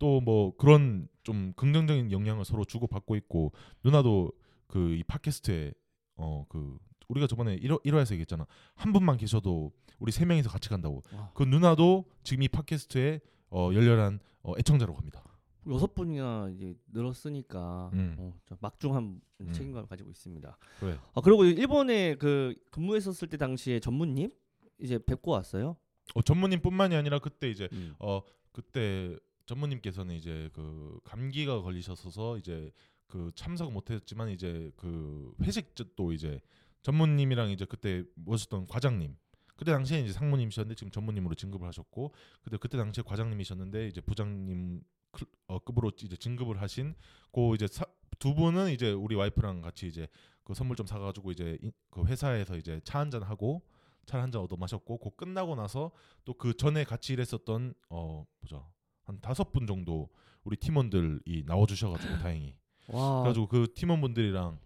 또 0.00 0.20
뭐 0.20 0.56
그런 0.56 1.06
좀 1.22 1.52
긍정적인 1.54 2.10
영향을 2.10 2.44
서로 2.44 2.64
주고 2.64 2.88
받고 2.88 3.14
있고 3.16 3.52
누나도 3.84 4.32
그 4.66 4.96
이 4.98 5.04
팟캐스트에 5.04 5.72
어그 6.16 6.78
우리가 7.08 7.28
저번에 7.28 7.56
1화, 7.58 7.80
1화에서 7.84 8.12
얘기했잖아 8.14 8.46
한 8.74 8.92
분만 8.92 9.16
계셔도 9.16 9.70
우리 10.00 10.10
세 10.10 10.24
명이서 10.24 10.50
같이 10.50 10.68
간다고 10.68 11.04
와, 11.12 11.30
그 11.34 11.44
누나도 11.44 12.04
지금 12.24 12.42
이 12.42 12.48
팟캐스트에 12.48 13.20
어 13.56 13.72
열렬한 13.72 14.20
어 14.42 14.52
애청자라고 14.58 14.98
합니다. 14.98 15.22
여섯 15.68 15.94
분이나 15.94 16.50
이제 16.54 16.76
늘었으니까 16.92 17.90
음. 17.94 18.14
어, 18.18 18.34
좀 18.44 18.58
막중한 18.60 19.20
음. 19.40 19.52
책임감을 19.52 19.88
가지고 19.88 20.10
있습니다. 20.10 20.58
그래. 20.78 20.98
아 21.14 21.20
그리고 21.22 21.44
일본에 21.44 22.16
그 22.16 22.54
근무했었을 22.70 23.28
때 23.28 23.38
당시에 23.38 23.80
전무님 23.80 24.30
이제 24.78 24.98
뵙고 24.98 25.30
왔어요. 25.30 25.76
어 26.14 26.22
전무님뿐만이 26.22 26.94
아니라 26.94 27.18
그때 27.18 27.48
이제 27.50 27.68
음. 27.72 27.94
어 27.98 28.20
그때 28.52 29.16
전무님께서는 29.46 30.14
이제 30.14 30.50
그 30.52 31.00
감기가 31.04 31.62
걸리셔서 31.62 32.36
이제 32.36 32.70
그 33.06 33.30
참석 33.34 33.72
못했지만 33.72 34.28
이제 34.28 34.70
그 34.76 35.32
회식도 35.42 36.12
이제 36.12 36.40
전무님이랑 36.82 37.50
이제 37.50 37.64
그때 37.64 38.04
모셨던 38.16 38.66
과장님 38.66 39.16
그때 39.56 39.72
당시에 39.72 40.00
이제 40.00 40.12
상무님이셨는데 40.12 40.74
지금 40.74 40.90
전무님으로 40.90 41.34
진급을 41.34 41.66
하셨고 41.68 42.12
그때 42.42 42.56
그때 42.58 42.76
당시에 42.78 43.02
과장님이셨는데 43.06 43.88
이제 43.88 44.00
부장님 44.00 44.82
클- 45.12 45.26
어, 45.48 45.58
급으로 45.58 45.92
이제 46.02 46.14
진급을 46.16 46.60
하신 46.60 46.94
고 47.32 47.54
이제 47.54 47.66
사, 47.66 47.84
두 48.18 48.34
분은 48.34 48.70
이제 48.70 48.92
우리 48.92 49.14
와이프랑 49.14 49.62
같이 49.62 49.86
이제 49.88 50.08
그 50.44 50.54
선물 50.54 50.76
좀 50.76 50.86
사가지고 50.86 51.32
이제 51.32 51.58
이- 51.62 51.72
그 51.90 52.04
회사에서 52.04 52.56
이제 52.56 52.80
차 52.84 52.98
한 53.00 53.10
잔 53.10 53.22
하고 53.22 53.62
차 54.06 54.18
한 54.20 54.30
잔 54.30 54.42
얻어 54.42 54.56
마셨고 54.56 54.98
그 54.98 55.10
끝나고 55.16 55.54
나서 55.56 55.90
또 56.24 56.34
그 56.34 56.54
전에 56.56 56.84
같이 56.84 57.14
일했었던 57.14 57.74
어 57.90 58.24
보자 58.40 58.62
한 59.04 59.20
다섯 59.20 59.52
분 59.52 59.66
정도 59.66 60.10
우리 60.44 60.56
팀원들이 60.56 61.44
나와주셔가지고 61.46 62.18
다행히. 62.18 62.54
와. 62.88 63.22
그래가지고 63.22 63.48
그 63.48 63.72
팀원분들이랑 63.74 64.58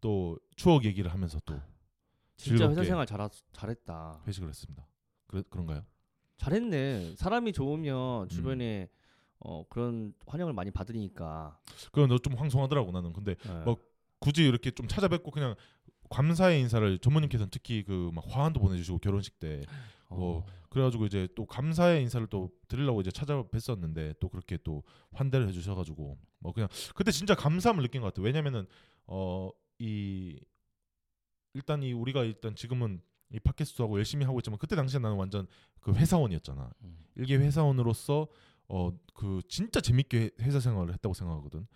또 0.00 0.38
추억 0.54 0.84
얘기를 0.84 1.10
하면서 1.12 1.40
또 1.44 1.60
진짜 2.36 2.68
회사. 2.68 2.84
생활 2.84 3.06
잘 3.06 3.28
잘했다. 3.52 4.22
회식을 4.26 4.48
했습니다. 4.48 4.86
그래, 5.26 5.42
그런가요? 5.50 5.84
잘했네. 6.36 7.14
사람이 7.16 7.50
음. 7.50 7.52
좋으면 7.52 8.28
주변에 8.28 8.88
어 9.38 9.64
그런 9.68 10.14
환영을 10.26 10.52
많이 10.52 10.70
받으니까. 10.70 11.58
그건 11.92 12.08
너좀 12.08 12.34
황송하더라고 12.34 12.92
나는. 12.92 13.12
근데 13.12 13.36
예. 13.46 13.52
뭐 13.64 13.76
굳이 14.18 14.44
이렇게 14.44 14.70
좀 14.70 14.88
찾아뵙고 14.88 15.30
그냥 15.30 15.54
감사의 16.10 16.60
인사를 16.60 16.98
전무님께서는 16.98 17.50
특히 17.50 17.82
그 17.84 18.10
막 18.12 18.24
화환도 18.28 18.60
보내주시고 18.60 18.98
결혼식 18.98 19.38
때 19.38 19.62
뭐 20.10 20.38
어. 20.38 20.46
그래가지고 20.68 21.06
이제 21.06 21.28
또 21.34 21.46
감사의 21.46 22.02
인사를 22.02 22.26
또 22.28 22.50
드리려고 22.68 23.00
이제 23.00 23.10
찾아뵀었는데 23.10 24.16
또 24.20 24.28
그렇게 24.28 24.58
또 24.62 24.82
환대를 25.12 25.48
해주셔가지고 25.48 26.18
뭐 26.38 26.52
그냥 26.52 26.68
그때 26.94 27.10
진짜 27.10 27.34
감사함을 27.34 27.82
느낀 27.82 28.00
것 28.00 28.08
같아요. 28.08 28.24
왜냐면은 28.24 28.66
어 29.06 29.50
이 29.80 30.38
일단 31.54 31.82
이 31.82 31.92
우리가 31.92 32.24
일단 32.24 32.54
지금은 32.54 33.00
이 33.32 33.40
팟캐스트하고 33.40 33.96
열심히 33.98 34.24
하고 34.24 34.38
있지만 34.40 34.58
그때 34.58 34.76
당시에 34.76 35.00
나는 35.00 35.16
완전 35.16 35.46
그 35.80 35.92
회사원이었잖아. 35.94 36.70
음. 36.82 36.98
일개 37.16 37.36
회사원으로서 37.36 38.28
어 38.68 38.92
그 39.14 39.40
진짜 39.48 39.80
재밌게 39.80 40.30
회사 40.40 40.58
생활을 40.58 40.92
했다고 40.94 41.14
생각하거든. 41.14 41.66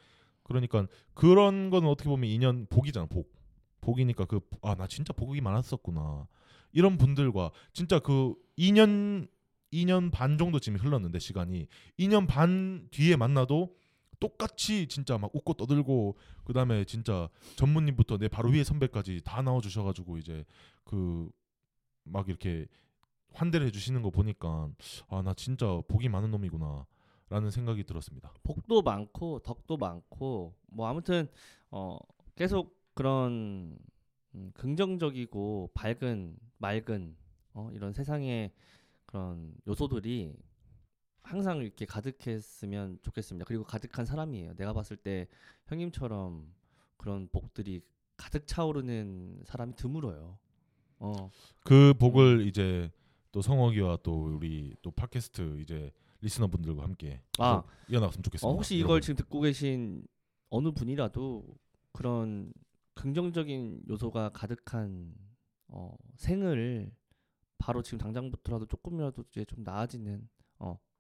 그러니까 0.42 0.86
그런 1.14 1.70
거는 1.70 1.88
어떻게 1.88 2.08
보면 2.10 2.28
인연 2.28 2.66
복이잖아 2.68 3.06
복. 3.06 3.32
복이니까 3.80 4.24
그 4.24 4.40
아 4.62 4.74
나 4.74 4.86
진짜 4.88 5.12
복이 5.12 5.40
많았었구나. 5.40 6.26
이런 6.72 6.98
분들과 6.98 7.52
진짜 7.72 8.00
그 8.00 8.34
2년 8.58 9.28
2년 9.72 10.10
반 10.10 10.36
정도 10.38 10.58
지금 10.58 10.80
흘렀는데 10.80 11.18
시간이 11.20 11.68
2년 11.98 12.26
반 12.26 12.88
뒤에 12.90 13.14
만나도 13.16 13.72
똑같이 14.20 14.86
진짜 14.88 15.18
막 15.18 15.30
웃고 15.34 15.54
떠들고 15.54 16.16
그다음에 16.44 16.84
진짜 16.84 17.28
전무님부터 17.56 18.18
내 18.18 18.28
바로 18.28 18.50
위에 18.50 18.64
선배까지 18.64 19.22
다 19.24 19.42
나와 19.42 19.60
주셔 19.60 19.82
가지고 19.82 20.18
이제 20.18 20.44
그 20.84 21.30
막 22.10 22.28
이렇게 22.28 22.66
환대를 23.34 23.66
해 23.66 23.70
주시는 23.70 24.02
거 24.02 24.10
보니까 24.10 24.70
아 25.08 25.22
나 25.22 25.34
진짜 25.34 25.66
복이 25.88 26.08
많은 26.08 26.30
놈이구나 26.30 26.86
라는 27.28 27.50
생각이 27.50 27.84
들었습니다. 27.84 28.32
복도 28.42 28.80
많고 28.80 29.40
덕도 29.40 29.76
많고 29.76 30.54
뭐 30.68 30.86
아무튼 30.86 31.28
어 31.70 31.98
계속 32.34 32.80
그런 32.94 33.78
음, 34.34 34.50
긍정적이고 34.54 35.72
밝은 35.74 36.38
맑은 36.56 37.16
어 37.52 37.70
이런 37.74 37.92
세상의 37.92 38.52
그런 39.04 39.54
요소들이 39.66 40.34
항상 41.28 41.58
이렇게 41.58 41.84
가득했으면 41.84 42.98
좋겠습니다. 43.02 43.44
그리고 43.44 43.62
가득한 43.64 44.06
사람이에요. 44.06 44.54
내가 44.54 44.72
봤을 44.72 44.96
때 44.96 45.26
형님처럼 45.66 46.50
그런 46.96 47.28
복들이 47.28 47.82
가득 48.16 48.46
차오르는 48.46 49.42
사람이 49.44 49.74
드물어요. 49.76 50.38
어 51.00 51.30
그 51.64 51.92
복을 51.98 52.46
이제 52.46 52.90
또 53.30 53.42
성혁이와 53.42 53.98
또 54.02 54.24
우리 54.36 54.74
또 54.80 54.90
팟캐스트 54.90 55.60
이제 55.60 55.92
리스너분들과 56.22 56.82
함께 56.82 57.20
아. 57.38 57.62
이어나갔으면 57.88 58.22
좋겠습니다. 58.22 58.48
어, 58.48 58.54
혹시 58.54 58.76
이걸 58.76 58.88
여러분. 58.92 59.00
지금 59.02 59.16
듣고 59.16 59.40
계신 59.42 60.02
어느 60.48 60.70
분이라도 60.72 61.44
그런 61.92 62.52
긍정적인 62.94 63.82
요소가 63.88 64.30
가득한 64.30 65.14
어, 65.68 65.94
생을 66.16 66.90
바로 67.58 67.82
지금 67.82 67.98
당장부터라도 67.98 68.64
조금이라도 68.66 69.24
이제 69.30 69.44
좀 69.44 69.62
나아지는 69.62 70.20
어, 70.22 70.37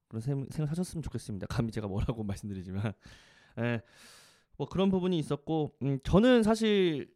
그런 0.08 0.20
생, 0.20 0.46
생을 0.50 0.70
하셨으면 0.70 1.02
좋겠습니다. 1.02 1.46
감히 1.48 1.70
제가 1.70 1.86
뭐라고 1.86 2.22
말씀드리지만, 2.24 2.92
예, 3.58 3.80
뭐 4.56 4.66
그런 4.68 4.90
부분이 4.90 5.18
있었고, 5.18 5.74
음, 5.82 5.98
저는 6.02 6.42
사실 6.42 7.14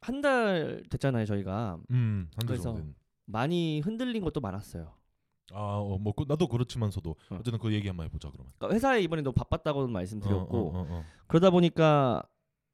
한 0.00 0.20
달 0.22 0.84
됐잖아요 0.90 1.26
저희가 1.26 1.78
음, 1.90 2.28
한달 2.36 2.46
그래서 2.46 2.74
정도. 2.74 2.94
많이 3.24 3.80
흔들린 3.80 4.22
것도 4.22 4.40
많았어요. 4.40 4.94
아, 5.50 5.56
어, 5.78 5.98
뭐 5.98 6.12
그- 6.14 6.24
나도 6.28 6.46
그렇지만서도 6.46 7.10
어. 7.30 7.34
어쨌든 7.40 7.58
그 7.58 7.72
얘기 7.72 7.88
한번 7.88 8.06
해보자 8.06 8.30
그러면. 8.30 8.52
그러니까 8.58 8.76
회사에 8.76 9.00
이번에 9.02 9.22
너무 9.22 9.34
바빴다고 9.34 9.88
말씀드렸고, 9.88 10.56
어, 10.56 10.78
어, 10.78 10.80
어, 10.82 10.86
어. 11.00 11.04
그러다 11.26 11.50
보니까 11.50 12.22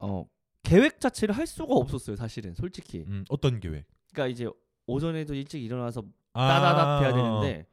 어 0.00 0.26
계획 0.62 1.00
자체를 1.00 1.36
할 1.36 1.46
수가 1.46 1.72
없었어요 1.74 2.16
사실은 2.16 2.54
솔직히 2.54 3.04
음, 3.06 3.24
어떤 3.30 3.60
계획? 3.60 3.86
그러니까 4.12 4.26
이제 4.32 4.48
오전에도 4.86 5.34
일찍 5.34 5.62
일어나서 5.62 6.02
아, 6.34 6.48
따다닥 6.48 7.02
해야 7.02 7.10
어, 7.10 7.14
되는데 7.14 7.66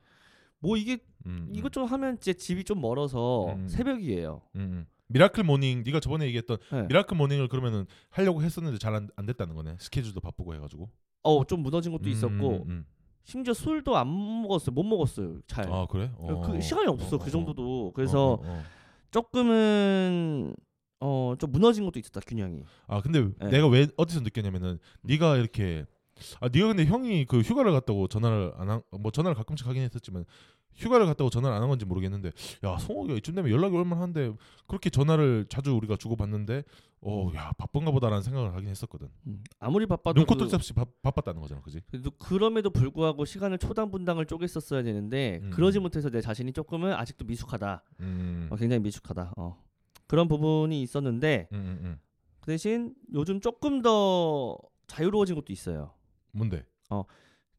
뭐 0.62 0.78
이게 0.78 1.00
음, 1.26 1.48
음, 1.50 1.54
이것 1.56 1.72
좀 1.74 1.84
하면 1.86 2.18
제 2.20 2.34
집이 2.34 2.64
좀 2.64 2.80
멀어서 2.82 3.54
음. 3.54 3.68
새벽이에요 3.68 4.42
음, 4.56 4.60
음. 4.62 4.86
miracle 5.08 5.44
morning 5.44 5.84
네가 5.86 6.00
저번에 6.00 6.26
얘기했던 6.28 6.58
네. 6.72 6.84
miracle 6.88 7.18
morning을 7.18 7.50
그러면은 7.50 7.86
하려고 8.10 8.42
했었는데 8.44 8.78
잘안 8.78 9.10
됐다는 9.28 9.56
거네. 9.56 9.76
스케줄도 9.80 10.22
바쁘고 10.22 10.56
해가지고. 10.56 10.90
어 11.24 11.44
좀 11.46 11.62
무너진 11.64 11.92
것도 11.92 12.06
음, 12.06 12.10
있었고 12.10 12.50
음, 12.64 12.70
음. 12.70 12.86
심지어 13.24 13.54
술도 13.54 13.96
안 13.98 14.08
먹었어요 14.44 14.74
못 14.74 14.84
먹었어요 14.84 15.42
잘 15.48 15.70
아 15.72 15.86
그래? 15.88 16.10
어. 16.16 16.42
그 16.42 16.60
시간이 16.62 16.88
없어 16.88 17.18
어, 17.18 17.20
그 17.20 17.26
어, 17.26 17.30
정도도 17.30 17.88
어, 17.88 17.92
그래서 17.94 18.34
어, 18.34 18.34
어, 18.36 18.40
어. 18.44 18.64
조금은 19.12 20.56
어 21.00 21.36
좀 21.40 21.52
무너진 21.52 21.84
것도 21.86 22.00
있었다 22.00 22.20
균형이 22.26 22.64
아 22.88 23.02
근데 23.02 23.22
네. 23.40 23.50
내가 23.50 23.68
왜 23.68 23.88
어디서 23.98 24.22
느꼈냐면은 24.22 24.80
네가 25.02 25.38
이렇게 25.38 25.86
아 26.40 26.50
네가 26.52 26.68
근데 26.68 26.86
형이 26.86 27.26
그 27.26 27.40
휴가를 27.42 27.72
갔다고 27.72 28.08
전화를 28.08 28.54
안한뭐 28.58 29.12
전화를 29.14 29.36
가끔씩 29.36 29.68
하긴 29.68 29.82
했었지만 29.84 30.26
휴가를 30.74 31.06
갔다고 31.06 31.30
전화를 31.30 31.56
안 31.56 31.62
한 31.64 31.70
건지 31.70 31.86
모르겠는데 31.86 32.32
야 32.64 32.78
송옥이가 32.78 33.18
이쯤 33.18 33.36
되면 33.36 33.52
연락이 33.52 33.76
얼마나 33.76 34.02
한데 34.04 34.34
그렇게 34.68 34.90
전화를 34.90 35.46
자주 35.50 35.74
우리가 35.76 35.98
주고 35.98 36.16
받는데 36.16 36.64
어야 37.02 37.52
바쁜가 37.58 37.92
보다라는 37.92 38.24
생각을 38.24 38.54
하긴 38.56 38.70
했었거든 38.70 39.10
음, 39.28 39.44
아무리 39.60 39.86
바빠도 39.86 40.20
눈코뜰 40.20 40.46
그- 40.46 40.50
새 40.52 40.56
없이 40.56 40.74
바, 40.74 40.86
바빴다는 41.02 41.42
거잖아 41.42 41.62
그지 41.62 41.82
그래도 41.90 42.12
그럼에도 42.12 42.70
불구하고 42.70 43.26
시간을 43.26 43.58
초당 43.58 43.92
분당을 43.92 44.26
쪼갰었어야 44.28 44.84
되는데 44.84 45.40
음. 45.44 45.50
그러지 45.50 45.80
못해서 45.80 46.10
내 46.10 46.22
자신이 46.22 46.54
조금은 46.54 46.94
아직도 46.94 47.26
미숙하다. 47.26 47.84
음, 48.00 48.48
어, 48.50 48.56
굉장히 48.56 48.82
미숙하다. 48.84 49.34
어. 49.38 49.62
그런 50.08 50.28
부분이 50.28 50.82
있었는데 50.84 51.48
음, 51.52 51.58
음, 51.58 51.80
음. 51.86 52.00
그 52.40 52.48
대신 52.48 52.94
요즘 53.14 53.42
조금 53.42 53.82
더 53.82 54.58
자유로워진 54.88 55.36
것도 55.36 55.52
있어요. 55.54 55.94
뭔데? 56.34 56.64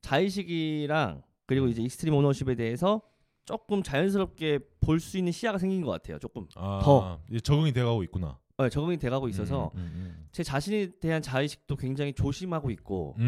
자의식이랑 0.01 1.23
그리고 1.47 1.67
이제 1.69 1.83
extreme 1.83 2.15
ownership에 2.15 2.55
대해서 2.55 3.03
조금 3.45 3.83
자연스럽게 3.83 4.61
볼 4.81 5.01
수 5.01 5.19
있는 5.19 5.33
시야가 5.33 5.59
생긴 5.59 5.83
것 5.83 5.91
같아요. 5.91 6.19
조금 6.19 6.47
아, 6.55 6.81
더. 6.83 7.21
적응이 7.43 7.73
돼가고 7.73 8.03
있구나. 8.05 8.39
어, 8.57 8.69
적응이 8.69 8.99
돼가고 8.99 9.29
있어서 9.29 9.71
음, 9.75 9.81
음, 9.81 10.29
제 10.31 10.43
자신에 10.43 10.91
대한 11.01 11.23
자의식도 11.23 11.77
굉장히 11.77 12.13
조심하고 12.13 12.71
있고 12.71 13.15
음. 13.19 13.23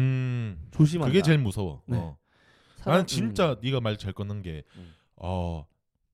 음, 0.61 0.67
조심한다. 0.71 1.09
그게 1.11 1.21
제일 1.21 1.39
무서워. 1.39 1.81
네. 1.87 1.97
어. 1.97 2.17
사람- 2.77 2.97
나는 2.97 3.07
진짜 3.07 3.57
네가 3.61 3.81
말잘 3.81 4.13
꺼낸 4.13 4.41
게, 4.41 4.63
음. 4.77 4.93
어 5.15 5.65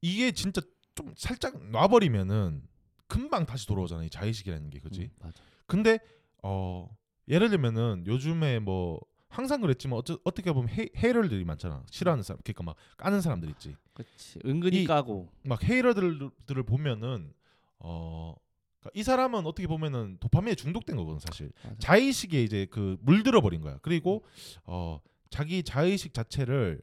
이게 0.02 0.32
진짜 0.32 0.62
좀 0.96 1.14
살짝 1.18 1.62
놔버리면은 1.70 2.64
금방 3.08 3.46
다시 3.46 3.68
돌아오잖아 3.68 4.04
이 4.06 4.10
자의식이라는 4.10 4.70
게, 4.70 4.80
그지? 4.80 5.02
음, 5.02 5.10
맞아. 5.20 5.44
근데 5.68 6.00
어 6.42 6.90
예를 7.28 7.50
들면은 7.50 8.04
요즘에 8.08 8.60
뭐 8.60 9.00
항상 9.32 9.62
그랬지만 9.62 9.98
어쩌, 9.98 10.20
어떻게 10.24 10.52
보면 10.52 10.70
헤, 10.70 10.90
헤이러들이 10.96 11.44
많잖아. 11.46 11.84
싫어하는 11.90 12.22
사람, 12.24 12.40
그러니까 12.44 12.64
막 12.64 12.76
까는 12.98 13.22
사람들 13.22 13.50
있지. 13.52 13.76
그렇지. 13.94 14.40
은근히 14.46 14.84
이- 14.84 14.86
까고 14.86 15.30
막 15.46 15.64
헤이러들을 15.64 16.64
보면은 16.68 17.34
어. 17.80 18.36
그러니까 18.80 19.00
이 19.00 19.04
사람은 19.04 19.46
어떻게 19.46 19.68
보면은 19.68 20.18
도파민에 20.20 20.56
중독된 20.56 20.96
거거든 20.98 21.20
사실 21.20 21.52
맞아. 21.64 21.76
자의식에 21.78 22.44
이제 22.44 22.66
그 22.72 22.98
물들어 23.02 23.40
버린 23.40 23.62
거야 23.62 23.78
그리고 23.84 24.24
어 24.64 25.00
자기 25.30 25.62
자의식 25.62 26.16
자체를 26.16 26.82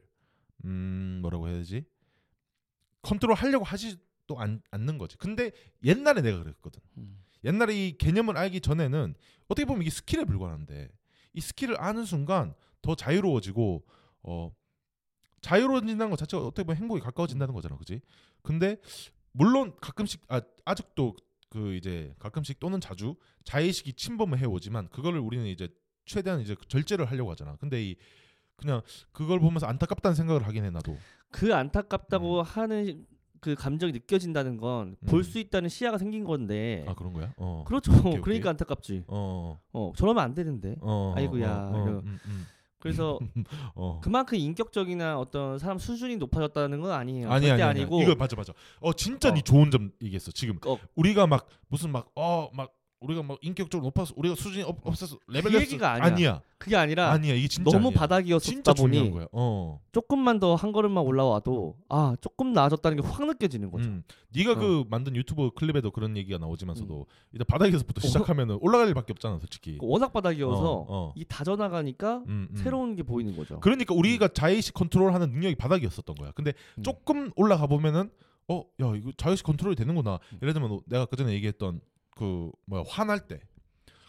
음 0.63 1.19
뭐라고 1.21 1.49
해야 1.49 1.57
되지 1.57 1.83
컨트롤 3.01 3.35
하려고 3.35 3.65
하지도 3.65 4.39
않, 4.39 4.61
않는 4.71 4.97
거지 4.97 5.17
근데 5.17 5.51
옛날에 5.83 6.21
내가 6.21 6.39
그랬거든 6.41 6.81
음. 6.97 7.21
옛날에 7.43 7.75
이 7.87 7.97
개념을 7.97 8.37
알기 8.37 8.61
전에는 8.61 9.13
어떻게 9.49 9.65
보면 9.65 9.81
이게 9.81 9.89
스킬에 9.89 10.23
불과한데 10.23 10.89
이 11.33 11.41
스킬을 11.41 11.79
아는 11.79 12.05
순간 12.05 12.53
더 12.81 12.95
자유로워지고 12.95 13.85
어 14.23 14.51
자유로워진다는 15.41 16.09
것 16.09 16.17
자체가 16.17 16.43
어떻게 16.43 16.63
보면 16.63 16.77
행복에 16.77 16.99
가까워진다는 17.01 17.53
거잖아, 17.53 17.77
그지? 17.77 18.01
근데 18.41 18.77
물론 19.31 19.75
가끔씩 19.79 20.21
아 20.27 20.41
아직도 20.65 21.15
그 21.49 21.75
이제 21.75 22.13
가끔씩 22.19 22.59
또는 22.59 22.79
자주 22.79 23.15
자의식이 23.43 23.93
침범을 23.93 24.39
해오지만 24.39 24.89
그거를 24.89 25.19
우리는 25.19 25.45
이제 25.45 25.67
최대한 26.05 26.41
이제 26.41 26.55
절제를 26.67 27.05
하려고 27.05 27.31
하잖아. 27.31 27.55
근데 27.57 27.83
이 27.83 27.95
그냥 28.55 28.81
그걸 29.11 29.39
보면서 29.39 29.67
안타깝다는 29.67 30.15
생각을 30.15 30.45
하긴 30.45 30.65
해 30.65 30.69
나도. 30.69 30.97
그 31.31 31.53
안타깝다고 31.55 32.41
하는 32.41 33.05
그 33.39 33.55
감정이 33.55 33.91
느껴진다는 33.91 34.57
건볼 34.57 35.19
음. 35.19 35.23
수 35.23 35.39
있다는 35.39 35.69
시야가 35.69 35.97
생긴 35.97 36.23
건데 36.23 36.85
아 36.87 36.93
그런 36.93 37.13
거야? 37.13 37.33
어. 37.37 37.63
그렇죠. 37.67 37.91
오케이, 37.91 38.01
오케이. 38.11 38.21
그러니까 38.21 38.49
안타깝지. 38.51 39.03
어. 39.07 39.59
어 39.73 39.91
저러면 39.95 40.23
안 40.23 40.33
되는데. 40.33 40.75
어. 40.81 41.13
아이고야, 41.15 41.49
어, 41.49 41.71
어, 41.73 41.85
음, 42.03 42.19
음, 42.25 42.45
그래서 42.79 43.19
어. 43.75 43.99
그만큼 44.01 44.37
인격적이나 44.37 45.19
어떤 45.19 45.59
사람 45.59 45.77
수준이 45.77 46.17
높아졌다는 46.17 46.79
건 46.81 46.91
아니에요. 46.91 47.29
아니 47.31 47.47
절대 47.47 47.63
아니 47.63 47.81
아니고 47.81 48.01
이거 48.01 48.15
맞아 48.15 48.35
맞아. 48.35 48.53
어 48.79 48.93
진짜 48.93 49.29
어. 49.29 49.33
네 49.33 49.41
좋은 49.41 49.69
점 49.69 49.91
얘기했어. 50.01 50.31
지금 50.31 50.57
어, 50.65 50.77
우리가 50.95 51.27
막 51.27 51.47
무슨 51.67 51.91
막 51.91 52.09
어막 52.15 52.73
우리가 53.01 53.23
막 53.23 53.37
인격적으로 53.41 53.85
높아서 53.87 54.13
우리가 54.17 54.35
수준이 54.35 54.63
없, 54.63 54.77
없어서 54.85 55.17
레벨 55.27 55.51
그업 55.51 55.61
얘기가 55.61 55.91
아니야. 55.93 56.05
아니야. 56.05 56.41
그게 56.57 56.75
아니라 56.75 57.11
아니야. 57.11 57.33
이게 57.33 57.47
진짜 57.47 57.71
너무 57.71 57.87
아니야. 57.87 57.99
중요한 58.75 59.01
보니 59.05 59.11
거야. 59.11 59.27
어. 59.31 59.79
조금만 59.93 60.39
더 60.39 60.55
한 60.55 60.71
걸음만 60.73 61.03
올라와도 61.05 61.77
아 61.87 62.15
조금 62.19 62.51
나아졌다는 62.51 63.01
게 63.01 63.07
확 63.07 63.25
느껴지는 63.25 63.71
거죠. 63.71 63.87
음. 63.89 64.03
네가 64.35 64.51
어. 64.51 64.55
그 64.55 64.83
만든 64.89 65.15
유튜브 65.15 65.49
클립에도 65.51 65.91
그런 65.91 66.17
얘기가 66.17 66.37
나오지만서도 66.39 67.05
일단 67.31 67.45
바닥에서부터 67.47 68.01
시작하면은 68.35 68.57
올라갈 68.61 68.87
일밖에 68.89 69.13
없잖아, 69.13 69.39
솔직히. 69.39 69.77
그 69.77 69.85
워낙 69.87 70.11
바닥이어서 70.11 70.71
어, 70.71 70.85
어. 70.89 71.13
이 71.15 71.23
다져나가니까 71.23 72.17
음, 72.27 72.47
음. 72.51 72.55
새로운 72.57 72.95
게 72.95 73.03
보이는 73.03 73.35
거죠. 73.37 73.59
그러니까 73.61 73.93
우리가 73.93 74.27
자의식 74.29 74.73
컨트롤하는 74.73 75.29
능력이 75.31 75.55
바닥이었었던 75.55 76.15
거야. 76.15 76.31
근데 76.31 76.53
음. 76.77 76.83
조금 76.83 77.31
올라가 77.37 77.65
보면은 77.67 78.09
어, 78.49 78.65
야 78.81 78.93
이거 78.95 79.11
자의식 79.15 79.45
컨트롤이 79.45 79.75
되는구나. 79.75 80.19
음. 80.33 80.39
예를 80.41 80.53
들면 80.53 80.81
내가 80.87 81.05
그 81.05 81.15
전에 81.15 81.31
얘기했던 81.33 81.79
그 82.19 82.51
뭐야 82.65 82.83
화날 82.87 83.19
때. 83.27 83.39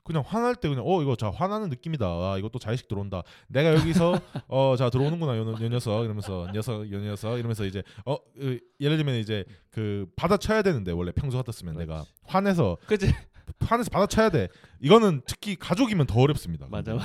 그냥 0.03 0.25
화날 0.27 0.57
때 0.57 0.69
그냥 0.69 0.83
어 0.85 1.03
이거 1.03 1.15
자 1.15 1.31
화나는 1.31 1.69
느낌이다. 1.69 2.05
아, 2.05 2.37
이것도 2.39 2.59
자의식 2.59 2.89
들어온다. 2.89 3.23
내가 3.47 3.75
여기서 3.77 4.19
어 4.49 4.75
자 4.77 4.91
들어오는구나 4.91 5.37
요, 5.37 5.43
요 5.47 5.69
녀석 5.69 6.05
이러면서 6.05 6.49
녀석 6.53 6.91
요 6.91 6.99
녀석 7.01 7.39
이러면서 7.39 7.65
이제 7.65 7.83
어 8.05 8.17
으, 8.41 8.59
예를 8.81 8.97
들면 8.97 9.17
이제 9.17 9.45
그 9.71 10.07
받아쳐야 10.17 10.63
되는데 10.63 10.91
원래 10.91 11.13
평소 11.13 11.37
같았으면 11.37 11.77
내가 11.77 11.95
그렇지. 11.99 12.11
화내서 12.25 12.77
그치? 12.87 13.15
화내서 13.61 13.91
받아쳐야 13.91 14.31
돼. 14.31 14.49
이거는 14.81 15.21
특히 15.27 15.55
가족이면 15.55 16.07
더 16.07 16.19
어렵습니다. 16.21 16.67
맞아. 16.71 16.97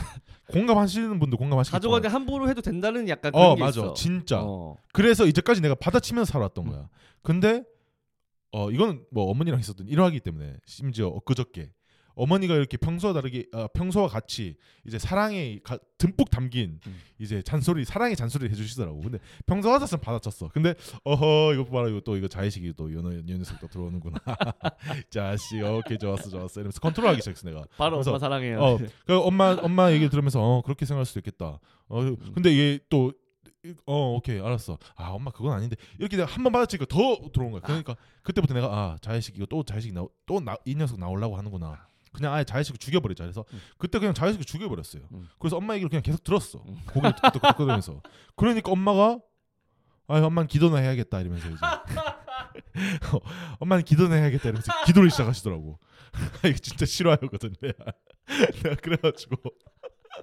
공감하시는 0.49 1.20
분도 1.20 1.38
공감하시겠지만 1.38 1.82
가족한테 1.82 2.08
함부로 2.08 2.49
해도 2.49 2.62
된다는 2.62 3.08
약간 3.10 3.32
그런 3.32 3.45
어 3.51 3.56
게 3.56 3.62
맞아 3.62 3.82
있어. 3.82 3.93
진짜 3.93 4.39
어. 4.41 4.78
그래서 4.93 5.26
이제까지 5.28 5.62
내가 5.62 5.76
받아치면서 5.76 6.32
살아왔던 6.32 6.66
음. 6.66 6.72
거야 6.72 6.89
근데 7.22 7.64
어 8.52 8.72
이거는 8.72 9.06
뭐 9.12 9.26
어머니랑 9.32 9.60
있었던 9.60 9.88
일화이기 9.88 10.22
때문에 10.22 10.58
심지어 10.66 11.08
엊그저께 11.08 11.72
어머니가 12.16 12.56
이렇게 12.56 12.78
평소와 12.78 13.14
다르게 13.14 13.46
어, 13.54 13.68
평소와 13.74 14.08
같이 14.08 14.56
이제 14.86 14.98
사랑에 14.98 15.60
가, 15.64 15.78
듬뿍 15.98 16.30
담긴 16.30 16.80
음. 16.88 17.00
이제 17.20 17.41
잔소리 17.41 17.86
사랑의 17.86 18.16
잔소리를 18.16 18.52
해주시더라고. 18.52 19.02
근데 19.02 19.20
평소 19.46 19.70
같았으면 19.70 20.02
받아쳤어. 20.02 20.50
근데 20.54 20.74
어허 21.04 21.54
이거 21.54 21.66
봐라. 21.66 21.89
이거 21.89 22.00
또 22.00 22.16
이거 22.18 22.28
자의식이 22.28 22.74
또요 22.74 23.02
녀석 23.02 23.60
또 23.60 23.68
들어오는구나. 23.68 24.18
자식 25.10 25.62
오케이 25.64 25.98
좋았어 25.98 26.30
좋았어. 26.30 26.62
이러면서 26.62 26.80
컨트롤하기 26.80 27.22
시작했어 27.22 27.50
내가. 27.50 27.66
바로 27.78 27.98
그래서, 27.98 28.12
엄마 28.12 28.20
사랑해요. 28.20 28.60
어, 28.62 28.78
그 29.06 29.20
엄마 29.20 29.58
엄마 29.62 29.91
얘기를 29.91 30.10
들으면서 30.10 30.41
어 30.41 30.62
그렇게 30.62 30.86
생각할 30.86 31.06
수도 31.06 31.20
있겠다. 31.20 31.60
어 31.88 32.16
근데 32.34 32.52
이게 32.52 32.80
또 32.89 33.12
어 33.86 34.13
오케이 34.16 34.39
알았어. 34.39 34.78
아 34.95 35.09
엄마 35.09 35.32
그건 35.32 35.53
아닌데 35.53 35.76
이렇게 35.99 36.18
내가 36.18 36.32
한 36.32 36.43
번 36.43 36.51
받아치니까 36.53 36.86
더 36.88 37.30
들어온 37.32 37.51
거야. 37.51 37.61
그러니까 37.61 37.95
그때부터 38.24 38.53
내가 38.53 38.68
아 38.68 38.97
자의식 39.01 39.36
이거 39.38 39.45
또 39.45 39.63
자의식 39.63 39.93
나또이 39.93 40.76
녀석 40.76 40.99
나오려고 40.99 41.38
하는구나. 41.38 41.88
그냥 42.13 42.34
아예 42.34 42.43
자의식을 42.45 42.78
죽여버리자. 42.78 43.24
그래서 43.26 43.43
음. 43.53 43.59
그때 43.78 43.99
그냥 43.99 44.13
자의식을 44.13 44.45
죽여버렸어요. 44.45 45.03
음. 45.11 45.28
그래서 45.39 45.57
엄마 45.57 45.74
얘기를 45.74 45.89
그냥 45.89 46.01
계속 46.01 46.24
들었어. 46.24 46.63
음. 46.66 46.78
고개를 46.88 47.16
뚝뚝 47.16 47.41
끄덕끄덕면서. 47.41 48.01
그러니까 48.36 48.72
엄마가 48.72 49.20
아 50.07 50.20
엄마는 50.20 50.47
기도나 50.47 50.78
해야겠다 50.78 51.20
이러면서 51.20 51.47
이제 51.49 51.57
어, 53.11 53.20
엄마는 53.59 53.84
기도나 53.84 54.16
해야겠다 54.16 54.43
이러면서 54.49 54.72
기도를 54.86 55.09
시작하시더라고. 55.11 55.80
아, 56.13 56.47
이거 56.47 56.57
진짜 56.59 56.86
싫어하거든. 56.86 57.55
내가 58.63 58.76
그래가지고 58.82 59.36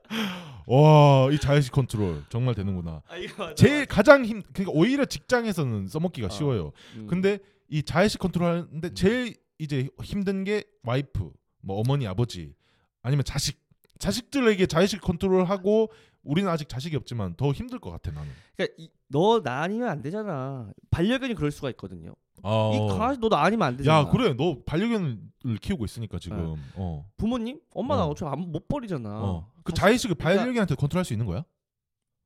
와 0.67 1.29
이 1.33 1.39
자의식 1.39 1.73
컨트롤 1.73 2.25
정말 2.29 2.55
되는구나. 2.55 3.03
아, 3.09 3.17
이거 3.17 3.45
맞아. 3.45 3.55
제일 3.55 3.87
가장 3.87 4.25
힘 4.25 4.43
그러니까 4.53 4.73
오히려 4.77 5.05
직장에서는 5.05 5.89
써먹기가 5.89 6.27
어. 6.27 6.31
쉬워요. 6.31 6.73
음. 6.97 7.07
근데 7.07 7.39
이 7.69 7.83
자의식 7.83 8.21
컨트롤 8.21 8.47
하는데 8.47 8.95
제일 8.95 9.35
이제 9.59 9.89
힘든 10.03 10.45
게 10.45 10.65
와이프, 10.83 11.31
뭐 11.63 11.79
어머니, 11.81 12.07
아버지 12.07 12.55
아니면 13.03 13.25
자식. 13.25 13.61
자식들에게 13.99 14.67
자의식 14.67 15.01
컨트롤하고 15.01 15.93
우리는 16.25 16.51
아직 16.51 16.69
자식이 16.69 16.97
없지만 16.97 17.35
더 17.37 17.53
힘들 17.53 17.79
것 17.79 17.91
같아 17.93 18.11
나는. 18.11 18.31
그러니까 18.57 18.75
이, 18.79 18.91
너 19.09 19.41
나 19.41 19.63
아니면 19.63 19.89
안 19.89 20.03
되잖아. 20.03 20.73
반려견이 20.91 21.35
그럴 21.35 21.53
수가 21.53 21.71
있거든요. 21.71 22.13
어. 22.43 22.73
이 22.75 22.89
강아지 22.99 23.21
너나 23.21 23.43
아니면 23.43 23.69
안 23.69 23.77
되잖아. 23.77 23.99
야 24.01 24.09
그래 24.09 24.35
너 24.37 24.59
반려견을 24.67 25.19
키우고 25.61 25.85
있으니까 25.85 26.19
지금 26.19 26.57
어. 26.77 27.07
부모님? 27.17 27.61
엄마 27.75 27.97
나 27.97 28.05
어. 28.05 28.09
어차피 28.11 28.31
안- 28.31 28.51
못 28.53 28.67
버리잖아. 28.69 29.09
어. 29.23 29.51
그 29.65 29.73
자의식을 29.73 30.17
그러니까- 30.17 30.41
반려견한테 30.43 30.75
컨트롤할 30.75 31.05
수 31.05 31.13
있는 31.13 31.27
거야? 31.27 31.45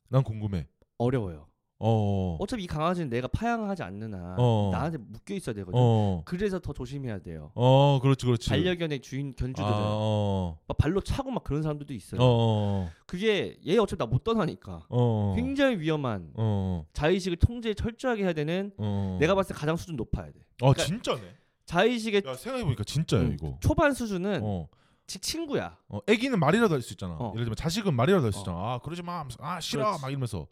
난 0.09 0.23
궁금해. 0.23 0.67
어려워요. 0.99 1.49
어. 1.79 2.39
어차피 2.41 2.65
이 2.65 2.67
강아지는 2.67 3.11
내가 3.11 3.29
파양하지 3.29 3.83
않는 3.83 4.15
한 4.15 4.35
어. 4.39 4.71
나한테 4.73 4.97
묶여 4.99 5.35
있어야 5.35 5.55
되거든. 5.57 5.73
어. 5.79 6.23
그래서 6.25 6.59
더 6.59 6.73
조심해야 6.73 7.19
돼요. 7.19 7.51
어, 7.55 7.99
그렇지, 8.01 8.25
그렇지. 8.25 8.49
반려견의 8.49 9.01
주인 9.01 9.31
아, 9.31 9.35
견주들은 9.37 9.69
어. 9.71 10.59
막 10.67 10.79
발로 10.79 11.01
차고 11.03 11.31
막 11.31 11.45
그런 11.45 11.63
사람들도 11.63 11.93
있어요. 11.93 12.21
어. 12.23 12.91
그게 13.07 13.59
얘 13.67 13.77
어차피 13.77 13.99
나 13.99 14.07
못 14.07 14.25
떠나니까 14.25 14.87
어. 14.89 15.35
굉장히 15.37 15.79
위험한 15.79 16.31
어. 16.35 16.87
자의식을 16.95 17.37
통제 17.39 17.75
철저하게 17.75 18.23
해야 18.25 18.33
되는 18.33 18.73
어. 18.79 19.19
내가 19.21 19.35
봤을 19.35 19.55
때 19.55 19.59
가장 19.61 19.77
수준 19.77 19.97
높아야 19.97 20.27
돼. 20.27 20.33
아, 20.63 20.73
그러니까 20.73 20.85
진짜네. 20.85 21.21
자의식의 21.67 22.23
야, 22.27 22.35
생각해 22.35 22.65
보니까 22.65 22.85
진짜야, 22.85 23.21
음, 23.23 23.33
이거. 23.35 23.59
초반 23.61 23.93
수준은 23.93 24.41
어. 24.45 24.69
지 25.07 25.19
친구야. 25.21 25.77
어, 25.89 25.99
애기는 26.07 26.39
말이라도 26.39 26.73
할 26.75 26.81
수 26.83 26.93
있잖아. 26.95 27.15
어. 27.19 27.33
예를 27.35 27.45
들면 27.45 27.57
자식은 27.57 27.93
말이라도 27.95 28.25
할수 28.25 28.39
어. 28.39 28.43
있잖아. 28.43 28.57
아, 28.59 28.79
그러지 28.83 29.03
마. 29.03 29.19
하면서, 29.19 29.37
아, 29.41 29.61
싫어. 29.61 29.85
그렇지. 29.85 30.03
막 30.03 30.09
이러면서. 30.11 30.47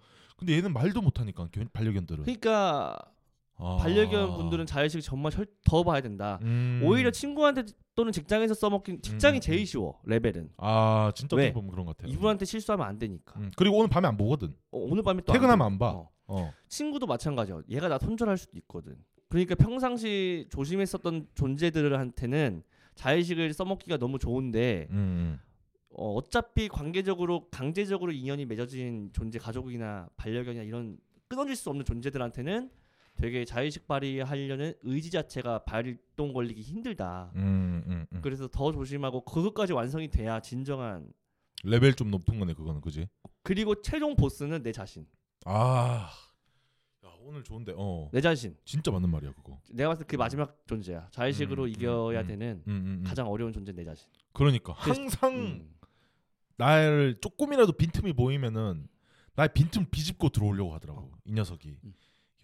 근데 0.44 0.56
얘는 0.58 0.74
말도 0.74 1.00
못 1.00 1.18
하니까 1.20 1.48
반려견들은. 1.72 2.24
그러니까 2.24 2.98
아. 3.56 3.76
반려견 3.80 4.36
분들은 4.36 4.66
자의식 4.66 5.00
정말 5.02 5.32
절- 5.32 5.46
더 5.64 5.82
봐야 5.82 6.02
된다. 6.02 6.38
음. 6.42 6.82
오히려 6.84 7.10
친구한테 7.10 7.64
또는 7.94 8.12
직장에서 8.12 8.52
써먹긴 8.52 9.00
직장이 9.00 9.36
음, 9.36 9.38
음, 9.38 9.40
제일 9.40 9.60
음. 9.60 9.64
쉬워 9.64 10.00
레벨은 10.04 10.50
아, 10.58 11.12
진짜 11.14 11.34
왜? 11.36 11.44
어떻게 11.44 11.54
보면 11.54 11.70
그런 11.70 11.86
것 11.86 11.96
같아요. 11.96 12.12
이분한테 12.12 12.44
실수하면 12.44 12.86
안 12.86 12.98
되니까 12.98 13.38
음. 13.40 13.50
그리고 13.56 13.78
오늘 13.78 13.88
밤에 13.88 14.06
안 14.06 14.16
보거든. 14.18 14.48
어, 14.70 14.78
오늘 14.78 15.02
밤에 15.02 15.22
또 15.24 15.32
퇴근하면 15.32 15.58
돼. 15.58 15.72
안 15.72 15.78
봐. 15.78 15.90
어. 15.92 16.10
어. 16.26 16.52
친구도 16.68 17.06
마찬가지야 17.06 17.62
얘가 17.70 17.88
나 17.88 17.98
손절할 17.98 18.36
수도 18.36 18.58
있거든 18.58 18.96
그러니까 19.28 19.54
평상시 19.54 20.46
조심했었던 20.50 21.28
존재들한테는 21.34 22.62
자의식을 22.96 23.52
써먹기가 23.54 23.96
너무 23.98 24.18
좋은데 24.18 24.88
음, 24.90 24.96
음. 24.96 25.40
어, 25.96 26.14
어차피 26.14 26.68
관계적으로 26.68 27.48
강제적으로 27.50 28.12
인연이 28.12 28.44
맺어진 28.44 29.10
존재 29.12 29.38
가족이나 29.38 30.08
반려견이나 30.16 30.64
이런 30.64 30.98
끊어질 31.28 31.54
수 31.56 31.70
없는 31.70 31.84
존재들한테는 31.84 32.70
되게 33.16 33.44
자의식 33.44 33.86
발휘하려는 33.86 34.74
의지 34.82 35.10
자체가 35.10 35.60
발동 35.64 36.32
걸리기 36.32 36.60
힘들다. 36.62 37.30
음, 37.36 37.82
음, 37.86 38.06
음. 38.12 38.20
그래서 38.22 38.48
더 38.48 38.72
조심하고 38.72 39.20
그것까지 39.24 39.72
완성이 39.72 40.08
돼야 40.08 40.40
진정한 40.40 41.08
레벨 41.62 41.94
좀 41.94 42.10
높은 42.10 42.40
거네 42.40 42.54
그거는 42.54 42.80
그지? 42.80 43.08
그리고 43.44 43.80
최종 43.80 44.16
보스는 44.16 44.62
내 44.64 44.72
자신. 44.72 45.06
아, 45.46 46.10
야 47.04 47.08
오늘 47.20 47.44
좋은데 47.44 47.72
어 47.76 48.08
내 48.12 48.20
자신. 48.20 48.56
진짜 48.64 48.90
맞는 48.90 49.08
말이야 49.10 49.32
그거. 49.32 49.60
내가 49.70 49.90
봤을 49.90 50.04
때 50.04 50.16
그 50.16 50.16
마지막 50.20 50.66
존재야. 50.66 51.08
자의식으로 51.12 51.64
음, 51.64 51.68
이겨야 51.68 52.22
음, 52.22 52.26
되는 52.26 52.62
음, 52.66 52.72
음, 52.72 52.86
음. 52.98 53.04
가장 53.06 53.28
어려운 53.28 53.52
존재 53.52 53.70
내 53.72 53.84
자신. 53.84 54.08
그러니까 54.32 54.72
항상 54.72 55.34
음. 55.36 55.70
나를 56.56 57.18
조금이라도 57.20 57.72
빈틈이 57.72 58.12
보이면은 58.12 58.88
나의 59.36 59.50
빈틈 59.54 59.86
비집고 59.90 60.28
들어오려고 60.30 60.72
하더라고 60.74 61.10
이 61.24 61.32
녀석이 61.32 61.78
음. 61.84 61.94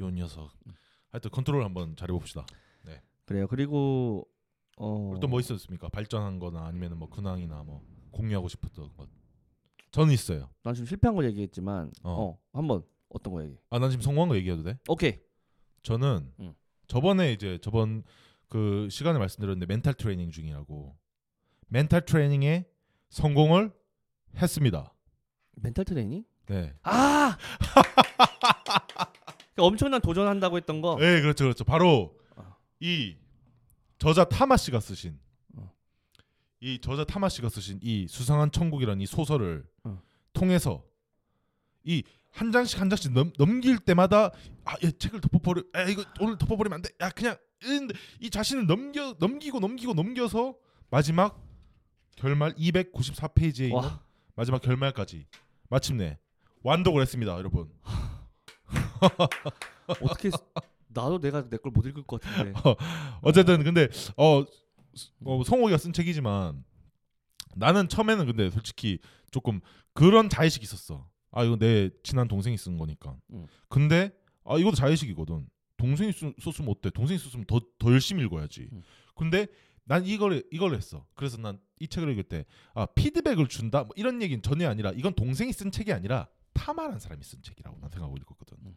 이 0.00 0.02
녀석. 0.12 0.50
음. 0.66 0.72
하여튼 1.10 1.30
컨트롤 1.30 1.62
한번 1.64 1.94
잘해 1.96 2.12
봅시다. 2.12 2.44
그래요. 3.26 3.46
그리고 3.46 4.26
어 4.76 5.14
또 5.20 5.28
뭐 5.28 5.38
있었습니까? 5.38 5.88
발전한-거나 5.88 6.66
아니면은 6.66 6.96
뭐 6.98 7.08
근황이나 7.08 7.62
뭐 7.62 7.84
공유하고 8.10 8.48
싶었던 8.48 8.92
것. 8.96 9.08
저는 9.92 10.12
있어요. 10.12 10.50
난 10.64 10.74
지금 10.74 10.86
실패한 10.86 11.14
거 11.14 11.24
얘기했지만 11.26 11.92
어. 12.02 12.10
어, 12.12 12.38
한번 12.52 12.82
어떤 13.08 13.32
거 13.32 13.44
얘기. 13.44 13.56
아, 13.70 13.78
난 13.78 13.90
지금 13.90 14.02
성공한 14.02 14.28
거 14.30 14.36
얘기해도 14.36 14.64
돼? 14.64 14.78
오케이. 14.88 15.18
저는 15.82 16.32
음. 16.40 16.54
저번에 16.88 17.32
이제 17.32 17.58
저번 17.62 18.02
그 18.48 18.88
시간에 18.90 19.18
말씀드렸는데 19.20 19.66
mental 19.66 19.94
training 19.94 20.30
중이라고 20.32 20.96
mental 21.68 22.04
training에 22.04 22.66
성공을 23.10 23.72
했습니다. 24.36 24.92
mental 25.56 25.84
training? 25.84 26.24
네. 26.46 26.74
아! 26.82 27.36
그 29.54 29.62
엄청난 29.62 30.00
도전한다고 30.00 30.56
했던 30.56 30.80
거. 30.80 30.96
네, 30.98 31.20
그렇죠, 31.20 31.44
그렇죠. 31.44 31.64
바로 31.64 32.16
어. 32.36 32.56
이 32.80 33.16
저자 33.98 34.24
타마 34.24 34.56
씨가 34.56 34.80
쓰신 34.80 35.18
어. 35.56 35.72
이 36.60 36.80
저자 36.80 37.04
타마 37.04 37.28
씨가 37.28 37.48
쓰신 37.48 37.80
이 37.82 38.06
수상한 38.08 38.50
천국이라는 38.50 39.00
이 39.00 39.06
소설을 39.06 39.64
어. 39.84 40.02
통해서 40.32 40.84
이 41.84 42.02
한 42.32 42.52
장씩 42.52 42.80
한 42.80 42.88
장씩 42.88 43.12
넘, 43.12 43.32
넘길 43.38 43.78
때마다 43.78 44.30
아, 44.64 44.72
야, 44.84 44.90
책을 44.98 45.20
덮어버려, 45.20 45.62
야, 45.76 45.88
이거 45.88 46.04
오늘 46.20 46.38
덮어버리면 46.38 46.76
안 46.76 46.82
돼, 46.82 46.90
야, 47.00 47.10
그냥 47.10 47.36
음, 47.64 47.88
이 48.20 48.30
자신을 48.30 48.66
넘겨 48.66 49.14
넘기고 49.18 49.60
넘기고 49.60 49.94
넘겨서 49.94 50.56
마지막 50.90 51.42
결말 52.16 52.54
294페이지에 52.54 53.64
있는 53.64 53.76
와. 53.76 54.02
마지막 54.40 54.62
결말까지 54.62 55.26
마침내 55.68 56.16
완독을 56.62 57.02
했습니다, 57.02 57.36
여러분. 57.36 57.68
어떻게 60.00 60.30
나도 60.88 61.20
내가 61.20 61.46
내 61.50 61.58
걸 61.58 61.70
못 61.74 61.84
읽을 61.84 62.04
것 62.04 62.22
같은데. 62.22 62.54
어쨌든 63.20 63.62
근데 63.62 63.88
어, 64.16 64.42
어 65.26 65.42
성호기가 65.44 65.76
쓴 65.76 65.92
책이지만 65.92 66.64
나는 67.54 67.86
처음에는 67.86 68.24
근데 68.24 68.48
솔직히 68.48 68.98
조금 69.30 69.60
그런 69.92 70.30
자의식이 70.30 70.64
있었어. 70.64 71.06
아 71.32 71.44
이거 71.44 71.58
내 71.58 71.90
친한 72.02 72.26
동생이 72.26 72.56
쓴 72.56 72.78
거니까. 72.78 73.18
음. 73.34 73.46
근데 73.68 74.10
아 74.44 74.56
이것도 74.56 74.74
자의식이거든. 74.76 75.46
동생이 75.76 76.12
쓰, 76.12 76.32
썼으면 76.40 76.70
어때? 76.70 76.88
동생이 76.88 77.18
썼으면 77.18 77.44
더, 77.44 77.60
더 77.78 77.92
열심히 77.92 78.24
읽어야지. 78.24 78.70
음. 78.72 78.80
근데 79.14 79.48
난 79.90 80.04
이걸 80.06 80.42
이걸 80.52 80.74
했어. 80.74 81.06
그래서 81.14 81.36
난 81.38 81.58
이 81.82 81.88
책을 81.88 82.10
읽을 82.10 82.24
때 82.24 82.44
아 82.74 82.84
피드백을 82.84 83.48
준다 83.48 83.84
뭐 83.84 83.90
이런 83.96 84.20
얘기는 84.20 84.42
전혀 84.42 84.68
아니라 84.68 84.92
이건 84.94 85.14
동생이 85.14 85.50
쓴 85.52 85.70
책이 85.70 85.92
아니라 85.94 86.28
타마란 86.52 86.98
사람이 86.98 87.24
쓴 87.24 87.40
책이라고 87.42 87.78
난 87.80 87.88
생각하고 87.90 88.18
읽었거든. 88.18 88.58
음. 88.66 88.76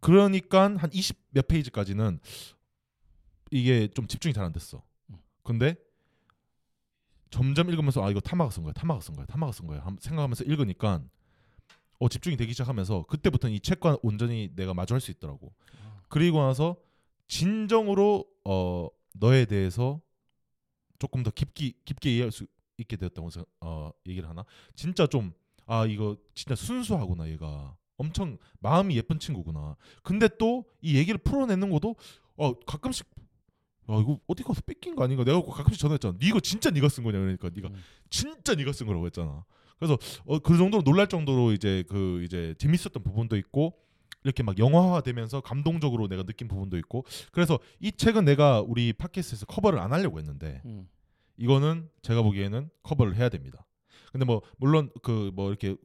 그러니까 0.00 0.64
한 0.76 0.90
20 0.92 1.16
몇 1.30 1.48
페이지까지는 1.48 2.20
이게 3.50 3.88
좀 3.88 4.06
집중이 4.06 4.32
잘 4.34 4.44
안 4.44 4.52
됐어. 4.52 4.82
음. 5.10 5.16
근데 5.42 5.74
점점 7.30 7.68
읽으면서 7.70 8.04
아 8.04 8.10
이거 8.10 8.20
타마가 8.20 8.50
쓴 8.50 8.62
거야, 8.62 8.72
타마가 8.74 9.00
쓴 9.00 9.14
거야, 9.14 9.26
타마가 9.26 9.52
쓴 9.52 9.66
거야 9.66 9.80
함- 9.80 9.98
생각하면서 9.98 10.44
읽으니까 10.44 11.02
어 11.98 12.08
집중이 12.08 12.36
되기 12.36 12.52
시작하면서 12.52 13.04
그때부터는 13.04 13.54
이 13.56 13.60
책과 13.60 13.98
온전히 14.02 14.50
내가 14.54 14.72
마주할 14.74 15.00
수 15.00 15.10
있더라고. 15.10 15.52
아. 15.82 16.00
그리고 16.08 16.40
나서 16.42 16.76
진정으로 17.26 18.24
어 18.50 18.88
너에 19.14 19.44
대해서 19.44 20.00
조금 20.98 21.22
더 21.22 21.30
깊게 21.30 21.72
깊게 21.84 22.14
이해할 22.14 22.32
수 22.32 22.46
있게 22.78 22.96
되었다고 22.96 23.30
생- 23.30 23.44
어 23.60 23.90
얘기를 24.06 24.28
하나? 24.28 24.44
진짜 24.74 25.06
좀 25.06 25.32
아 25.70 25.84
이거 25.84 26.16
진짜 26.34 26.54
순수하구나 26.54 27.28
얘가 27.28 27.76
엄청 27.98 28.38
마음이 28.60 28.96
예쁜 28.96 29.18
친구구나. 29.18 29.76
근데 30.02 30.26
또 30.38 30.64
이 30.80 30.96
얘기를 30.96 31.18
풀어내는 31.18 31.68
것도 31.70 31.94
어 32.36 32.54
가끔씩 32.60 33.06
아 33.86 33.98
이거 34.00 34.18
어디 34.26 34.42
가서 34.42 34.60
뺏긴 34.62 34.96
거 34.96 35.04
아닌가? 35.04 35.24
내가 35.24 35.42
가끔씩 35.42 35.80
전화했잖아. 35.80 36.18
니 36.18 36.26
이거 36.26 36.40
진짜 36.40 36.70
네가 36.70 36.88
쓴 36.88 37.04
거냐? 37.04 37.18
그러니까 37.18 37.50
네가 37.54 37.68
음. 37.68 37.82
진짜 38.10 38.54
네가 38.54 38.72
쓴 38.72 38.86
거라고 38.86 39.06
했잖아. 39.06 39.44
그래서 39.78 39.98
어, 40.26 40.38
그 40.40 40.56
정도로 40.58 40.82
놀랄 40.82 41.06
정도로 41.08 41.52
이제 41.52 41.84
그 41.88 42.22
이제 42.24 42.54
재밌었던 42.58 43.02
부분도 43.02 43.36
있고 43.36 43.74
이렇게 44.24 44.42
막 44.42 44.58
영화화되면서 44.58 45.40
감동적으로 45.40 46.08
내가 46.08 46.22
느낀 46.24 46.48
부분도 46.48 46.76
있고 46.78 47.04
그래서 47.32 47.58
이 47.80 47.92
책은 47.92 48.24
내가 48.24 48.60
우리 48.60 48.92
팟캐스트에서 48.92 49.46
커버를 49.46 49.78
안 49.78 49.92
하려고 49.92 50.18
했는데 50.18 50.60
음. 50.64 50.88
이거는 51.36 51.88
제가 52.02 52.22
보기에는 52.22 52.68
커버를 52.82 53.14
해야 53.16 53.28
됩니다. 53.28 53.64
근데 54.12 54.24
뭐 54.26 54.42
물론 54.56 54.90
그 55.02 55.30
뭐 55.34 55.48
이렇게 55.48 55.76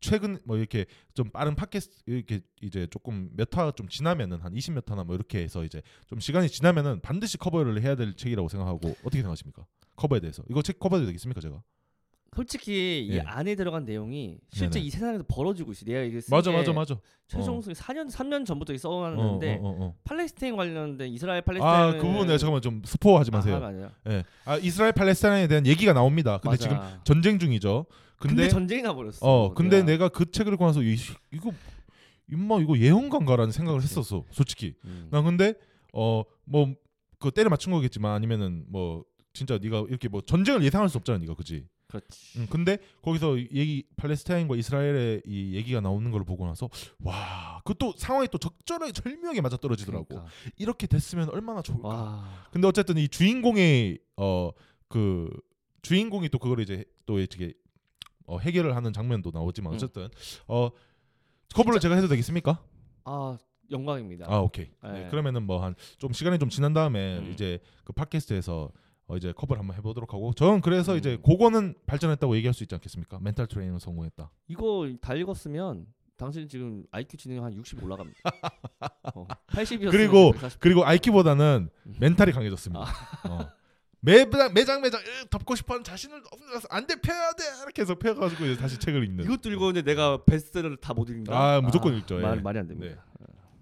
최근 0.00 0.38
뭐 0.44 0.56
이렇게 0.56 0.86
좀 1.14 1.28
빠른 1.30 1.54
팟캐스트 1.56 2.02
이렇게 2.06 2.40
이제 2.60 2.86
조금 2.90 3.30
몇 3.36 3.56
화 3.58 3.72
좀 3.72 3.88
지나면은 3.88 4.40
한 4.40 4.52
20몇 4.54 4.88
화나 4.88 5.02
뭐 5.04 5.14
이렇게 5.16 5.40
해서 5.40 5.64
이제 5.64 5.82
좀 6.06 6.20
시간이 6.20 6.48
지나면은 6.48 7.00
반드시 7.00 7.36
커버를 7.36 7.82
해야 7.82 7.94
될 7.96 8.14
책이라고 8.14 8.48
생각하고 8.48 8.90
어떻게 9.00 9.16
생각하십니까? 9.18 9.66
커버에 9.96 10.20
대해서 10.20 10.44
이거 10.48 10.62
책 10.62 10.78
커버도 10.78 11.04
되겠습니까 11.06 11.40
제가? 11.40 11.62
솔직히 12.34 13.06
이 13.06 13.14
예. 13.14 13.20
안에 13.20 13.54
들어간 13.54 13.84
내용이 13.84 14.38
실제 14.50 14.78
네네. 14.78 14.86
이 14.86 14.90
세상에서 14.90 15.24
벌어지고 15.26 15.72
있어. 15.72 15.84
내가 15.84 16.00
이게 16.02 16.20
쓴 16.20 16.34
맞아 16.34 16.50
게 16.50 16.56
맞아 16.56 16.72
맞아. 16.72 16.96
최종 17.26 17.58
어. 17.58 17.60
4년 17.60 18.10
3년 18.10 18.46
전부터 18.46 18.74
어, 18.74 18.76
써왔는데 18.76 19.58
어, 19.62 19.66
어, 19.66 19.76
어. 19.80 19.94
팔레스타인 20.04 20.56
관련된 20.56 21.12
이스라엘 21.12 21.42
팔레스타인 21.42 21.74
아, 21.74 21.92
그 21.92 22.06
부분 22.06 22.26
내가 22.26 22.38
잠깐만 22.38 22.62
좀 22.62 22.82
스포하지 22.84 23.30
마세요. 23.30 23.60
아. 23.62 23.90
예. 24.10 24.24
아, 24.44 24.56
이스라엘 24.58 24.92
팔레스타인에 24.92 25.48
대한 25.48 25.66
얘기가 25.66 25.92
나옵니다. 25.92 26.38
근데 26.38 26.50
맞아. 26.50 26.62
지금 26.62 26.78
전쟁 27.04 27.38
중이죠. 27.38 27.86
근데, 28.18 28.34
근데, 28.34 28.48
전쟁이 28.48 28.82
나버렸어. 28.82 29.18
어, 29.20 29.54
근데 29.54 29.78
내가. 29.78 29.86
내가 29.86 30.08
그 30.08 30.30
책을 30.30 30.52
읽고 30.52 30.66
나서 30.66 30.82
이, 30.82 30.96
이거 31.32 31.52
임마 32.30 32.58
이거 32.60 32.76
예언가인가라는 32.78 33.52
생각을 33.52 33.80
그치. 33.80 33.92
했었어. 33.92 34.24
솔직히. 34.30 34.74
음. 34.84 35.08
나 35.10 35.22
근데 35.22 35.54
어뭐그 35.92 37.30
때려 37.34 37.48
맞춘 37.48 37.72
거겠지만 37.72 38.12
아니면은 38.12 38.64
뭐 38.68 39.04
진짜 39.32 39.58
네가 39.58 39.86
이렇게 39.88 40.08
뭐 40.08 40.20
전쟁을 40.20 40.62
예상할 40.62 40.88
수 40.88 40.98
없잖아, 40.98 41.18
네가 41.18 41.34
그지? 41.34 41.64
그렇지. 41.88 42.38
음, 42.38 42.46
근데 42.50 42.78
거기서 43.02 43.38
얘기 43.38 43.84
팔레스타인과 43.96 44.56
이스라엘의 44.56 45.22
이 45.26 45.54
얘기가 45.56 45.80
나오는 45.80 46.10
걸 46.10 46.22
보고 46.24 46.46
나서 46.46 46.68
와, 47.02 47.60
그또 47.64 47.94
상황이 47.96 48.28
또 48.30 48.38
적절하게 48.38 48.92
절묘하게 48.92 49.40
맞아 49.40 49.56
떨어지더라고. 49.56 50.04
그러니까. 50.04 50.30
이렇게 50.56 50.86
됐으면 50.86 51.30
얼마나 51.30 51.62
좋을까. 51.62 51.88
와. 51.88 52.28
근데 52.52 52.66
어쨌든 52.68 52.96
이 52.98 53.08
주인공의 53.08 53.98
어 54.16 54.52
그 54.90 55.28
주인공이 55.82 56.30
또 56.30 56.38
그걸 56.38 56.60
이제 56.60 56.82
또 57.04 57.18
이렇게 57.18 57.52
어, 58.26 58.38
해결을 58.38 58.74
하는 58.74 58.92
장면도 58.92 59.30
나오지만 59.34 59.72
음. 59.72 59.76
어쨌든 59.76 60.08
어 60.46 60.70
커버를 61.54 61.78
제가 61.78 61.94
해도 61.94 62.08
되겠습니까? 62.08 62.62
아 63.04 63.36
영광입니다. 63.70 64.24
아 64.28 64.38
오케이. 64.38 64.70
네, 64.82 64.92
네. 64.92 65.08
그러면은 65.10 65.42
뭐 65.44 65.60
한 65.62 65.74
좀 65.98 66.12
시간이 66.14 66.38
좀 66.38 66.48
지난 66.48 66.72
다음에 66.72 67.18
음. 67.18 67.30
이제 67.32 67.58
그 67.84 67.92
팟캐스트에서 67.92 68.70
어 69.08 69.16
이제 69.16 69.32
커버를 69.32 69.60
한번 69.60 69.76
해보도록 69.78 70.12
하고 70.12 70.32
저는 70.34 70.60
그래서 70.60 70.92
음. 70.92 70.98
이제 70.98 71.16
그거는 71.24 71.74
발전했다고 71.86 72.36
얘기할 72.36 72.52
수 72.54 72.62
있지 72.62 72.74
않겠습니까? 72.74 73.18
mental 73.20 73.46
training 73.46 73.78
성공했다. 73.78 74.30
이거 74.48 74.88
다 75.00 75.14
읽었으면 75.14 75.86
당신 76.16 76.46
지금 76.48 76.84
IQ 76.90 77.16
지능 77.16 77.42
한60 77.42 77.82
올라갑니다. 77.82 78.18
어, 79.14 79.26
80이었으면 79.48 79.90
그리고 79.90 80.32
그리고 80.60 80.84
IQ보다는 80.84 81.70
음. 81.86 81.94
멘탈이 81.98 82.32
강해졌습니다. 82.32 82.84
아. 82.84 83.28
어. 83.28 83.48
매장 84.00 84.52
매장 84.54 84.80
매장 84.80 85.00
으, 85.00 85.04
덮고 85.28 85.56
싶어하는 85.56 85.82
자신을 85.82 86.22
안돼 86.70 87.00
펴야 87.00 87.32
돼 87.32 87.42
이렇게 87.64 87.82
해서 87.82 87.96
펴가지고 87.96 88.44
이제 88.44 88.60
다시 88.60 88.78
책을 88.78 89.04
읽는. 89.04 89.24
이것도 89.24 89.50
읽었는데 89.50 89.82
내가 89.82 90.22
베스트를 90.24 90.76
다 90.76 90.92
못 90.94 91.08
읽는다. 91.08 91.32
아, 91.36 91.60
무조건 91.60 91.96
읽죠, 91.96 92.18
말, 92.20 92.36
예. 92.38 92.40
말이 92.40 92.58
안 92.60 92.68
됩니다. 92.68 93.04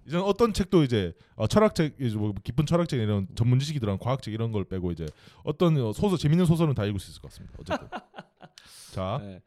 이제는 0.07 0.23
어떤 0.23 0.53
책도 0.53 0.83
이제 0.83 1.13
어, 1.35 1.47
철학책 1.47 1.95
이제 1.99 2.15
뭐 2.15 2.33
깊은 2.43 2.65
철학책 2.65 2.99
이런 2.99 3.27
전문 3.35 3.59
지식이 3.59 3.79
들어간 3.79 3.99
과학책 3.99 4.33
이런 4.33 4.51
걸 4.51 4.63
빼고 4.63 4.91
이제 4.91 5.05
어떤 5.43 5.77
어, 5.77 5.91
소설 5.91 6.17
재밌는 6.17 6.45
소설은 6.45 6.73
다 6.73 6.85
읽을 6.85 6.99
수 6.99 7.11
있을 7.11 7.21
것 7.21 7.29
같습니다. 7.29 7.57
어쨌든 7.59 7.87
자 8.93 9.19
네. 9.21 9.41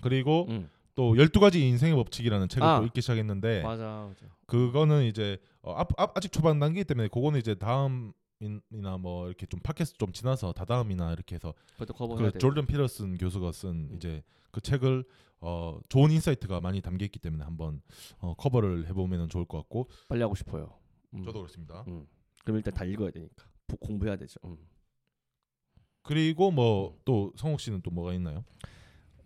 그리고 0.00 0.46
음. 0.48 0.68
또 0.94 1.14
12가지 1.14 1.56
인생의 1.56 1.96
법칙이라는 1.96 2.48
책을 2.48 2.66
아. 2.66 2.78
또 2.80 2.86
읽기 2.86 3.00
시작했는데 3.00 3.62
맞아, 3.62 4.08
맞아. 4.08 4.26
그거는 4.46 5.04
이제 5.04 5.38
어, 5.62 5.72
앞, 5.72 5.88
앞, 5.96 6.16
아직 6.16 6.32
초반 6.32 6.58
단계이기 6.60 6.86
때문에 6.86 7.08
그거는 7.08 7.40
이제 7.40 7.54
다음 7.54 8.12
이나 8.40 8.96
뭐 8.98 9.26
이렇게 9.26 9.46
좀 9.46 9.58
팟캐스트 9.60 9.98
좀 9.98 10.12
지나서 10.12 10.52
다다음이나 10.52 11.12
이렇게 11.12 11.34
해서 11.34 11.54
그 11.76 12.32
돼. 12.32 12.38
Jordan 12.38 12.66
Peterson 12.66 13.16
교수가 13.18 13.50
쓴 13.52 13.68
음. 13.90 13.96
이제 13.96 14.22
그 14.52 14.60
책을 14.60 15.04
어 15.40 15.80
좋은 15.88 16.10
insight가 16.10 16.60
많이 16.60 16.80
담겨 16.80 17.04
있기 17.04 17.18
때문에 17.18 17.44
한번 17.44 17.80
어 18.18 18.34
커버를 18.34 18.86
해보면 18.88 19.28
좋을 19.28 19.44
것 19.44 19.58
같고 19.58 19.88
빨리 20.08 20.22
하고 20.22 20.34
싶어요. 20.34 20.78
음. 21.14 21.24
저도 21.24 21.40
그렇습니다. 21.40 21.84
음. 21.88 22.06
그럼 22.44 22.58
일단 22.58 22.72
다 22.74 22.84
읽어야 22.84 23.10
되니까 23.10 23.46
보- 23.66 23.76
공부해야 23.76 24.16
되죠. 24.16 24.38
음. 24.44 24.56
그리고 26.02 26.50
뭐 26.50 26.96
또 27.04 27.32
성욱 27.36 27.60
씨는 27.60 27.82
또 27.82 27.90
뭐가 27.90 28.14
있나요? 28.14 28.44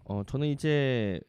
어 0.05 0.23
저는 0.25 0.49
이제 0.49 1.21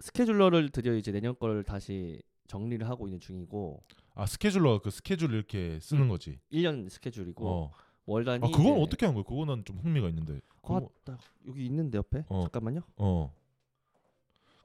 스케줄러를 0.00 0.70
드디어 0.70 0.94
이제 0.94 1.12
내년 1.12 1.38
걸 1.38 1.62
다시 1.62 2.20
정리를 2.48 2.86
하고 2.88 3.06
있는 3.06 3.20
중이고 3.20 3.82
아 4.14 4.26
스케줄러 4.26 4.80
그 4.80 4.90
스케줄 4.90 5.32
이렇게 5.32 5.78
쓰는 5.80 6.02
음. 6.04 6.08
거지. 6.08 6.38
1년 6.52 6.88
스케줄이고 6.90 7.48
어. 7.48 7.72
월 8.06 8.24
단위 8.24 8.44
아 8.44 8.48
그건 8.48 8.72
이제- 8.74 8.82
어떻게 8.82 9.06
한 9.06 9.14
거야? 9.14 9.24
그거는 9.24 9.64
좀 9.64 9.78
흥미가 9.78 10.08
있는데. 10.10 10.34
아, 10.36 10.60
그거- 10.62 10.90
나 11.04 11.18
여기 11.46 11.64
있는데 11.66 11.98
옆에 11.98 12.24
어. 12.28 12.42
잠깐만요. 12.42 12.80
어. 12.96 13.34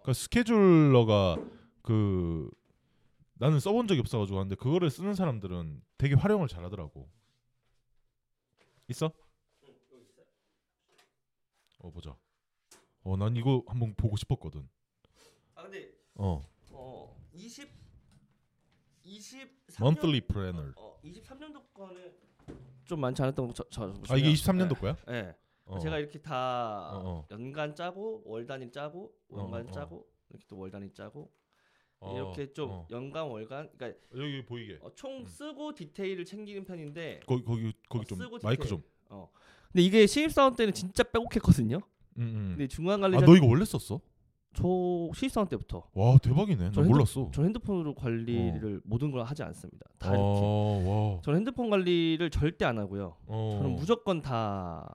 그러니까 0.02 0.14
스케줄러가 0.14 1.38
그 1.82 2.50
나는 3.36 3.60
써본 3.60 3.88
적이 3.88 4.02
없어가지고 4.02 4.38
하는데 4.40 4.56
그거를 4.56 4.90
쓰는 4.90 5.14
사람들은 5.14 5.82
되게 5.98 6.16
활용을 6.16 6.48
잘하더라고. 6.48 7.08
있어? 8.90 9.12
어 11.80 11.92
보자. 11.92 12.18
어 13.04 13.16
난 13.16 13.36
이거 13.38 13.64
한번 13.68 13.94
보고 13.96 14.18
싶었거든. 14.18 14.68
아 15.56 15.64
근데 15.64 15.92
어. 16.16 16.44
어 16.72 17.16
20, 17.34 17.70
23년 17.70 17.77
monthly 19.80 20.22
planner. 20.22 20.74
어 20.76 21.00
23년도 21.04 21.74
거는 21.74 22.12
좀 22.86 23.00
많지 23.02 23.22
않았던 23.22 23.54
저, 23.54 23.64
저아 23.70 24.18
이게 24.18 24.32
23년도 24.34 24.80
거야? 24.80 24.96
네. 25.08 25.22
네. 25.24 25.36
어. 25.66 25.80
제가 25.80 26.00
이렇게 26.00 26.20
다 26.20 26.90
어, 26.94 27.02
어. 27.04 27.28
연간 27.32 27.76
짜고 27.76 28.24
월 28.26 28.46
단위 28.48 28.72
짜고 28.72 29.14
어, 29.30 29.42
월간 29.42 29.66
어, 29.68 29.70
어. 29.70 29.72
짜고 29.72 30.08
이렇게 30.30 30.46
또 30.48 30.56
월 30.58 30.72
단위 30.72 30.94
짜고 30.94 31.30
어, 32.00 32.16
이렇게 32.16 32.54
좀 32.54 32.70
어. 32.70 32.88
연간 32.92 33.28
월간 33.28 33.72
그러니까 33.78 34.00
여기 34.16 34.46
보이게. 34.46 34.78
어, 34.82 34.94
총 34.96 35.20
음. 35.22 35.26
쓰고 35.26 35.74
디테일을 35.74 36.26
챙기는 36.26 36.64
편인데 36.64 37.22
거기 37.26 37.44
거기 37.44 37.74
거기 37.90 38.02
어, 38.02 38.04
좀 38.06 38.20
마이크 38.44 38.64
디테일. 38.64 38.68
좀. 38.70 38.84
어 39.10 39.30
근데 39.72 39.84
이게 39.84 40.06
신입 40.08 40.32
사원 40.32 40.56
때는 40.56 40.74
진짜 40.74 41.04
빼곡했거든요. 41.04 41.78
음, 42.18 42.22
음. 42.22 42.48
근데 42.52 42.68
중간 42.68 43.02
관리자 43.02 43.24
아너 43.24 43.36
이거 43.36 43.46
원래 43.48 43.66
썼어? 43.66 44.00
저 44.58 44.64
신입사원 45.14 45.48
때부터 45.50 45.84
와 45.94 46.18
대박이네. 46.18 46.64
나저 46.66 46.82
핸드- 46.82 46.92
몰랐어. 46.92 47.30
전 47.32 47.46
핸드폰으로 47.46 47.94
관리를 47.94 48.82
모든 48.86 49.12
걸 49.12 49.24
하지 49.24 49.44
않습니다. 49.44 49.86
다 50.00 50.10
이렇게. 50.10 50.20
어, 50.24 51.14
와. 51.16 51.22
저는 51.22 51.38
핸드폰 51.40 51.70
관리를 51.70 52.32
절대 52.32 52.66
안 52.66 52.80
하고요. 52.80 53.18
어. 53.28 53.60
저는 53.62 53.76
무조건 53.76 54.20
다 54.24 54.92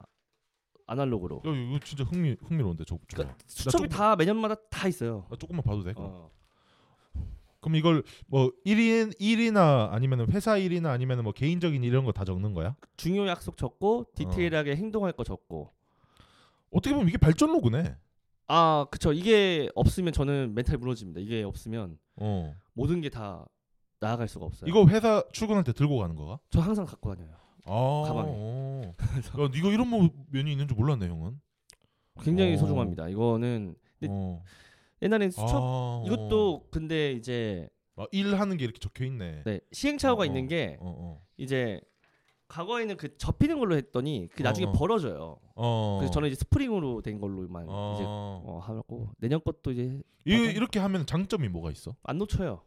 아날로그로. 0.88 1.42
야 1.46 1.50
이거 1.52 1.78
진짜 1.84 2.02
흥미 2.02 2.36
흥미로운데 2.42 2.82
저. 2.88 2.98
그러니까 3.06 3.36
수첩이 3.46 3.70
조금- 3.84 3.88
다 3.88 4.16
매년마다 4.16 4.56
다 4.68 4.88
있어요. 4.88 5.26
나 5.30 5.36
조금만 5.36 5.62
봐도 5.62 5.84
돼? 5.84 5.92
그럼? 5.92 6.10
어. 6.12 6.30
그럼 7.60 7.76
이걸 7.76 8.02
뭐 8.26 8.50
1인 8.66 9.16
1이나 9.20 9.92
아니면 9.92 10.28
회사 10.32 10.56
일이나 10.56 10.90
아니면 10.90 11.22
뭐 11.22 11.32
개인적인 11.32 11.84
이런 11.84 12.04
거 12.04 12.10
다 12.10 12.24
적는 12.24 12.52
거야? 12.54 12.74
중요 12.96 13.28
약속 13.28 13.56
적고 13.56 14.06
디테일하게 14.16 14.74
행동할 14.74 15.12
거 15.12 15.22
적고. 15.22 15.70
어떻게 16.72 16.92
보면 16.92 17.08
이게 17.08 17.16
발전 17.18 17.52
로그네. 17.52 17.94
아, 18.49 18.86
그쵸. 18.90 19.12
이게 19.12 19.68
없으면 19.74 20.12
저는 20.12 20.55
멘탈 20.55 20.78
무너집니다. 20.78 21.20
이게 21.20 21.43
없으면 21.43 21.99
어. 22.16 22.55
모든 22.74 23.01
게 23.01 23.09
다 23.09 23.47
나아갈 24.01 24.26
수가 24.28 24.47
없어요. 24.47 24.68
이거 24.68 24.84
회사 24.88 25.22
출근할 25.32 25.62
때 25.64 25.72
들고 25.72 25.99
가는 25.99 26.16
거가? 26.16 26.40
저 26.51 26.61
항상 26.61 26.84
갖고 26.84 27.14
다녀요. 27.14 27.34
아. 27.64 28.03
가방에. 28.07 28.30
어. 28.34 28.95
야, 29.40 29.51
이거 29.55 29.70
이런 29.70 29.88
뭐 29.88 30.11
면이 30.30 30.51
있는 30.51 30.66
줄 30.66 30.76
몰랐네, 30.76 31.07
형은. 31.07 31.40
굉장히 32.20 32.55
어. 32.55 32.57
소중합니다. 32.59 33.09
이거는 33.09 33.76
근데 34.01 34.12
어. 34.12 34.43
옛날엔 35.03 35.30
수첩 35.30 35.49
아, 35.55 36.03
이것도 36.07 36.66
근데 36.70 37.12
이제 37.12 37.68
아, 37.97 38.07
일하는 38.11 38.57
게 38.57 38.64
이렇게 38.64 38.78
적혀 38.80 39.05
있네. 39.05 39.43
네, 39.45 39.61
시행착오가 39.70 40.22
어, 40.24 40.26
있는 40.26 40.45
어. 40.45 40.49
게 40.49 40.76
어, 40.80 40.95
어. 40.99 41.22
이제 41.36 41.80
과거에는 42.53 42.98
그 42.98 43.16
접히는 43.16 43.59
걸로 43.59 43.74
했더니 43.76 44.28
그 44.34 44.42
나중에 44.42 44.66
어, 44.66 44.70
어. 44.70 44.72
벌어져요. 44.72 45.38
어. 45.55 45.96
그래서 46.00 46.12
저는 46.12 46.28
이제 46.28 46.36
스프링으로 46.36 47.00
된 47.00 47.18
걸로만 47.18 47.62
이제 47.64 47.72
어. 47.72 48.42
어, 48.44 48.59
하고 48.62 49.09
내년 49.16 49.40
것도 49.42 49.72
이제 49.72 50.03
이. 50.26 50.32
이렇게 50.34 50.78
하면 50.78 51.07
장점이 51.07 51.48
뭐가 51.48 51.70
있어? 51.70 51.96
안 52.03 52.18
놓쳐요. 52.18 52.61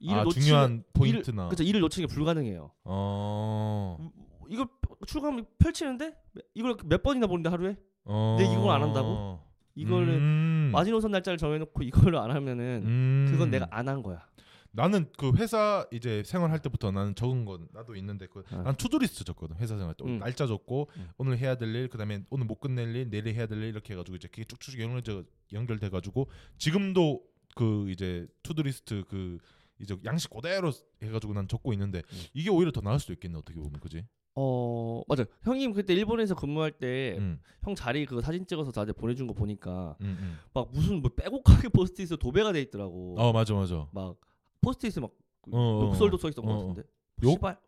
일을 0.00 0.18
아, 0.18 0.24
놓치면 0.24 0.42
중요한 0.44 0.84
포인트나. 0.92 1.46
그렇죠. 1.46 1.62
일을 1.62 1.80
놓치는 1.80 2.08
게 2.08 2.14
불가능해요. 2.14 2.72
어. 2.82 4.10
이걸 4.48 4.66
출근 5.06 5.46
펼치는데 5.58 6.16
이걸 6.54 6.76
몇 6.84 7.04
번이나 7.04 7.28
보는데 7.28 7.48
하루에 7.48 7.76
어. 8.04 8.36
근데 8.36 8.52
이걸 8.52 8.70
안 8.70 8.82
한다고? 8.82 9.38
이거를 9.76 10.08
음. 10.08 10.70
마지노선 10.72 11.12
날짜를 11.12 11.38
정해놓고 11.38 11.82
이거를 11.84 12.18
안 12.18 12.32
하면은 12.32 12.82
음. 12.84 13.28
그건 13.30 13.50
내가 13.50 13.68
안 13.70 13.86
한 13.88 14.02
거야. 14.02 14.26
나는 14.74 15.06
그 15.18 15.32
회사 15.36 15.86
이제 15.92 16.22
생활할 16.24 16.60
때부터 16.60 16.90
나는 16.90 17.14
적은 17.14 17.44
건 17.44 17.68
나도 17.72 17.94
있는데 17.96 18.26
그 18.26 18.42
어. 18.50 18.62
난 18.62 18.74
to-do 18.76 19.02
list 19.02 19.22
적거든 19.24 19.56
회사 19.56 19.76
생활 19.76 19.94
때 19.94 20.04
음. 20.04 20.18
날짜 20.18 20.46
적고 20.46 20.88
음. 20.96 21.10
오늘 21.18 21.36
해야 21.38 21.56
될 21.56 21.72
일 21.74 21.88
그다음에 21.88 22.22
오늘 22.30 22.46
못 22.46 22.58
끝낼 22.60 22.94
일 22.96 23.10
내일 23.10 23.28
해야 23.28 23.46
될 23.46 23.58
일 23.62 23.68
이렇게 23.68 23.92
해가지고 23.94 24.16
이제 24.16 24.28
그게 24.28 24.44
쭉쭉 24.44 24.80
연결 24.80 25.24
연결돼 25.52 25.90
가지고 25.90 26.28
지금도 26.58 27.22
그 27.54 27.90
이제 27.90 28.26
to-do 28.42 28.76
list 28.76 29.04
그 29.08 29.38
이제 29.78 29.96
양식 30.04 30.30
그대로 30.30 30.70
해가지고 31.02 31.34
난 31.34 31.48
적고 31.48 31.72
있는데 31.74 31.98
음. 31.98 32.18
이게 32.32 32.48
오히려 32.50 32.70
더 32.72 32.80
나을 32.80 32.98
수도 32.98 33.12
있겠네 33.12 33.36
어떻게 33.38 33.58
보면 33.58 33.78
그지? 33.80 34.06
어 34.34 35.02
맞아. 35.08 35.26
형님 35.42 35.74
그때 35.74 35.92
일본에서 35.92 36.34
근무할 36.34 36.70
때형 36.72 37.18
음, 37.20 37.74
자리 37.76 38.06
그거 38.06 38.22
사진 38.22 38.46
찍어서 38.46 38.72
나한테 38.74 38.94
보내준 38.94 39.26
거 39.26 39.34
보니까 39.34 39.96
음, 40.00 40.16
음. 40.18 40.38
막 40.54 40.70
무슨 40.72 41.02
뭐 41.02 41.10
빼곡하게 41.14 41.68
포스트잇에 41.76 42.16
도배가 42.16 42.52
돼 42.54 42.62
있더라고. 42.62 43.16
어 43.18 43.32
맞아 43.34 43.52
맞아. 43.52 43.86
막 43.92 44.16
포스트잇에 44.62 45.00
막 45.00 45.10
어, 45.50 45.58
어, 45.58 45.86
욕설도 45.88 46.16
써 46.16 46.28
있던 46.30 46.44
어, 46.44 46.48
것 46.48 46.54
어. 46.54 46.66
같은데. 46.68 46.88
욕? 47.24 47.32
씨발. 47.32 47.58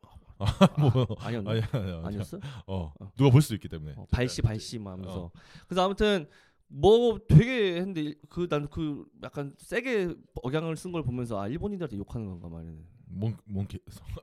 뭐 0.79 1.07
아, 1.21 1.27
아니었나? 1.27 1.51
아니 1.53 1.61
아니 1.61 1.93
아니 1.93 2.07
아니었어? 2.07 2.39
어 2.67 2.93
어. 2.99 3.11
누가 3.17 3.31
볼수 3.31 3.55
있기 3.55 3.69
때문에 3.69 3.95
어, 3.97 4.07
발씨 4.11 4.43
발씨 4.43 4.79
막 4.79 4.93
하면서. 4.93 5.25
어. 5.27 5.31
그래서 5.69 5.85
아무튼 5.85 6.27
뭐 6.67 7.19
되게 7.29 7.77
했는데 7.77 8.15
그난그 8.29 9.05
약간 9.23 9.55
세게 9.59 10.15
억양을 10.43 10.77
쓴 10.77 10.91
걸 10.93 11.03
보면서 11.05 11.41
아 11.41 11.47
일본인들한테 11.49 11.97
욕하는 11.99 12.27
건가 12.27 12.49
말이네. 12.49 12.79
뭔뭔 13.07 13.69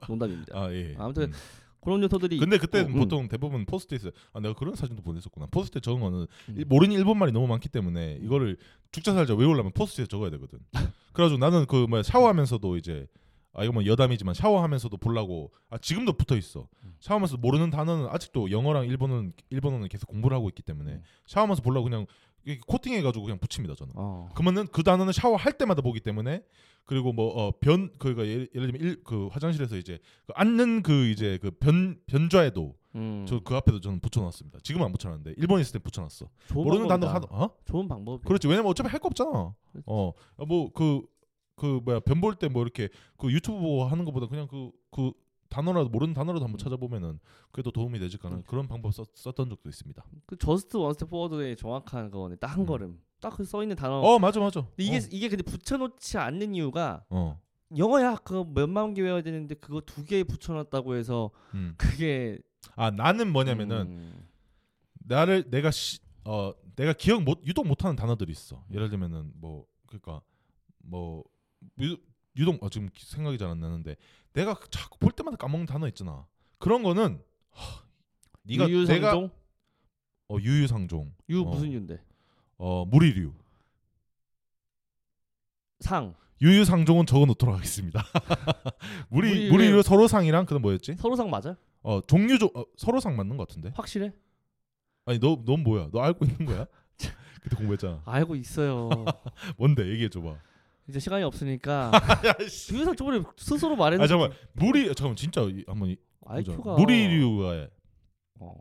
농담입니다. 0.08 0.58
아 0.58 0.72
예. 0.74 0.96
아무튼 0.98 1.24
음. 1.26 1.32
그런 1.82 2.02
요소들이 2.04 2.38
근데 2.38 2.58
그때 2.58 2.82
어, 2.82 2.86
음. 2.86 2.94
보통 2.94 3.28
대부분 3.28 3.66
포스트잇에 3.66 4.12
아 4.34 4.40
내가 4.40 4.54
그런 4.54 4.76
사진도 4.76 5.02
보냈었구나. 5.02 5.48
포스트잇 5.52 5.84
적은 5.84 6.00
거는 6.00 6.28
음. 6.50 6.56
이- 6.60 6.64
모르는 6.64 6.96
일본 6.96 7.18
말이 7.18 7.32
너무 7.32 7.48
많기 7.48 7.70
때문에 7.70 8.20
이거를 8.22 8.58
죽자 8.92 9.14
살자 9.14 9.34
외우려면 9.36 9.72
포스트잇 9.74 10.08
적어야 10.10 10.30
되거든. 10.32 10.60
그래가지고 11.14 11.40
나는 11.40 11.66
그 11.66 11.88
뭐야 11.90 12.04
샤워하면서도 12.04 12.78
이제 12.78 13.08
아 13.54 13.64
이거 13.64 13.74
뭐 13.74 13.86
여담이지만 13.86 14.34
샤워하면서도 14.34 14.96
보려고 14.98 15.52
아 15.70 15.78
지금도 15.78 16.14
붙어 16.14 16.38
있어. 16.38 16.68
음. 16.84 16.94
샤워하면서 17.00 17.38
모르는 17.38 17.70
단어는 17.72 18.08
아직도 18.10 18.52
영어랑 18.52 18.86
일본어는 18.86 19.34
일본어는 19.50 19.88
계속 19.90 20.08
공부를 20.08 20.38
하고 20.38 20.48
있기 20.50 20.62
때문에 20.62 20.92
음. 20.94 21.04
샤워하면서 21.26 21.62
보려고 21.64 21.86
그냥 21.90 22.06
코팅해가지고 22.68 23.24
그냥 23.26 23.40
붙입니다 23.40 23.76
저는. 23.76 23.94
어. 23.96 24.30
그러면은 24.34 24.68
그 24.68 24.84
단어는 24.84 25.14
샤워할 25.14 25.54
때마다 25.54 25.82
보기 25.82 26.00
때문에 26.00 26.44
그리고 26.86 27.14
뭐어변 27.14 27.92
그가 28.00 28.26
예를, 28.26 28.50
예를 28.56 28.72
들면 28.72 28.82
일, 28.82 29.04
그 29.04 29.28
화장실에서 29.28 29.78
이제 29.78 30.00
그 30.26 30.34
앉는 30.36 30.82
그 30.84 31.08
이제 31.10 31.38
그 31.38 31.52
변 31.52 32.00
변좌에도 32.08 32.76
음. 32.96 33.26
저그 33.28 33.56
앞에도 33.56 33.80
저는 33.80 34.00
붙여놨습니다. 34.02 34.60
지금은 34.64 34.86
안 34.88 34.92
붙여놨는데 34.92 35.36
일본에 35.38 35.62
있을 35.62 35.74
때 35.74 35.80
붙여놨어. 35.80 36.28
좋은 36.48 36.64
모르는 36.66 36.88
단어. 36.88 37.08
하나 37.08 37.26
어? 37.30 37.50
좋은 37.66 37.88
방법. 37.88 38.26
그렇지 38.26 38.48
왜냐면 38.48 38.70
어차피 38.72 38.90
할 38.90 39.00
거 39.00 39.08
없잖아. 39.08 39.54
그렇지. 39.72 39.86
어뭐 39.88 40.72
그그 40.74 41.82
뭐야 41.86 42.00
변 42.02 42.20
볼 42.20 42.36
때 42.36 42.50
뭐 42.50 42.64
이렇게 42.64 42.90
그 43.18 43.32
유튜브 43.32 43.82
하는 43.84 44.04
것보다 44.04 44.28
그냥 44.28 44.48
그그 44.48 45.12
단어라도 45.52 45.90
모르는 45.90 46.14
단어라도 46.16 46.46
한번 46.46 46.56
음. 46.56 46.64
찾아보면은 46.64 47.20
그래도 47.52 47.70
도움이 47.72 48.00
되질 48.00 48.20
까는 48.20 48.44
그런 48.44 48.68
방법 48.68 48.94
썼, 48.94 49.10
썼던 49.14 49.50
적도 49.50 49.70
있습니다. 49.70 50.04
그 50.26 50.38
just 50.38 50.78
one 50.78 50.91
step 50.91 51.10
forward의 51.10 51.56
정확한 51.58 52.10
거네. 52.10 52.38
딱한 52.38 52.62
음. 52.62 52.66
걸음. 52.66 53.00
딱 53.20 53.36
그 53.38 53.44
써 53.46 53.62
있는 53.62 53.76
단어. 53.76 53.98
어 54.00 54.18
맞아 54.18 54.40
맞아. 54.40 54.66
이게 54.78 54.98
어. 54.98 55.00
이게 55.12 55.30
근데 55.30 55.44
붙여놓지 55.44 56.18
않는 56.18 56.56
이유가 56.56 57.06
어. 57.10 57.40
영어야 57.78 58.16
그거 58.16 58.44
몇만 58.46 58.94
개 58.96 59.02
외워야 59.04 59.22
되는데 59.22 59.54
그거 59.56 59.80
두 59.82 60.04
개 60.06 60.24
붙여놨다고 60.24 60.96
해서 60.96 61.30
음. 61.54 61.76
그게 61.78 62.40
아 62.76 62.90
나는 62.90 63.32
뭐냐면은 63.32 63.82
음, 63.88 64.28
나를 65.06 65.50
내가 65.52 65.70
시, 65.72 66.00
어 66.26 66.52
내가 66.76 66.94
기억 66.94 67.24
못 67.24 67.42
유독 67.46 67.68
못하는 67.68 67.96
단어들이 67.96 68.32
있어. 68.32 68.64
예를 68.74 68.90
들면은 68.90 69.32
뭐 69.36 69.66
그러니까 69.88 70.22
뭐 70.80 71.24
유, 72.38 72.42
유독 72.42 72.64
어, 72.64 72.70
지금 72.70 72.90
기- 72.94 73.06
생각이 73.06 73.38
잘 73.38 73.50
안 73.50 73.60
나는데 73.60 73.96
내가 74.34 74.58
자꾸 74.70 74.98
볼 75.00 75.12
때마다 75.12 75.38
까먹는 75.38 75.66
단어 75.66 75.88
있잖아. 75.90 76.26
그런 76.60 76.84
거는 76.84 77.22
하, 77.52 77.84
네가 78.44 78.66
내가 78.66 78.70
유유상종 78.72 79.32
어 80.30 80.38
유유상종 80.40 81.14
유 81.30 81.42
어. 81.42 81.46
무슨 81.46 81.72
유인데 81.72 82.02
어 82.58 82.86
무리류 82.86 83.34
상 85.80 86.14
유유상종은 86.42 87.06
적어 87.06 87.26
놓도록 87.26 87.56
하겠습니다. 87.56 88.04
무리 89.10 89.30
무리- 89.30 89.50
무리류 89.52 89.84
서로상이랑 89.84 90.46
그건 90.46 90.62
뭐였지? 90.62 90.96
서로상 90.96 91.30
맞아? 91.30 91.56
어 91.84 92.02
종류종 92.02 92.50
어, 92.56 92.64
서로상 92.78 93.16
맞는 93.16 93.38
것 93.38 93.48
같은데. 93.48 93.72
확실해? 93.76 94.12
아니 95.06 95.20
너 95.20 95.36
넌 95.46 95.64
뭐야? 95.64 95.90
너 95.92 96.02
알고 96.02 96.26
있는 96.26 96.46
거야? 96.46 96.66
그때 97.42 97.56
공부했잖아. 97.56 98.04
알고 98.06 98.36
있어요. 98.36 98.90
뭔데 99.58 99.88
얘기해 99.90 100.10
줘봐. 100.10 100.36
이제 100.92 101.00
시간이 101.00 101.24
없으니까. 101.24 101.92
유유상 102.72 102.96
저번에 102.96 103.24
스스로 103.38 103.76
말했는데 103.76 104.04
아 104.04 104.08
잠깐 104.08 104.32
물이 104.54 104.94
잠깐 104.96 105.16
진짜 105.16 105.42
이- 105.42 105.64
한번. 105.68 105.96
IQ가 106.24 106.76
무리류가 106.76 107.68
어, 108.42 108.54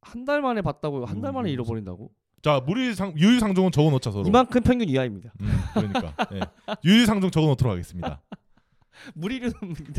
한달 0.00 0.42
만에 0.42 0.62
봤다고 0.62 1.04
한 1.06 1.20
달 1.20 1.32
만에 1.32 1.48
음, 1.50 1.52
잃어버린다고? 1.52 2.10
자 2.42 2.60
무리상 2.66 3.14
유유상종은 3.16 3.70
적어놓자 3.70 4.10
서로. 4.10 4.26
이만큼 4.26 4.62
평균 4.62 4.88
이하입니다. 4.88 5.32
음, 5.40 5.48
그러니까 5.74 6.14
예. 6.32 6.40
유유상종 6.84 7.30
적어놓도록 7.30 7.70
하겠습니다. 7.72 8.20
무리류는 9.14 9.54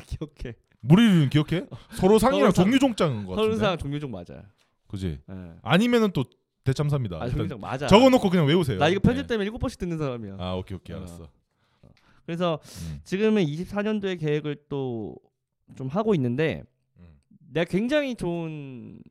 기억해. 0.06 0.56
무리류는 0.82 1.30
기억해? 1.30 1.66
서로 1.94 2.20
상이랑 2.20 2.52
서로상. 2.52 2.66
종류종자인 2.66 3.26
것 3.26 3.36
같은데. 3.36 3.56
서른상 3.58 3.78
종류종 3.78 4.12
맞아요. 4.12 4.44
그지? 4.88 5.20
예. 5.30 5.34
아니면은 5.62 6.12
또 6.12 6.26
대참사입니다. 6.66 7.18
아 7.22 7.30
종류종 7.30 7.60
맞아. 7.62 7.88
적어놓고 7.88 8.30
그냥 8.30 8.46
외우세요. 8.46 8.78
나 8.78 8.90
이거 8.90 9.00
편집 9.00 9.24
예. 9.24 9.28
때문에 9.28 9.46
일곱 9.46 9.60
번씩 9.60 9.80
듣는 9.80 9.98
사람이야. 9.98 10.36
아 10.38 10.54
오케이 10.56 10.76
오케이 10.76 10.96
어. 10.96 11.00
알았어. 11.00 11.30
그래서 12.30 12.60
음. 12.92 13.00
지금은 13.04 13.44
24년도의 13.44 14.20
계획을 14.20 14.66
또 14.70 15.16
좀 15.76 15.88
하고 15.88 16.14
있는데 16.16 16.64
음. 16.98 17.20
내가 17.52 17.64
굉장히 17.70 18.16
좋은 18.16 19.02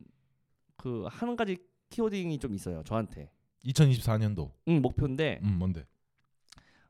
그 0.76 1.06
한 1.06 1.34
가지 1.36 1.56
키워딩이 1.90 2.38
좀 2.38 2.52
있어요. 2.54 2.82
저한테. 2.84 3.30
2024년도. 3.64 4.50
응 4.68 4.80
목표인데 4.82 5.38
음 5.42 5.58
뭔데? 5.58 5.84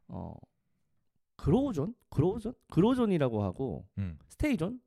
어 0.09 0.35
그로우존, 1.37 1.95
그로우존, 2.11 2.55
그로존이라고 2.71 3.43
하고 3.43 3.87
음. 3.99 4.19
stay 4.29 4.52
zone, 4.52 4.81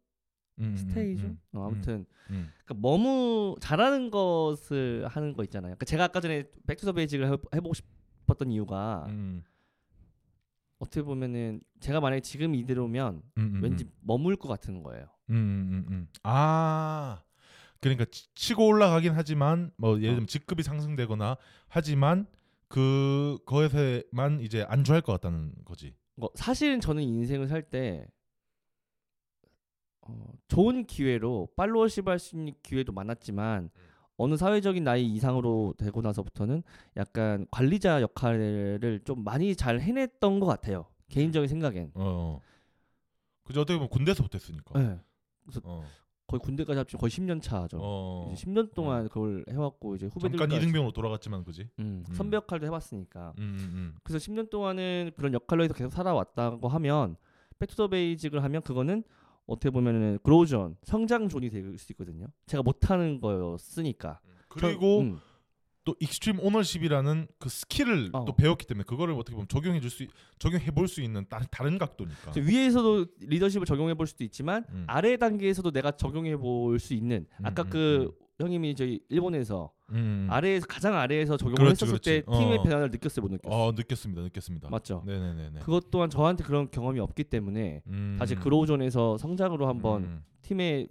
음, 0.60 0.64
음, 0.64 0.76
stay 0.78 0.99
zone. 0.99 1.26
음, 1.30 1.40
어, 1.58 1.68
아무튼 1.68 2.06
음. 2.32 2.52
그러니까 2.66 2.88
너무 2.88 3.56
잘하는 3.62 4.10
것을 4.12 5.08
하는 5.08 5.34
거 5.34 5.44
있잖아요. 5.44 5.70
그러니까 5.76 5.86
제가 5.86 6.06
아까 6.06 6.20
전에 6.22 6.44
back 6.68 6.79
to 6.79 6.85
the 6.85 6.94
basic을 6.94 7.28
해- 7.32 7.38
해보고 7.56 7.74
싶었던 7.76 8.52
이유가 8.52 9.06
음. 9.10 9.44
어떻게 10.82 11.04
보면은 11.04 11.62
제가 11.80 12.00
만약에 12.02 12.22
지금 12.22 12.56
이대로면 12.56 13.22
음, 13.38 13.52
음, 13.56 13.64
왠지 13.64 13.86
머물 14.02 14.36
것 14.36 14.48
같은 14.50 14.82
거예요. 14.82 15.06
음, 15.30 15.36
음, 15.36 15.70
음, 15.72 15.86
음. 15.94 16.08
아 16.24 17.22
그러니까 17.80 18.06
치, 18.06 18.34
치고 18.34 18.66
올라가긴 18.66 19.14
하지만 19.14 19.72
뭐 19.78 19.98
예를 19.98 20.10
어. 20.10 20.14
들면 20.14 20.28
직급이 20.28 20.64
상승되거나 20.64 21.38
하지만 21.68 22.26
그 22.68 23.38
거에서만 23.46 24.42
이제 24.42 24.64
안주할 24.68 25.02
것 25.02 25.12
같다는 25.14 25.54
거지. 25.66 25.94
뭐 26.16 26.30
사실은 26.36 26.80
저는 26.80 27.04
인생을 27.04 27.48
살때 27.48 28.08
어, 30.02 30.34
좋은 30.48 30.86
기회로 30.86 31.50
팔로워십 31.56 32.08
할 32.08 32.18
수 32.18 32.36
있는 32.36 32.54
기회도 32.64 32.92
많았지만 32.92 33.70
어느 34.22 34.38
사회적인 34.38 34.84
나이 34.84 35.06
이상으로 35.06 35.74
되고 35.78 36.02
나서부터는 36.02 36.64
약간 36.98 37.48
관리자 37.50 38.02
역할을 38.02 39.02
좀 39.04 39.24
많이 39.24 39.56
잘 39.56 39.80
해냈던 39.80 40.40
것 40.40 40.46
같아요. 40.46 40.86
개인적인 41.10 41.48
생각엔. 41.48 41.92
어. 41.96 42.40
그지 43.44 43.60
어떻게 43.60 43.78
보면 43.78 43.90
군대에서부터 43.90 44.38
했으니까. 44.38 44.80
네. 44.80 45.00
어. 45.64 45.84
거의 46.28 46.40
군대까지 46.40 46.78
합치면 46.78 47.00
거의 47.00 47.10
10년 47.10 47.42
차죠. 47.42 47.80
어. 47.82 48.32
이제 48.32 48.46
10년 48.46 48.74
동안 48.74 49.10
그걸 49.10 49.44
해왔고 49.50 49.96
이제 49.96 50.08
잠깐 50.08 50.32
후배들까지 50.32 50.56
이등병으로 50.56 50.94
돌아갔지만 50.94 51.44
그지. 51.44 51.68
음, 51.80 52.06
음. 52.08 52.14
선배 52.14 52.38
역할도 52.38 52.66
해봤으니까. 52.68 53.34
음, 53.40 53.44
음, 53.44 53.96
그래서 54.04 54.24
10년 54.24 54.50
동안은 54.50 55.12
그런 55.18 55.34
역할로 55.34 55.64
해서 55.64 55.74
계속 55.74 55.92
살아왔다고 55.92 56.70
하면 56.70 57.18
back 57.60 57.73
to 57.73 57.80
the 57.80 57.90
basic을 57.90 58.44
하면 58.44 58.62
그거는 58.62 59.04
어떻게 59.48 59.70
보면은 59.70 60.20
grow 60.24 60.51
zone 60.51 60.78
성장존이 60.84 61.50
될 61.50 61.78
수 61.78 61.92
있거든요. 61.94 62.28
제가 62.48 62.64
못하는 62.64 63.20
거였으니까. 63.20 64.20
음. 64.26 64.32
그리고 64.50 64.80
저- 64.80 65.02
음. 65.08 65.20
또 65.84 65.96
extreme 66.00 66.40
ownership이라는 66.40 67.28
그 67.40 67.50
skill을 67.50 68.12
어. 68.14 68.24
또 68.24 68.36
배웠기 68.36 68.68
때문에 68.68 68.84
그거를 68.84 69.16
어떻게 69.16 69.34
보면 69.34 69.48
적용해 69.48 69.80
줄 69.80 69.90
수 69.90 70.06
적용해 70.38 70.70
볼 70.72 70.88
수 70.88 71.02
있는 71.02 71.26
다른 71.28 71.48
다른 71.50 71.78
각도니까. 71.80 72.34
위에서도 72.36 73.08
리더십을 73.22 73.66
적용해 73.66 73.96
볼 73.96 74.06
수도 74.06 74.24
있지만 74.24 74.64
음. 74.70 74.84
아래 74.88 75.18
단계에서도 75.18 75.72
내가 75.72 75.92
적용해 75.92 76.38
볼 76.38 76.78
수 76.80 76.94
있는 76.94 77.26
아까 77.42 77.64
음, 77.64 77.70
그 77.72 78.12
형님이 78.42 78.76
저희 78.76 79.00
일본에서 79.10 79.72
음. 79.92 80.28
아래에서 80.30 80.66
가장 80.68 80.96
아래에서 80.96 81.38
적용을 81.38 81.56
그렇지, 81.58 81.86
했었을 81.86 82.00
그렇지. 82.00 82.22
때 82.26 82.32
팀의 82.38 82.58
어. 82.60 82.64
변화를 82.64 82.90
느꼈어요, 82.92 83.22
못 83.24 83.32
느꼈어요? 83.32 83.60
어 83.60 83.72
느꼈습니다, 83.72 84.22
느꼈습니다. 84.22 84.70
맞죠? 84.70 85.04
네네네네. 85.06 85.60
그것 85.60 85.92
또한 85.92 86.10
저한테 86.10 86.44
그런 86.44 86.70
경험이 86.70 87.00
없기 87.00 87.26
때문에 87.26 87.82
음. 87.88 88.16
다시 88.20 88.36
grow 88.36 88.63
zone에서 88.63 89.18
성장으로 89.18 89.68
한번 89.68 90.04
음. 90.04 90.24
팀에 90.42 90.88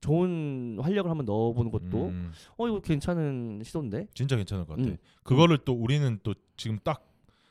좋은 0.00 0.78
활력을 0.80 1.10
한번 1.10 1.24
넣어보는 1.26 1.70
것도 1.70 2.08
음. 2.08 2.32
어 2.58 2.68
이거 2.68 2.80
괜찮은 2.80 3.62
시도인데 3.64 4.08
진짜 4.14 4.36
괜찮을 4.36 4.66
것 4.66 4.76
같아. 4.76 4.90
음. 4.90 4.96
그거를 5.22 5.58
또 5.58 5.72
우리는 5.72 6.18
또 6.22 6.34
지금 6.56 6.78
딱 6.82 7.06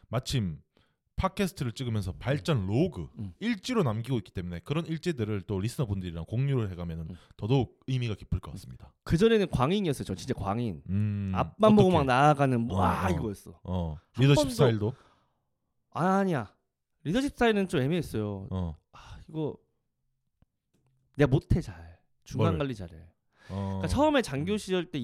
마침 0.10 0.60
팟캐스트를 1.16 1.74
찍으면서 1.74 2.14
발전 2.14 2.66
로그 2.66 3.08
음. 3.20 3.34
일지로 3.40 3.84
남기고 3.84 4.18
있기 4.20 4.32
때문에 4.32 4.60
그런 4.64 4.86
일지들을 4.86 5.42
또 5.42 5.60
listener분들이랑 5.60 6.26
공유를 6.26 6.72
해가면은 6.72 7.10
음. 7.12 7.16
더더욱 7.38 7.80
의미가 7.88 8.16
깊을 8.16 8.40
것 8.40 8.52
같습니다. 8.52 8.92
그 9.04 9.18
전에는 9.18 9.50
광인이었어요. 9.50 10.04
저 10.06 10.16
진짜 10.16 10.34
광인. 10.34 10.82
음. 10.90 11.32
앞만 11.36 11.76
보고? 11.76 11.92
막 11.92 12.06
나아가는 12.06 12.70
와 12.72 13.04
어, 13.04 13.08
어. 13.08 13.10
이거였어. 13.14 13.60
어한 13.64 13.98
리더십 14.18 14.48
번도- 14.48 14.52
스타일도 14.52 14.94
아니야. 15.92 16.52
리더십 17.04 17.32
스타일은 17.32 17.68
좀 17.68 17.82
애매했어요. 17.82 18.48
어. 18.50 18.78
아, 18.94 19.18
이거 19.30 19.58
내가 21.16 21.30
못해 21.30 21.62
잘. 21.62 22.00
중간 22.24 22.54
뭐를? 22.54 22.60
관리 22.60 22.76
잘해. 22.76 22.96
어. 23.50 23.56
그러니까 23.80 23.88
처음에 23.88 24.22
장교 24.22 24.58
시절 24.58 24.90
때 24.90 24.98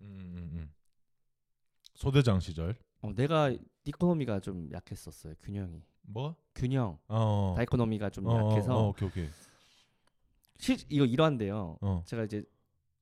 음, 0.00 0.32
음, 0.34 0.50
음. 0.54 0.72
소대장 1.94 2.40
시절 2.40 2.76
어, 3.02 3.12
내가 3.14 3.52
이코노미가 3.86 4.40
좀 4.40 4.68
약했었어요. 4.72 5.34
균형이. 5.40 5.82
뭐가? 6.02 6.36
균형. 6.54 6.98
어. 7.08 7.54
dichotomy가 7.56 8.10
좀 8.10 8.26
어, 8.26 8.50
약해서 8.50 8.76
어, 8.76 8.88
오케이 8.88 9.08
오케이. 9.08 9.28
실 10.58 10.76
이거 10.88 11.04
일화인데요. 11.04 11.78
어. 11.80 12.02
제가 12.04 12.24
이제 12.24 12.44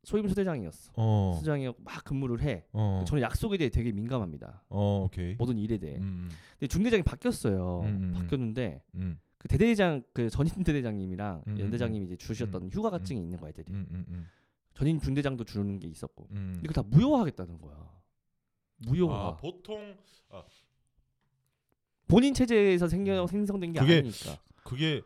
소임 0.05 0.28
소대장이었어. 0.28 0.93
어. 0.97 1.35
소장이었고 1.39 1.82
막 1.82 2.05
근무를 2.05 2.43
해. 2.43 2.64
어. 2.72 3.05
저는 3.07 3.22
약속에 3.22 3.57
대해 3.57 3.70
되게 3.70 3.93
민감합니다. 3.93 4.62
어, 4.68 5.05
오케이. 5.07 5.35
모든 5.37 5.59
일에 5.59 5.78
대해. 5.78 5.97
음. 5.97 6.28
근데 6.59 6.66
중대장이 6.68 7.03
바뀌었어요. 7.03 7.80
음, 7.80 7.87
음, 7.87 8.03
음. 8.05 8.12
바뀌었는데 8.12 8.82
음. 8.97 9.18
그 9.39 9.49
대대장 9.49 10.03
그 10.12 10.28
전임 10.28 10.53
대대장님이랑 10.62 11.45
음, 11.47 11.53
음, 11.53 11.61
연대장님이 11.61 12.07
이제 12.07 12.16
주셨던 12.16 12.68
휴가가증이 12.70 13.20
있는 13.20 13.39
거야, 13.39 13.51
애들이. 13.51 13.72
음, 13.72 13.87
음, 13.91 14.05
음. 14.09 14.26
전임 14.74 14.99
중대장도 15.01 15.45
주는 15.45 15.78
게 15.78 15.89
있었고. 15.89 16.28
음. 16.32 16.61
이거 16.62 16.72
다 16.72 16.82
무효화하겠다는 16.82 17.61
거야. 17.61 17.95
무효화. 18.78 19.26
아, 19.28 19.37
보통 19.37 19.97
본인 22.09 22.34
체제에서 22.34 22.88
생겨 22.88 23.26
생성된 23.26 23.72
게 23.72 23.80
그게 23.80 23.98
아니니까. 23.98 24.38
그게 24.62 25.02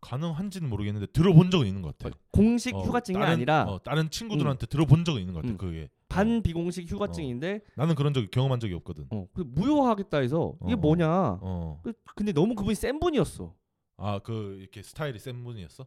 가능한지는 0.00 0.68
모르겠는데 0.68 1.06
들어본 1.12 1.50
적은 1.50 1.66
있는 1.66 1.80
것 1.82 1.96
같아. 1.96 2.16
공식 2.32 2.74
어, 2.74 2.82
휴가증이 2.82 3.14
다른, 3.18 3.32
아니라 3.32 3.64
어, 3.64 3.78
다른 3.82 4.10
친구들한테 4.10 4.66
들어본 4.66 5.04
적은 5.04 5.20
있는 5.20 5.32
것 5.34 5.42
같아. 5.42 5.52
음. 5.54 5.58
그게 5.58 5.88
반 6.08 6.42
비공식 6.42 6.90
휴가증인데 6.90 7.60
나는 7.76 7.94
그런 7.94 8.12
적이 8.12 8.28
경험한 8.30 8.60
적이 8.60 8.74
없거든. 8.74 9.06
어, 9.10 9.26
그 9.32 9.42
무효화하겠다 9.46 10.18
해서 10.18 10.54
이게 10.64 10.74
어, 10.74 10.76
뭐냐? 10.76 11.08
어. 11.40 11.80
그- 11.84 11.92
근데 12.16 12.32
너무 12.32 12.54
그분이 12.54 12.74
센 12.74 12.98
분이었어. 13.00 13.54
아, 13.96 14.18
그 14.18 14.56
이렇게 14.60 14.82
스타일이 14.82 15.18
센 15.18 15.42
분이었어? 15.44 15.86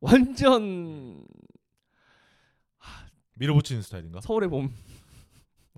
완전 0.00 1.26
밀어붙이는 3.34 3.82
스타일인가? 3.82 4.20
서울의 4.20 4.48
봄. 4.48 4.72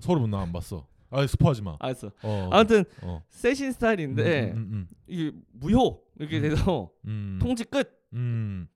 서울은 0.00 0.30
나안 0.30 0.52
봤어. 0.52 0.86
아, 1.10 1.26
스포하지 1.26 1.62
마. 1.62 1.76
알았어. 1.80 2.10
어. 2.22 2.50
아무튼 2.52 2.84
어. 3.02 3.22
세신 3.30 3.72
스타일인데 3.72 4.52
음, 4.52 4.56
음, 4.72 4.88
이게 5.06 5.32
무효 5.52 6.02
이렇게 6.16 6.38
음. 6.38 6.42
돼서 6.42 6.90
음, 7.04 7.08
음. 7.08 7.38
통지 7.40 7.64
끝. 7.64 8.04
음. 8.14 8.68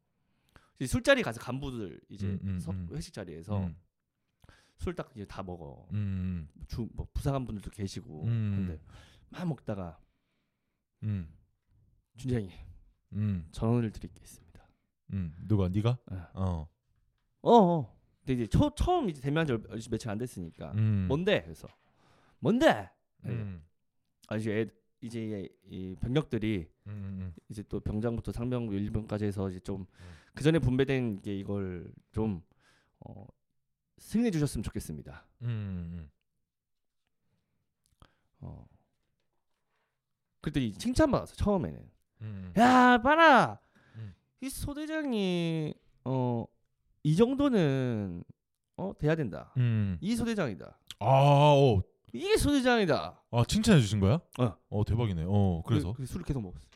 술자리 0.87 1.23
가서 1.23 1.41
간부들 1.41 2.01
이제 2.09 2.27
음, 2.27 2.39
음, 2.45 2.59
서- 2.61 2.71
음. 2.73 2.89
회식 2.93 3.13
자리에서 3.13 3.59
음. 3.67 3.77
술딱 4.79 5.11
이제 5.15 5.25
다 5.27 5.43
먹어. 5.43 5.87
음. 5.93 6.49
주뭐 6.69 6.89
부사관 7.13 7.45
분들도 7.45 7.71
계시고 7.71 8.25
음. 8.25 8.53
근데 8.67 8.81
막 9.29 9.47
먹다가 9.47 9.99
음. 11.03 11.29
음. 13.13 13.47
전원을 13.53 13.91
드릴 13.93 14.13
게 14.13 14.21
있습니다. 14.23 14.51
음. 15.13 15.35
누가 15.47 15.69
네가? 15.69 15.99
예. 16.13 16.17
어. 16.35 16.69
어. 17.43 17.53
어. 17.53 17.97
근데 18.21 18.35
이제 18.35 18.47
초, 18.47 18.71
처음 18.75 19.09
이제 19.11 19.21
대면한 19.21 19.47
지 19.47 19.53
얼- 19.53 19.81
며칠 19.91 20.09
안 20.11 20.19
됐으니까 20.19 20.73
음. 20.73 21.07
뭔데? 21.09 21.43
그래서 21.43 21.67
뭔데? 22.41 22.91
네. 23.23 23.31
음. 23.31 23.65
아 24.29 24.37
이제 24.37 24.53
애, 24.61 24.67
이제 25.01 25.49
이 25.69 25.97
병력들이 26.01 26.69
음, 26.87 26.93
음. 26.93 27.35
이제 27.49 27.63
또 27.69 27.81
병장부터 27.81 28.33
상병 28.33 28.73
일병까지 28.73 29.25
해서 29.27 29.49
이제 29.51 29.61
좀 29.61 29.87
그 30.33 30.45
전에 30.45 30.61
분배된 30.61 31.23
게 31.23 31.37
이걸 31.37 31.93
좀 32.13 32.41
어, 33.01 33.27
승인해 33.99 34.31
주셨으면 34.31 34.63
좋겠습니다. 34.63 35.27
음. 35.43 35.49
음. 35.49 36.11
어. 38.39 38.65
그때 40.41 40.71
칭찬 40.73 41.11
받았어 41.11 41.35
처음에는. 41.35 41.91
음. 42.23 42.53
야 42.57 42.99
봐라 43.03 43.59
음. 43.97 44.15
이 44.41 44.49
소대장이 44.49 45.75
어 46.05 46.47
이 47.03 47.17
정도는 47.17 48.23
어 48.77 48.93
돼야 48.99 49.15
된다. 49.17 49.53
음. 49.57 49.97
이 50.03 50.15
소대장이다. 50.15 50.79
아, 50.99 51.07
어. 51.07 51.83
이게 52.13 52.37
소대장이다. 52.37 53.21
아, 53.31 53.45
칭찬해 53.47 53.81
주신 53.81 54.01
거야? 54.01 54.21
어. 54.39 54.55
어, 54.71 54.85
대박이네. 54.85 55.25
어, 55.27 55.63
그래서 55.67 55.93
그, 55.93 55.99
그 55.99 56.07
술을 56.07 56.25
계속 56.25 56.41
먹었어. 56.43 56.67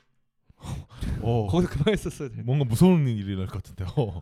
어. 1.22 1.47
거기서 1.51 1.70
그만했었어야 1.72 2.28
돼. 2.30 2.43
뭔가 2.43 2.64
무서운 2.64 3.07
일이 3.09 3.37
날 3.37 3.47
것 3.47 3.62
같은데. 3.62 3.85
어. 3.97 4.20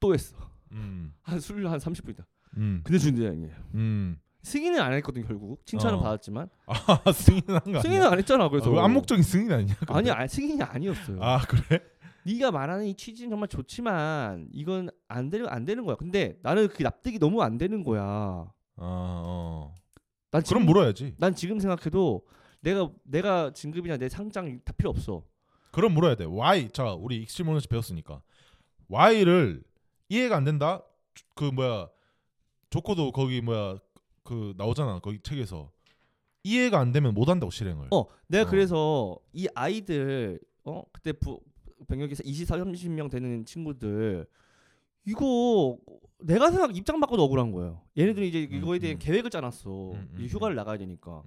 또 0.00 0.14
했어. 0.14 0.36
음. 0.72 1.12
한술한 1.22 1.78
30분이다. 1.78 2.24
음. 2.56 2.80
근데 2.84 2.98
준대장이에요. 2.98 3.54
음. 3.74 4.18
승인은 4.42 4.80
안 4.80 4.92
했거든 4.94 5.26
결국. 5.26 5.64
칭찬은 5.66 5.98
어. 5.98 6.02
받았지만 6.02 6.48
아, 6.66 6.76
승인은 7.12 7.54
한거? 7.64 7.80
승인은 7.80 8.06
안 8.06 8.18
했잖아. 8.18 8.48
그래서 8.48 8.74
아, 8.78 8.84
암묵적인 8.84 9.22
승인 9.22 9.52
아니야? 9.52 9.74
아니 9.88 10.10
아니 10.10 10.28
승인이 10.28 10.62
아니었어요. 10.62 11.18
아, 11.22 11.40
그래? 11.46 11.80
네가 12.24 12.50
말하는 12.50 12.86
이 12.86 12.94
취지는 12.94 13.30
정말 13.30 13.48
좋지만 13.48 14.48
이건 14.52 14.90
안 15.08 15.30
되는 15.30 15.48
안 15.48 15.64
되는 15.64 15.84
거야. 15.84 15.96
근데 15.96 16.38
나는 16.42 16.68
그 16.68 16.82
납득이 16.82 17.18
너무 17.18 17.42
안 17.42 17.56
되는 17.58 17.82
거야. 17.82 18.46
아, 18.76 19.22
어. 19.24 19.74
난 20.30 20.42
지금, 20.42 20.60
그럼 20.60 20.66
물어야지. 20.66 21.14
난 21.18 21.34
지금 21.34 21.58
생각해도 21.58 22.26
내가 22.60 22.90
내가 23.04 23.52
진급이나 23.52 23.96
내 23.96 24.08
상장 24.08 24.60
다 24.64 24.72
필요 24.72 24.90
없어. 24.90 25.22
그럼 25.72 25.92
물어야 25.92 26.14
돼. 26.14 26.24
why? 26.24 26.70
자, 26.70 26.92
우리 26.94 27.22
extreme 27.22 27.48
ownership 27.48 27.68
배웠으니까. 27.68 28.22
why를 28.90 29.62
이해가 30.08 30.36
안 30.36 30.44
된다. 30.44 30.82
그 31.34 31.44
뭐야? 31.44 31.88
조코도 32.70 33.12
거기 33.12 33.40
뭐야? 33.40 33.78
그 34.24 34.54
나오잖아. 34.56 35.00
거기 35.00 35.20
책에서. 35.20 35.70
이해가 36.44 36.78
안 36.78 36.92
되면 36.92 37.12
못 37.14 37.28
한다고 37.28 37.50
실행을. 37.50 37.88
어, 37.92 38.06
내가 38.28 38.44
어. 38.46 38.50
그래서 38.50 39.18
이 39.32 39.48
아이들 39.54 40.38
어 40.64 40.82
그때 40.92 41.12
부, 41.12 41.40
병력에서 41.88 42.22
24, 42.24 42.56
30명 42.58 43.10
되는 43.10 43.44
친구들 43.44 44.26
이거 45.06 45.78
내가 46.18 46.50
생각 46.50 46.76
입장 46.76 47.00
바꿔도 47.00 47.22
억울한 47.22 47.52
거예요. 47.52 47.82
얘네들이 47.96 48.28
이제 48.28 48.48
음, 48.50 48.58
이거에 48.58 48.78
대한 48.78 48.96
음. 48.96 48.98
계획을 48.98 49.30
짜놨어. 49.30 49.92
음, 49.92 50.08
음, 50.12 50.16
이제 50.18 50.28
휴가를 50.28 50.56
나가야 50.56 50.76
되니까. 50.78 51.22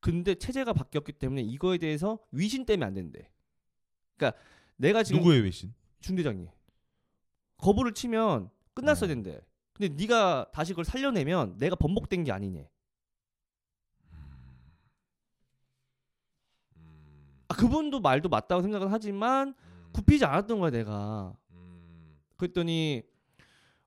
근데 0.00 0.34
체제가 0.34 0.72
바뀌었기 0.72 1.12
때문에 1.12 1.42
이거에 1.42 1.78
대해서 1.78 2.18
위신 2.30 2.64
때문에 2.64 2.86
안 2.86 2.94
된대. 2.94 3.30
그러니까 4.16 4.40
내가 4.76 5.02
지금 5.02 5.20
누구의 5.20 5.42
외신? 5.42 5.74
중대장님 6.00 6.48
거부를 7.58 7.92
치면 7.92 8.50
끝났어야 8.74 9.06
어. 9.06 9.14
된대. 9.14 9.40
근데 9.72 9.94
네가 9.94 10.50
다시 10.52 10.72
그걸 10.72 10.84
살려내면 10.84 11.56
내가 11.58 11.76
번복된 11.76 12.24
게 12.24 12.32
아니네. 12.32 12.68
음, 16.76 17.44
아, 17.48 17.54
그분도 17.54 18.00
말도 18.00 18.28
맞다고 18.28 18.62
생각은 18.62 18.88
하지만 18.88 19.54
굽히지 19.92 20.24
않았던 20.24 20.58
거야 20.60 20.70
내가. 20.70 21.34
음, 22.32 22.36
그랬더니 22.36 23.02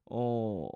어 0.06 0.68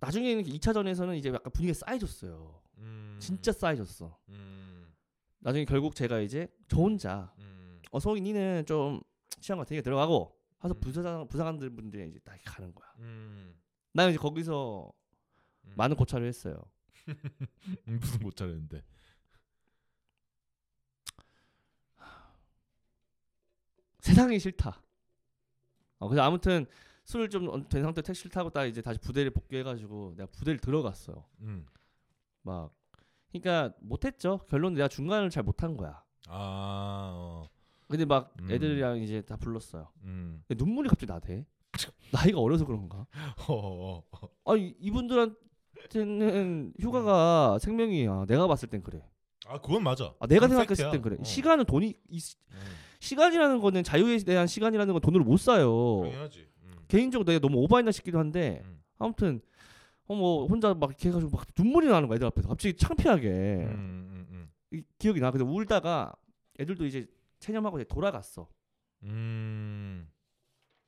나중에는 0.00 0.44
2차전에서는 0.44 1.16
이제 1.16 1.30
약간 1.30 1.52
분위기가 1.52 1.86
쌓여졌어요. 1.86 2.62
음, 2.78 3.16
진짜 3.20 3.52
쌓여졌어. 3.52 4.18
음, 4.28 4.92
나중에 5.38 5.64
결국 5.64 5.94
제가 5.94 6.20
이제 6.20 6.48
저 6.68 6.76
혼자 6.76 7.32
음, 7.38 7.80
어 7.90 8.00
소희 8.00 8.20
니는 8.20 8.64
좀 8.66 9.00
취한 9.40 9.58
거 9.58 9.64
되게 9.64 9.80
들어가고 9.80 10.36
하서 10.58 10.74
음. 10.74 10.80
부사장 10.80 11.28
부사관들 11.28 11.70
분들이 11.70 12.08
이제 12.08 12.18
다 12.20 12.36
가는 12.44 12.74
거야. 12.74 12.92
음, 12.98 13.54
나는 13.92 14.12
이제 14.12 14.18
거기서 14.18 14.92
음. 15.64 15.72
많은 15.76 15.96
고찰을 15.96 16.26
했어요. 16.26 16.56
음, 17.88 17.98
무슨 18.00 18.20
못 18.20 18.36
차렸는데. 18.36 18.82
세상이 24.00 24.38
싫다. 24.38 24.82
어, 26.04 26.08
그래서 26.08 26.22
아무튼 26.22 26.66
술을 27.04 27.30
좀된 27.30 27.82
상태 27.82 28.02
택시를 28.02 28.30
타고 28.30 28.50
딱 28.50 28.66
이제 28.66 28.82
다시 28.82 28.98
부대를 28.98 29.30
복귀해가지고 29.30 30.14
내가 30.16 30.30
부대를 30.30 30.60
들어갔어요. 30.60 31.24
음. 31.40 31.66
막 32.42 32.74
그러니까 33.32 33.74
못했죠. 33.80 34.40
결론 34.48 34.74
내가 34.74 34.88
중간을 34.88 35.30
잘 35.30 35.42
못한 35.42 35.76
거야. 35.76 36.02
아, 36.28 37.12
어. 37.14 37.48
근데 37.88 38.04
막 38.04 38.34
음. 38.40 38.50
애들이랑 38.50 38.98
이제 38.98 39.22
다 39.22 39.36
불렀어요. 39.36 39.88
음. 40.02 40.42
눈물이 40.48 40.88
갑자기 40.88 41.10
나대. 41.10 41.46
나이가 42.12 42.38
어려서 42.40 42.64
그런가? 42.66 43.06
어, 43.48 43.54
어, 43.54 44.02
어. 44.10 44.52
아니 44.52 44.74
이분들한테는 44.78 46.74
휴가가 46.80 47.58
생명이야. 47.58 48.26
내가 48.26 48.46
봤을 48.46 48.68
땐 48.68 48.82
그래. 48.82 49.02
아, 49.46 49.58
그건 49.60 49.82
맞아. 49.82 50.14
아, 50.20 50.26
내가 50.26 50.48
생각했을. 50.48 50.90
땐 50.90 51.02
그래. 51.02 51.16
어. 51.18 51.24
시간은 51.24 51.64
돈이 51.64 51.94
이, 52.08 52.18
음, 52.52 52.58
시간이라는 53.04 53.60
거는 53.60 53.84
자유에 53.84 54.16
대한 54.18 54.46
시간이라는 54.46 54.92
건 54.94 55.00
돈으로 55.02 55.24
못 55.24 55.36
사요. 55.38 56.00
당연하지. 56.04 56.46
음. 56.62 56.72
개인적으로 56.88 57.24
내가 57.26 57.38
너무 57.38 57.58
오버했나 57.64 57.92
싶기도 57.92 58.18
한데 58.18 58.62
음. 58.64 58.80
아무튼 58.98 59.40
어뭐 60.06 60.46
혼자 60.46 60.72
막 60.74 60.90
이렇게 60.90 61.08
해가지고 61.10 61.36
막 61.36 61.46
눈물이 61.58 61.86
나는 61.88 62.08
거야 62.08 62.16
애들 62.16 62.26
앞에서 62.28 62.48
갑자기 62.48 62.74
창피하게 62.76 63.28
음, 63.28 63.68
음, 63.70 64.26
음. 64.30 64.50
이, 64.72 64.82
기억이 64.98 65.20
나. 65.20 65.30
그래서 65.30 65.44
울다가 65.50 66.12
애들도 66.58 66.86
이제 66.86 67.06
체념하고 67.40 67.78
이제 67.78 67.86
돌아갔어. 67.88 68.48
음. 69.02 70.08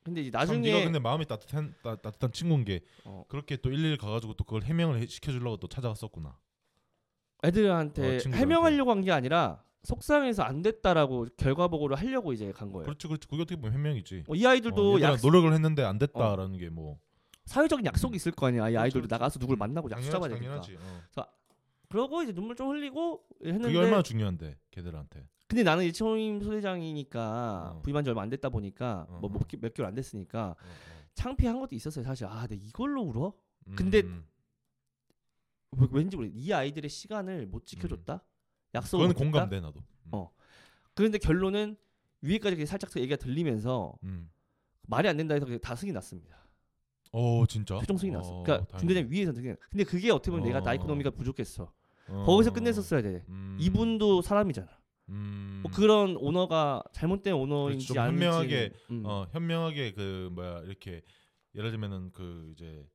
근데 0.03 0.21
이제 0.21 0.31
참 0.31 0.39
네가 0.39 0.55
나중에 0.55 0.83
근데 0.85 0.99
마음이 0.99 1.25
따뜻한 1.25 1.75
따, 1.83 1.95
따뜻한 1.97 2.31
친구인 2.31 2.63
게 2.65 2.81
어, 3.05 3.25
그렇게 3.27 3.57
또 3.57 3.69
일일이 3.69 3.97
가가지고 3.97 4.33
또 4.35 4.43
그걸 4.43 4.63
해명을 4.63 4.99
해, 5.01 5.05
시켜주려고 5.05 5.57
또 5.57 5.67
찾아갔었구나. 5.67 6.37
애들한테 7.43 8.01
어, 8.01 8.17
친구들한테. 8.19 8.37
해명하려고 8.39 8.91
한 8.91 9.01
게 9.03 9.11
아니라 9.11 9.63
속상해서 9.83 10.43
안 10.43 10.61
됐다라고 10.61 11.27
결과 11.37 11.67
보고를 11.67 11.95
하려고 11.97 12.33
이제 12.33 12.51
간 12.51 12.71
거예요. 12.71 12.85
그렇지, 12.85 13.07
그렇지. 13.07 13.27
그게 13.27 13.41
어떻게 13.41 13.55
보면 13.55 13.73
해명이지. 13.73 14.23
어, 14.27 14.35
이 14.35 14.45
아이들도 14.45 14.95
어, 14.95 15.01
약, 15.01 15.17
노력을 15.21 15.51
했는데 15.53 15.83
안 15.83 15.97
됐다라는 15.97 16.57
게 16.57 16.69
뭐. 16.69 16.99
사회적인 17.45 17.85
약속이 17.85 18.15
있을 18.17 18.33
거 18.33 18.47
아니야. 18.47 18.67
이 18.67 18.71
그렇죠, 18.71 18.83
아이들도 18.83 19.07
그렇죠. 19.07 19.13
나가서 19.15 19.39
누굴 19.39 19.55
만나고 19.55 19.89
약속 19.91 20.11
잡아야 20.11 20.29
되니까. 20.29 20.61
어. 21.15 21.23
그러고 21.89 22.21
이제 22.21 22.33
눈물 22.33 22.55
좀 22.57 22.69
흘리고 22.69 23.23
했는데 23.45 23.67
그게 23.67 23.77
얼마나 23.77 24.03
중요한데 24.03 24.57
걔들한테. 24.71 25.25
근데 25.47 25.63
나는 25.63 25.85
이제 25.85 25.93
초임 25.93 26.41
소대장이니까 26.41 27.75
어. 27.77 27.81
부임한 27.81 28.03
지 28.03 28.09
얼마 28.09 28.21
안 28.21 28.29
됐다 28.29 28.49
보니까 28.49 29.05
어, 29.09 29.19
뭐 29.21 29.29
어. 29.33 29.39
몇 29.61 29.73
개월 29.73 29.87
안 29.87 29.95
됐으니까 29.95 30.47
어, 30.47 30.51
어. 30.51 31.07
창피한 31.13 31.57
것도 31.61 31.73
있었어요 31.73 32.03
사실 32.03 32.25
아 32.27 32.45
내가 32.47 32.61
이걸로 32.61 33.01
울어 33.03 33.33
음, 33.67 33.75
근데 33.77 34.01
음. 34.01 34.25
왜- 35.71 35.87
왠지 35.91 36.17
모르 36.17 36.27
이 36.33 36.51
아이들의 36.51 36.89
시간을 36.89 37.45
못 37.47 37.65
지켜줬다 37.65 38.21
약속을 38.75 39.09
그건? 39.09 39.23
공감돼 39.31 39.59
나도. 39.61 39.79
음. 39.79 40.09
어. 40.11 40.31
그런데 40.93 41.17
결론은 41.17 41.77
위에까지 42.21 42.65
살짝 42.65 42.95
얘기가 42.97 43.15
들리면서 43.15 43.93
음. 44.03 44.29
말이 44.87 45.07
안 45.07 45.17
된다 45.17 45.33
해서 45.35 45.45
다 45.59 45.75
승이 45.75 45.91
났습니다 45.91 46.35
어 47.11 47.45
진짜. 47.45 47.77
최종 47.79 47.97
승이 47.97 48.11
났어 48.11 48.29
어, 48.39 48.43
그러니까 48.43 48.65
다행이다. 48.67 48.77
중대장 48.79 49.11
위에서 49.11 49.33
승이 49.33 49.47
났 49.49 49.57
근데 49.69 49.83
그게 49.83 50.11
어떻게 50.11 50.31
보면 50.31 50.45
내가 50.45 50.59
어. 50.59 50.61
나이코노미가 50.61 51.11
부족했어 51.11 51.71
어, 52.09 52.23
거기서 52.25 52.51
끝냈었어야 52.53 53.01
돼 53.01 53.23
음. 53.29 53.57
이분도 53.59 54.21
사람이잖아 54.21 54.67
음. 55.09 55.59
뭐 55.63 55.71
그런 55.71 56.15
오너가 56.17 56.83
잘못된 56.93 57.33
오너인지 57.33 57.87
그렇지, 57.87 57.93
좀 57.93 57.99
아닌지 57.99 58.25
현명하게, 58.25 58.71
음. 58.91 59.03
어 59.05 59.27
현명하게 59.31 59.93
그 59.93 60.29
뭐야 60.33 60.61
이렇게 60.61 61.01
예를 61.55 61.71
들면은 61.71 62.11
그 62.11 62.49
이제 62.53 62.87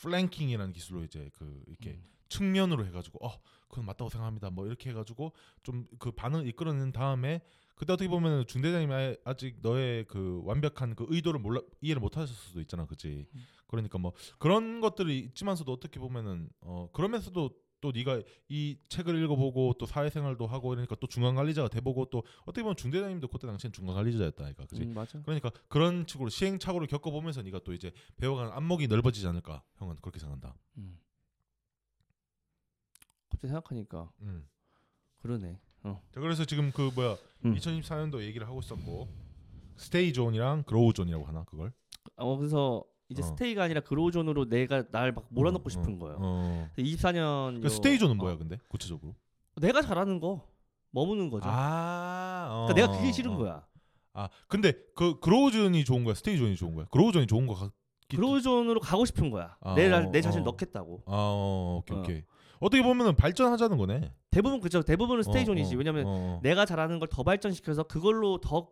플랭킹이라는 0.00 0.72
기술로 0.72 1.04
이제 1.04 1.30
그 1.34 1.62
이렇게 1.66 1.90
음. 1.90 2.04
측면으로 2.28 2.86
해가지고 2.86 3.24
어 3.26 3.38
그건 3.70 3.86
맞다고 3.86 4.10
생각합니다 4.10 4.50
뭐 4.50 4.66
이렇게 4.66 4.90
해가지고 4.90 5.32
좀 5.62 5.86
그 5.98 6.10
반응을 6.12 6.46
이끌어낸 6.48 6.92
다음에 6.92 7.40
그때 7.76 7.92
어떻게 7.94 8.08
보면 8.08 8.46
중대장님이 8.46 8.92
아- 8.92 9.16
아직 9.24 9.56
너의 9.62 10.04
그 10.06 10.42
완벽한 10.44 10.94
그 10.94 11.06
의도를 11.08 11.40
몰라 11.40 11.60
이해를 11.80 12.00
못하셨을 12.00 12.34
수도 12.34 12.60
있잖아 12.60 12.84
그지 12.86 13.26
음. 13.34 13.40
그러니까 13.66 13.96
뭐 13.98 14.12
그런 14.38 14.80
것들이 14.80 15.18
있지만서도 15.20 15.72
어떻게 15.72 15.98
보면은 15.98 16.50
어 16.60 16.88
그러면서도 16.92 17.50
또 17.80 17.92
네가 17.92 18.20
이 18.50 18.76
책을 18.90 19.16
읽어보고 19.24 19.76
또 19.78 19.86
사회생활도 19.86 20.46
하고 20.46 20.74
이러니까 20.74 20.96
또 21.00 21.06
중간 21.06 21.34
관리자가 21.34 21.68
돼보고 21.68 22.10
또 22.10 22.22
어떻게 22.42 22.62
보면 22.62 22.76
중대장님도 22.76 23.28
그때 23.28 23.46
당시엔 23.46 23.72
중간 23.72 23.94
관리자였다 23.94 24.44
아이가 24.44 24.66
그지 24.66 24.82
음, 24.82 24.92
맞아 24.92 25.22
그러니까 25.22 25.50
그런 25.68 26.04
식으로 26.06 26.28
시행착오를 26.28 26.86
겪어보면서 26.88 27.40
네가 27.40 27.60
또 27.64 27.72
이제 27.72 27.90
배워가는 28.18 28.52
안목이 28.52 28.86
넓어지지 28.88 29.26
않을까 29.26 29.62
형은 29.76 29.96
그렇게 30.02 30.18
생각한다. 30.18 30.54
음. 30.76 30.98
갑자기 33.40 33.48
생각하니까 33.48 34.10
음. 34.20 34.46
그러네 35.18 35.58
어. 35.84 36.00
자 36.12 36.20
그래서 36.20 36.44
지금 36.44 36.70
그 36.72 36.90
뭐야 36.94 37.16
음. 37.46 37.54
2024년도 37.54 38.20
얘기를 38.22 38.46
하고 38.46 38.60
있었고 38.60 39.08
stay 39.76 40.12
zone이랑 40.12 40.64
grow 40.64 40.92
zone이라고 40.92 41.24
하나 41.24 41.44
그걸 41.44 41.72
어 42.16 42.36
그래서 42.36 42.84
이제 43.08 43.22
어. 43.22 43.26
stay가 43.26 43.64
아니라 43.64 43.80
grow 43.80 44.03
zone으로 44.03 44.48
내가 44.48 44.84
날 44.90 45.12
막 45.12 45.24
몰아넣고 45.30 45.66
어, 45.66 45.68
싶은 45.68 45.96
어, 45.96 45.98
거예요. 45.98 46.18
어. 46.20 46.68
24년 46.78 47.62
그 47.62 47.68
stay 47.68 47.98
zone은 47.98 48.18
뭐야 48.18 48.36
근데 48.36 48.58
구체적으로? 48.68 49.16
내가 49.56 49.82
잘하는 49.82 50.20
거 50.20 50.46
머무는 50.90 51.30
거죠. 51.30 51.48
아, 51.48 52.48
어, 52.50 52.66
그러니까 52.68 52.74
내가 52.86 52.98
그게 53.00 53.10
싫은 53.12 53.32
어. 53.32 53.36
거야. 53.38 53.66
아 54.12 54.28
근데 54.48 54.72
그 54.94 55.18
grow 55.20 55.50
zone이 55.50 55.84
좋은 55.84 56.04
거야 56.04 56.14
stay 56.14 56.36
zone이 56.36 56.56
좋은 56.56 56.74
거야? 56.74 56.86
grow 56.90 57.10
zone이 57.12 57.26
좋은 57.26 57.46
거 57.46 57.54
같. 57.54 57.72
grow 58.08 58.32
zone으로 58.32 58.80
가고 58.80 59.04
싶은 59.04 59.30
거야. 59.30 59.56
아, 59.60 59.74
내, 59.76 59.88
어, 59.90 60.00
내 60.10 60.20
자신 60.20 60.40
어. 60.40 60.44
넣겠다고. 60.44 61.04
아 61.06 61.10
어, 61.12 61.76
오케이 61.80 61.96
어. 61.96 62.00
오케이. 62.00 62.24
어떻게 62.60 62.82
보면은 62.82 63.16
발전하자는 63.16 63.76
거네. 63.78 64.12
대부분 64.30 64.60
그죠. 64.60 64.82
대부분은 64.82 65.22
stay 65.24 65.41
zone이지. 65.41 65.74
어, 65.74 65.76
어, 65.76 65.78
왜냐면 65.78 66.06
어, 66.06 66.10
어. 66.10 66.40
내가 66.42 66.64
잘하는 66.66 66.98
걸 67.00 67.08
더 67.08 67.22
발전시켜서 67.22 67.82
그걸로 67.84 68.38
더 68.38 68.68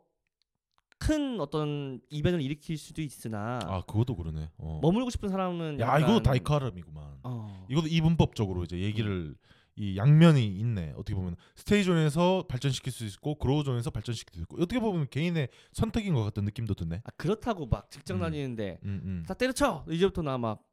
큰 1.00 1.40
어떤 1.40 2.00
이변을 2.10 2.42
일으킬 2.42 2.76
수도 2.76 3.00
있으나 3.02 3.60
아 3.62 3.82
그것도 3.82 4.16
그러네. 4.16 4.50
어. 4.58 4.80
머물고 4.82 5.10
싶은 5.10 5.28
사람은 5.28 5.78
야 5.78 5.86
약간, 5.86 6.00
이것도 6.02 6.22
dichotomy구만. 6.24 7.20
어, 7.22 7.66
이것도 7.70 7.86
이분법적으로 7.86 8.64
이제 8.64 8.80
얘기를 8.80 9.36
이 9.76 9.96
양면이 9.96 10.44
있네. 10.44 10.94
어떻게 10.96 11.14
보면 11.14 11.36
stay 11.54 11.85
zone에서 11.85 12.46
발전시킬 12.48 12.90
수 12.90 13.04
있고 13.04 13.36
grow 13.36 13.54
zone에서 13.54 13.90
발전시킬 13.90 14.34
수 14.34 14.40
있고 14.42 14.56
어떻게 14.56 14.80
보면 14.80 15.06
개인의 15.08 15.50
선택인 15.72 16.14
것 16.14 16.24
같은 16.24 16.44
느낌도 16.44 16.74
드네. 16.74 17.00
아, 17.04 17.10
그렇다고 17.16 17.66
막 17.66 17.88
직장 17.92 18.16
음. 18.16 18.20
다니는데 18.22 18.80
음, 18.82 19.00
음. 19.04 19.24
다 19.28 19.34
때려쳐 19.34 19.84
이제부터 19.88 20.22
나 20.22 20.36
막 20.36 20.64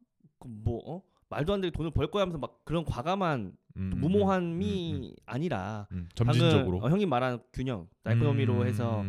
뭐 0.47 0.81
어? 0.85 1.01
말도 1.29 1.53
안 1.53 1.61
되게 1.61 1.71
돈을 1.71 1.91
벌 1.91 2.07
거야 2.11 2.21
하면서 2.23 2.37
막 2.37 2.59
그런 2.65 2.85
과감한 2.85 3.53
음, 3.77 3.89
또 3.91 3.97
음, 3.97 4.01
무모함이 4.01 4.93
음, 4.93 5.03
음, 5.03 5.11
아니라 5.25 5.87
음. 5.91 6.07
방금, 6.17 6.33
점진적으로 6.39 6.77
어, 6.79 6.89
형이 6.89 7.05
말한 7.05 7.39
균형 7.53 7.87
dichotomy로 8.03 8.53
음, 8.61 8.67
해서. 8.67 9.03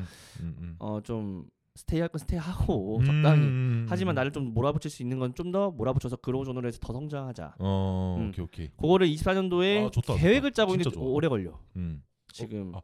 어 0.79 1.01
좀 1.03 1.47
stay 1.77 2.01
할 2.01 2.09
건 2.09 2.19
stay 2.21 2.39
하고 2.39 2.99
음, 3.01 3.05
적당히 3.05 3.41
음, 3.43 3.87
하지만 3.89 4.15
음. 4.15 4.17
나를 4.17 4.33
좀 4.33 4.55
몰아붙일 4.55 4.91
수 4.91 5.03
있는 5.03 5.19
건 5.19 5.35
좀 5.35 5.53
더 5.53 5.71
몰아붙여서 5.71 6.17
grow 6.17 6.45
zone으로 6.47 6.67
해서 6.67 6.79
더 6.81 6.93
성장하자. 6.95 7.57
어 7.59 8.17
음. 8.19 8.29
오케이 8.29 8.43
오케이. 8.45 8.69
그거를 8.79 9.07
24년도에 9.09 9.87
아, 9.87 9.91
좋다, 9.91 10.15
계획을 10.17 10.53
좋다. 10.53 10.63
짜고 10.63 10.73
있는데. 10.75 10.99
오래 10.99 11.29
걸려. 11.29 11.59
음. 11.77 12.03
지금 12.33 12.73
아, 12.75 12.81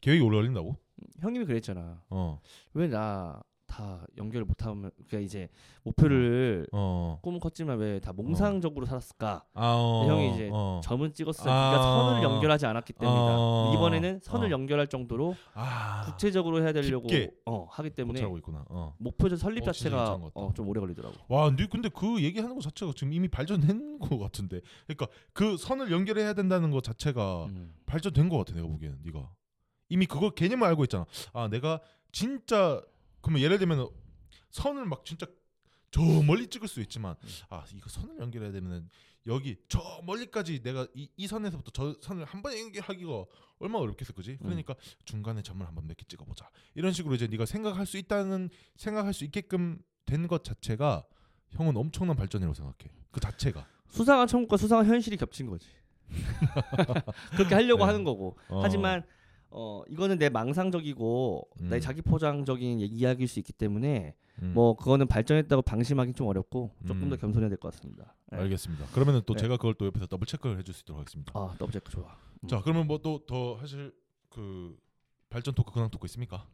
계획이 0.00 0.22
오래 0.22 0.36
걸린다고? 0.38 0.76
형님이 1.20 1.44
그랬잖아. 1.44 2.00
어. 2.08 2.38
왜 2.72 2.88
나 2.88 3.42
다 3.76 4.06
연결을 4.16 4.46
못하면 4.46 4.90
그러니까 5.06 5.18
이제 5.18 5.48
목표를 5.82 6.66
어. 6.72 7.18
꿈은 7.22 7.40
컸지만 7.40 7.78
왜 7.78 8.00
다 8.00 8.12
몽상적으로 8.12 8.86
살았을까? 8.86 9.44
아, 9.54 9.74
어. 9.76 10.06
형이 10.06 10.34
이제 10.34 10.48
어. 10.52 10.80
점은 10.82 11.12
찍었어요. 11.12 11.52
아. 11.52 11.70
그러니까 11.70 11.82
선을 11.82 12.22
연결하지 12.22 12.66
않았기 12.66 12.92
때문이다. 12.94 13.32
아. 13.32 13.72
이번에는 13.74 14.20
선을 14.22 14.48
어. 14.48 14.50
연결할 14.50 14.86
정도로 14.86 15.34
아. 15.54 16.02
구체적으로 16.06 16.62
해야 16.62 16.72
되려고 16.72 17.06
어, 17.44 17.66
하기 17.70 17.90
때문에. 17.90 18.22
어. 18.68 18.94
목표적 18.98 19.38
설립 19.38 19.62
어, 19.62 19.64
자체가. 19.66 20.18
어, 20.34 20.52
좀 20.54 20.68
오래 20.68 20.80
걸리더라고. 20.80 21.14
와, 21.28 21.50
근데, 21.70 21.88
그 21.88 22.22
얘기하는 22.22 22.54
것 22.54 22.62
자체가 22.62 22.92
지금 22.96 23.12
이미 23.12 23.28
발전된 23.28 23.98
것 23.98 24.18
같은데. 24.18 24.60
그러니까 24.86 25.06
그 25.32 25.56
선을 25.56 25.90
연결해야 25.90 26.32
된다는 26.34 26.70
것 26.70 26.82
자체가 26.82 27.46
음. 27.46 27.74
발전된 27.86 28.28
것 28.28 28.38
같아. 28.38 28.54
내가 28.54 28.66
보기에는 28.68 28.98
네가 29.04 29.30
이미 29.88 30.06
그거 30.06 30.30
개념을 30.30 30.66
알고 30.68 30.84
있잖아. 30.84 31.06
아, 31.32 31.48
내가 31.48 31.80
진짜 32.12 32.82
그러면 33.26 33.42
예를 33.42 33.58
들면 33.58 33.88
선을 34.50 34.84
막 34.84 35.04
진짜 35.04 35.26
저 35.90 36.00
멀리 36.00 36.46
찍을 36.46 36.68
수 36.68 36.80
있지만 36.82 37.16
아 37.48 37.64
이거 37.74 37.88
선을 37.90 38.20
연결해야 38.20 38.52
되면은 38.52 38.88
여기 39.26 39.56
저 39.68 39.80
멀리까지 40.04 40.62
내가 40.62 40.86
이, 40.94 41.10
이 41.16 41.26
선에서부터 41.26 41.72
저 41.72 42.00
선을 42.00 42.24
한 42.24 42.40
번에 42.40 42.60
연결하기가 42.60 43.24
얼마나 43.58 43.82
어렵겠어, 43.82 44.12
그지? 44.12 44.36
그러니까 44.38 44.76
중간에 45.04 45.42
점을 45.42 45.66
한번 45.66 45.88
몇 45.88 45.96
개 45.96 46.04
찍어보자. 46.06 46.48
이런 46.76 46.92
식으로 46.92 47.16
이제 47.16 47.26
네가 47.26 47.46
생각할 47.46 47.84
수 47.86 47.96
있다는 47.98 48.48
생각할 48.76 49.12
수 49.12 49.24
있게끔 49.24 49.78
된 50.04 50.28
것 50.28 50.44
자체가 50.44 51.04
형은 51.50 51.76
엄청난 51.76 52.14
발전이라고 52.14 52.54
생각해. 52.54 52.94
그 53.10 53.18
자체가. 53.18 53.66
수상한 53.88 54.28
천국과 54.28 54.56
수상한 54.56 54.86
현실이 54.86 55.16
겹친 55.16 55.48
거지. 55.48 55.66
그렇게 57.36 57.54
하려고 57.56 57.78
네. 57.80 57.86
하는 57.86 58.04
거고. 58.04 58.38
어. 58.48 58.60
하지만 58.62 59.04
어 59.50 59.82
이거는 59.88 60.18
내 60.18 60.28
망상적이고 60.28 61.48
음. 61.62 61.68
내 61.68 61.80
자기 61.80 62.02
포장적인 62.02 62.80
얘기- 62.80 62.94
이야기일 62.96 63.28
수 63.28 63.38
있기 63.38 63.52
때문에 63.52 64.14
음. 64.42 64.52
뭐 64.54 64.76
그거는 64.76 65.06
발전했다고 65.06 65.62
방심하기 65.62 66.12
좀 66.12 66.26
어렵고 66.26 66.70
조금 66.86 67.04
음. 67.04 67.10
더 67.10 67.16
겸손해야 67.16 67.48
될 67.48 67.56
것 67.58 67.72
같습니다. 67.72 68.14
네. 68.32 68.38
알겠습니다. 68.38 68.86
그러면은 68.86 69.22
또 69.24 69.34
네. 69.34 69.40
제가 69.42 69.56
그걸 69.56 69.74
또 69.74 69.86
옆에서 69.86 70.06
double 70.06 70.26
check를 70.26 70.58
해줄 70.58 70.74
수 70.74 70.82
있도록 70.82 71.00
하겠습니다. 71.00 71.32
아 71.34 71.54
double 71.58 71.72
check 71.72 71.90
좋아. 71.90 72.16
음. 72.42 72.48
자, 72.48 72.60
그러면 72.62 72.86
뭐 72.86 72.98
또 72.98 73.26
더 73.26 73.54
하실 73.54 73.94
그 74.28 74.76
발전 75.30 75.54
토크 75.54 75.72
근황 75.72 75.88
토크 75.90 76.06
있습니까? 76.06 76.46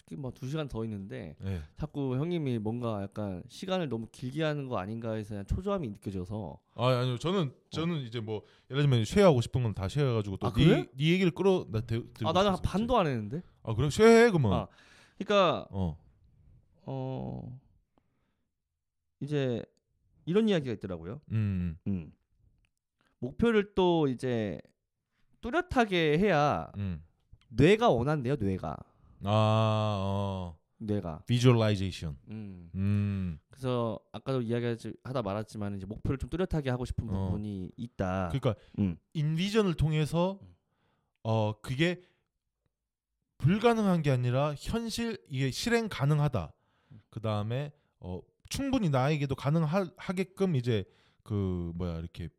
아, 0.00 0.02
솔직히 0.02 0.16
뭐 0.16 0.30
두 0.32 0.48
시간 0.48 0.68
더 0.68 0.84
있는데 0.84 1.36
네. 1.40 1.60
자꾸 1.76 2.16
형님이 2.16 2.58
뭔가 2.58 3.02
약간 3.02 3.42
시간을 3.48 3.88
너무 3.88 4.06
길게 4.10 4.42
하는 4.42 4.66
거 4.68 4.78
아닌가 4.78 5.12
해서 5.12 5.30
그냥 5.30 5.44
초조함이 5.46 5.88
느껴져서 5.90 6.58
아 6.74 6.86
아니요 6.88 7.18
저는 7.18 7.52
저는 7.70 7.98
이제 8.02 8.20
뭐 8.20 8.42
예를 8.70 8.82
들면 8.82 9.04
쉐어하고 9.04 9.40
싶은 9.40 9.62
건 9.62 9.74
다 9.74 9.88
쉐어해가지고 9.88 10.36
아, 10.40 10.52
또네 10.52 10.64
그래? 10.64 10.86
네 10.96 11.04
얘기를 11.12 11.30
끌어 11.30 11.66
나 11.70 11.80
대, 11.80 12.00
들고 12.14 12.28
아 12.28 12.32
나는 12.32 12.50
한 12.50 12.56
싶었어, 12.56 12.72
반도 12.72 12.98
안 12.98 13.06
했는데. 13.06 13.42
아 13.62 13.74
그래 13.74 13.88
쉐어해 13.90 14.30
그러면 14.30 14.52
아. 14.52 14.66
그러니까 15.18 15.66
어 15.70 15.96
어 16.86 17.60
이제 19.20 19.62
이런 20.24 20.48
이야기가 20.48 20.72
있더라고요. 20.74 21.20
음. 21.30 21.76
음. 21.86 22.12
목표를 23.18 23.74
또 23.74 24.08
이제 24.08 24.58
뚜렷하게 25.40 26.18
해야 26.18 26.70
음. 26.78 27.04
뇌가 27.48 27.90
원한대요. 27.90 28.36
뇌가 28.36 28.76
아 29.24 29.96
어. 30.00 30.60
뇌가. 30.82 31.24
비주얼라이제이션. 31.26 32.16
음. 32.28 32.70
음. 32.74 33.38
그래서 33.50 34.00
아까도 34.12 34.40
이야기하다 34.40 35.22
말았지만 35.22 35.76
이제 35.76 35.84
목표를 35.86 36.16
좀 36.16 36.30
뚜렷하게 36.30 36.70
하고 36.70 36.84
싶은 36.86 37.08
어. 37.10 37.26
부분이 37.26 37.70
있다. 37.76 38.30
그러니까 38.32 38.54
음. 38.78 38.96
인비전을 39.12 39.74
통해서 39.74 40.38
음. 40.42 40.54
어 41.22 41.52
그게 41.60 42.02
불가능한 43.38 44.02
게 44.02 44.10
아니라 44.10 44.54
현실 44.56 45.18
이게 45.28 45.50
실행 45.50 45.88
가능하다. 45.88 46.52
그 47.10 47.20
다음에 47.20 47.72
어 48.00 48.20
충분히 48.48 48.88
나에게도 48.88 49.34
가능하게끔 49.34 50.56
이제 50.56 50.84
그 51.22 51.72
뭐야 51.74 51.98
이렇게 51.98 52.30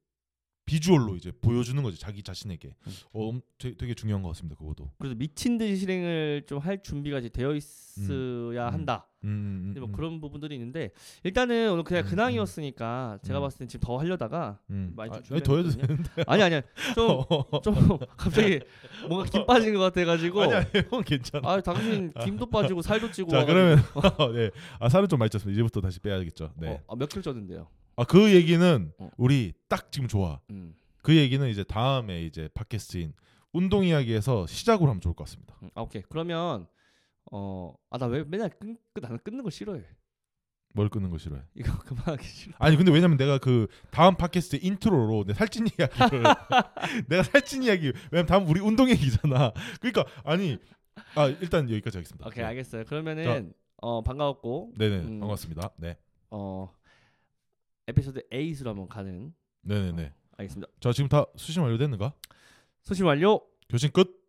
비주얼로 0.66 1.16
이제 1.18 1.32
보여주는 1.42 1.82
거지 1.84 2.00
자기 2.00 2.24
자신에게. 2.24 2.76
음. 2.88 2.92
어 3.14 3.30
음, 3.32 3.42
되- 3.58 3.76
되게 3.76 3.94
중요한 3.94 4.22
것 4.22 4.30
같습니다. 4.30 4.56
그것도. 4.58 4.92
그래서 5.00 5.16
미친 5.16 5.58
듯이 5.58 5.76
실행을 5.78 6.44
좀 6.48 6.60
할 6.62 6.82
준비가 6.84 7.18
이제 7.20 7.28
되어 7.30 7.56
있어야 7.56 8.68
음. 8.70 8.74
한다. 8.74 9.08
음, 9.24 9.28
음, 9.30 9.62
근데 9.66 9.80
뭐 9.82 9.90
음, 9.90 9.92
그런 9.92 10.22
부분들이 10.22 10.56
있는데 10.56 10.92
일단은 11.24 11.72
오늘 11.72 11.84
그냥 11.84 12.04
음, 12.06 12.10
근황이었으니까 12.10 13.20
제가 13.24 13.40
음. 13.40 13.42
봤을 13.42 13.60
땐 13.60 13.68
지금 13.68 13.86
더 13.86 13.98
하려다가 13.98 14.60
음. 14.70 14.94
많이 14.96 15.12
좀 15.12 15.22
아, 15.24 15.36
아니, 15.36 15.44
더 15.44 15.58
해도. 15.58 15.70
되는데. 15.72 16.10
아니 16.28 16.44
아니야 16.44 16.62
좀 16.96 17.24
좀 17.64 17.98
갑자기 18.18 18.60
뭔가 19.10 19.30
김 19.30 19.46
빠진 19.46 19.74
것 19.74 19.80
같아가지고 19.82 20.42
아니 20.44 20.54
아니 20.54 20.66
형 20.90 21.04
괜찮아. 21.04 21.50
아 21.50 21.62
당신 21.62 22.12
김도 22.24 22.46
빠지고 22.48 22.82
살도 22.82 23.12
찌고 23.12 23.30
자 23.30 23.44
와가지고- 23.44 23.46
그러면 23.48 23.84
네. 24.36 24.52
아 24.80 24.88
살은 24.90 25.08
좀 25.10 25.20
많이 25.20 25.30
쪘습니다. 25.30 25.52
이제부터 25.52 25.82
다시 25.82 26.00
빼야겠죠. 26.00 26.54
네. 26.58 26.70
어, 26.70 26.80
아, 26.88 26.96
몇 26.96 27.10
킬로 27.10 27.22
쪘는데요? 27.24 27.68
아 27.96 28.04
그 28.06 28.34
얘기는 28.34 28.92
어. 28.98 29.10
우리 29.18 29.54
딱 29.68 29.92
지금 29.92 30.08
좋아. 30.08 30.40
음. 30.50 30.74
그 31.02 31.16
얘기는 31.16 31.48
이제 31.50 31.64
다음에 31.64 32.24
이제 32.24 32.48
팟캐스트인 32.54 33.14
운동 33.54 33.84
이야기에서 33.86 34.48
시작으로 34.48 34.90
하면 34.90 35.02
좋을 35.02 35.14
것 35.16 35.26
같습니다. 35.26 35.56
음, 35.64 35.70
아 35.76 35.82
오케이 35.82 36.02
그러면 36.10 36.68
어 37.32 37.76
아 37.76 37.98
나 38.00 38.08
왜 38.08 38.24
맨날 38.24 38.50
끊, 38.50 38.78
끊 38.94 39.02
나는 39.02 39.18
끊는 39.24 39.44
거 39.44 39.50
싫어해 39.50 39.84
뭘 40.74 40.90
끊는 40.90 41.10
거 41.10 41.18
싫어해? 41.18 41.42
이거 41.56 41.78
그만하기 41.80 42.24
싫어 42.26 42.54
아니 42.60 42.78
근데 42.78 42.92
왜냐면 42.92 43.18
내가 43.18 43.38
그 43.40 43.68
다음 43.90 44.16
팟캐스트 44.16 44.60
intro로 44.62 45.26
내 45.28 45.34
살찐 45.34 45.68
이야기를 45.68 46.24
내가 47.10 47.24
살찐 47.24 47.64
이야기 47.64 47.92
왜냐면 48.12 48.26
다음 48.28 48.48
우리 48.48 48.62
운동 48.62 48.90
얘기잖아. 48.90 49.52
그러니까 49.82 50.06
아니 50.24 50.58
아 51.16 51.28
일단 51.28 51.70
여기까지 51.70 51.98
하겠습니다. 51.98 52.26
오케이 52.28 52.44
네. 52.44 52.48
알겠어요 52.50 52.86
그러면은 52.86 53.54
어 53.78 54.02
반가웠고 54.04 54.74
네네 54.78 54.98
음. 55.00 55.20
반갑습니다. 55.20 55.72
네 55.78 55.98
어 56.34 56.72
에피소드 57.92 58.28
8으로 58.30 58.68
한번 58.68 58.88
가는 58.88 59.34
네네네. 59.64 60.14
알겠습니다 60.38 60.72
자 60.80 60.92
지금 60.94 61.10
다 61.10 61.26
수신 61.36 61.62
완료됐는가? 61.62 62.14
소신 62.84 63.06
완료 63.06 63.42
교신 63.70 63.92
끝. 63.92 64.21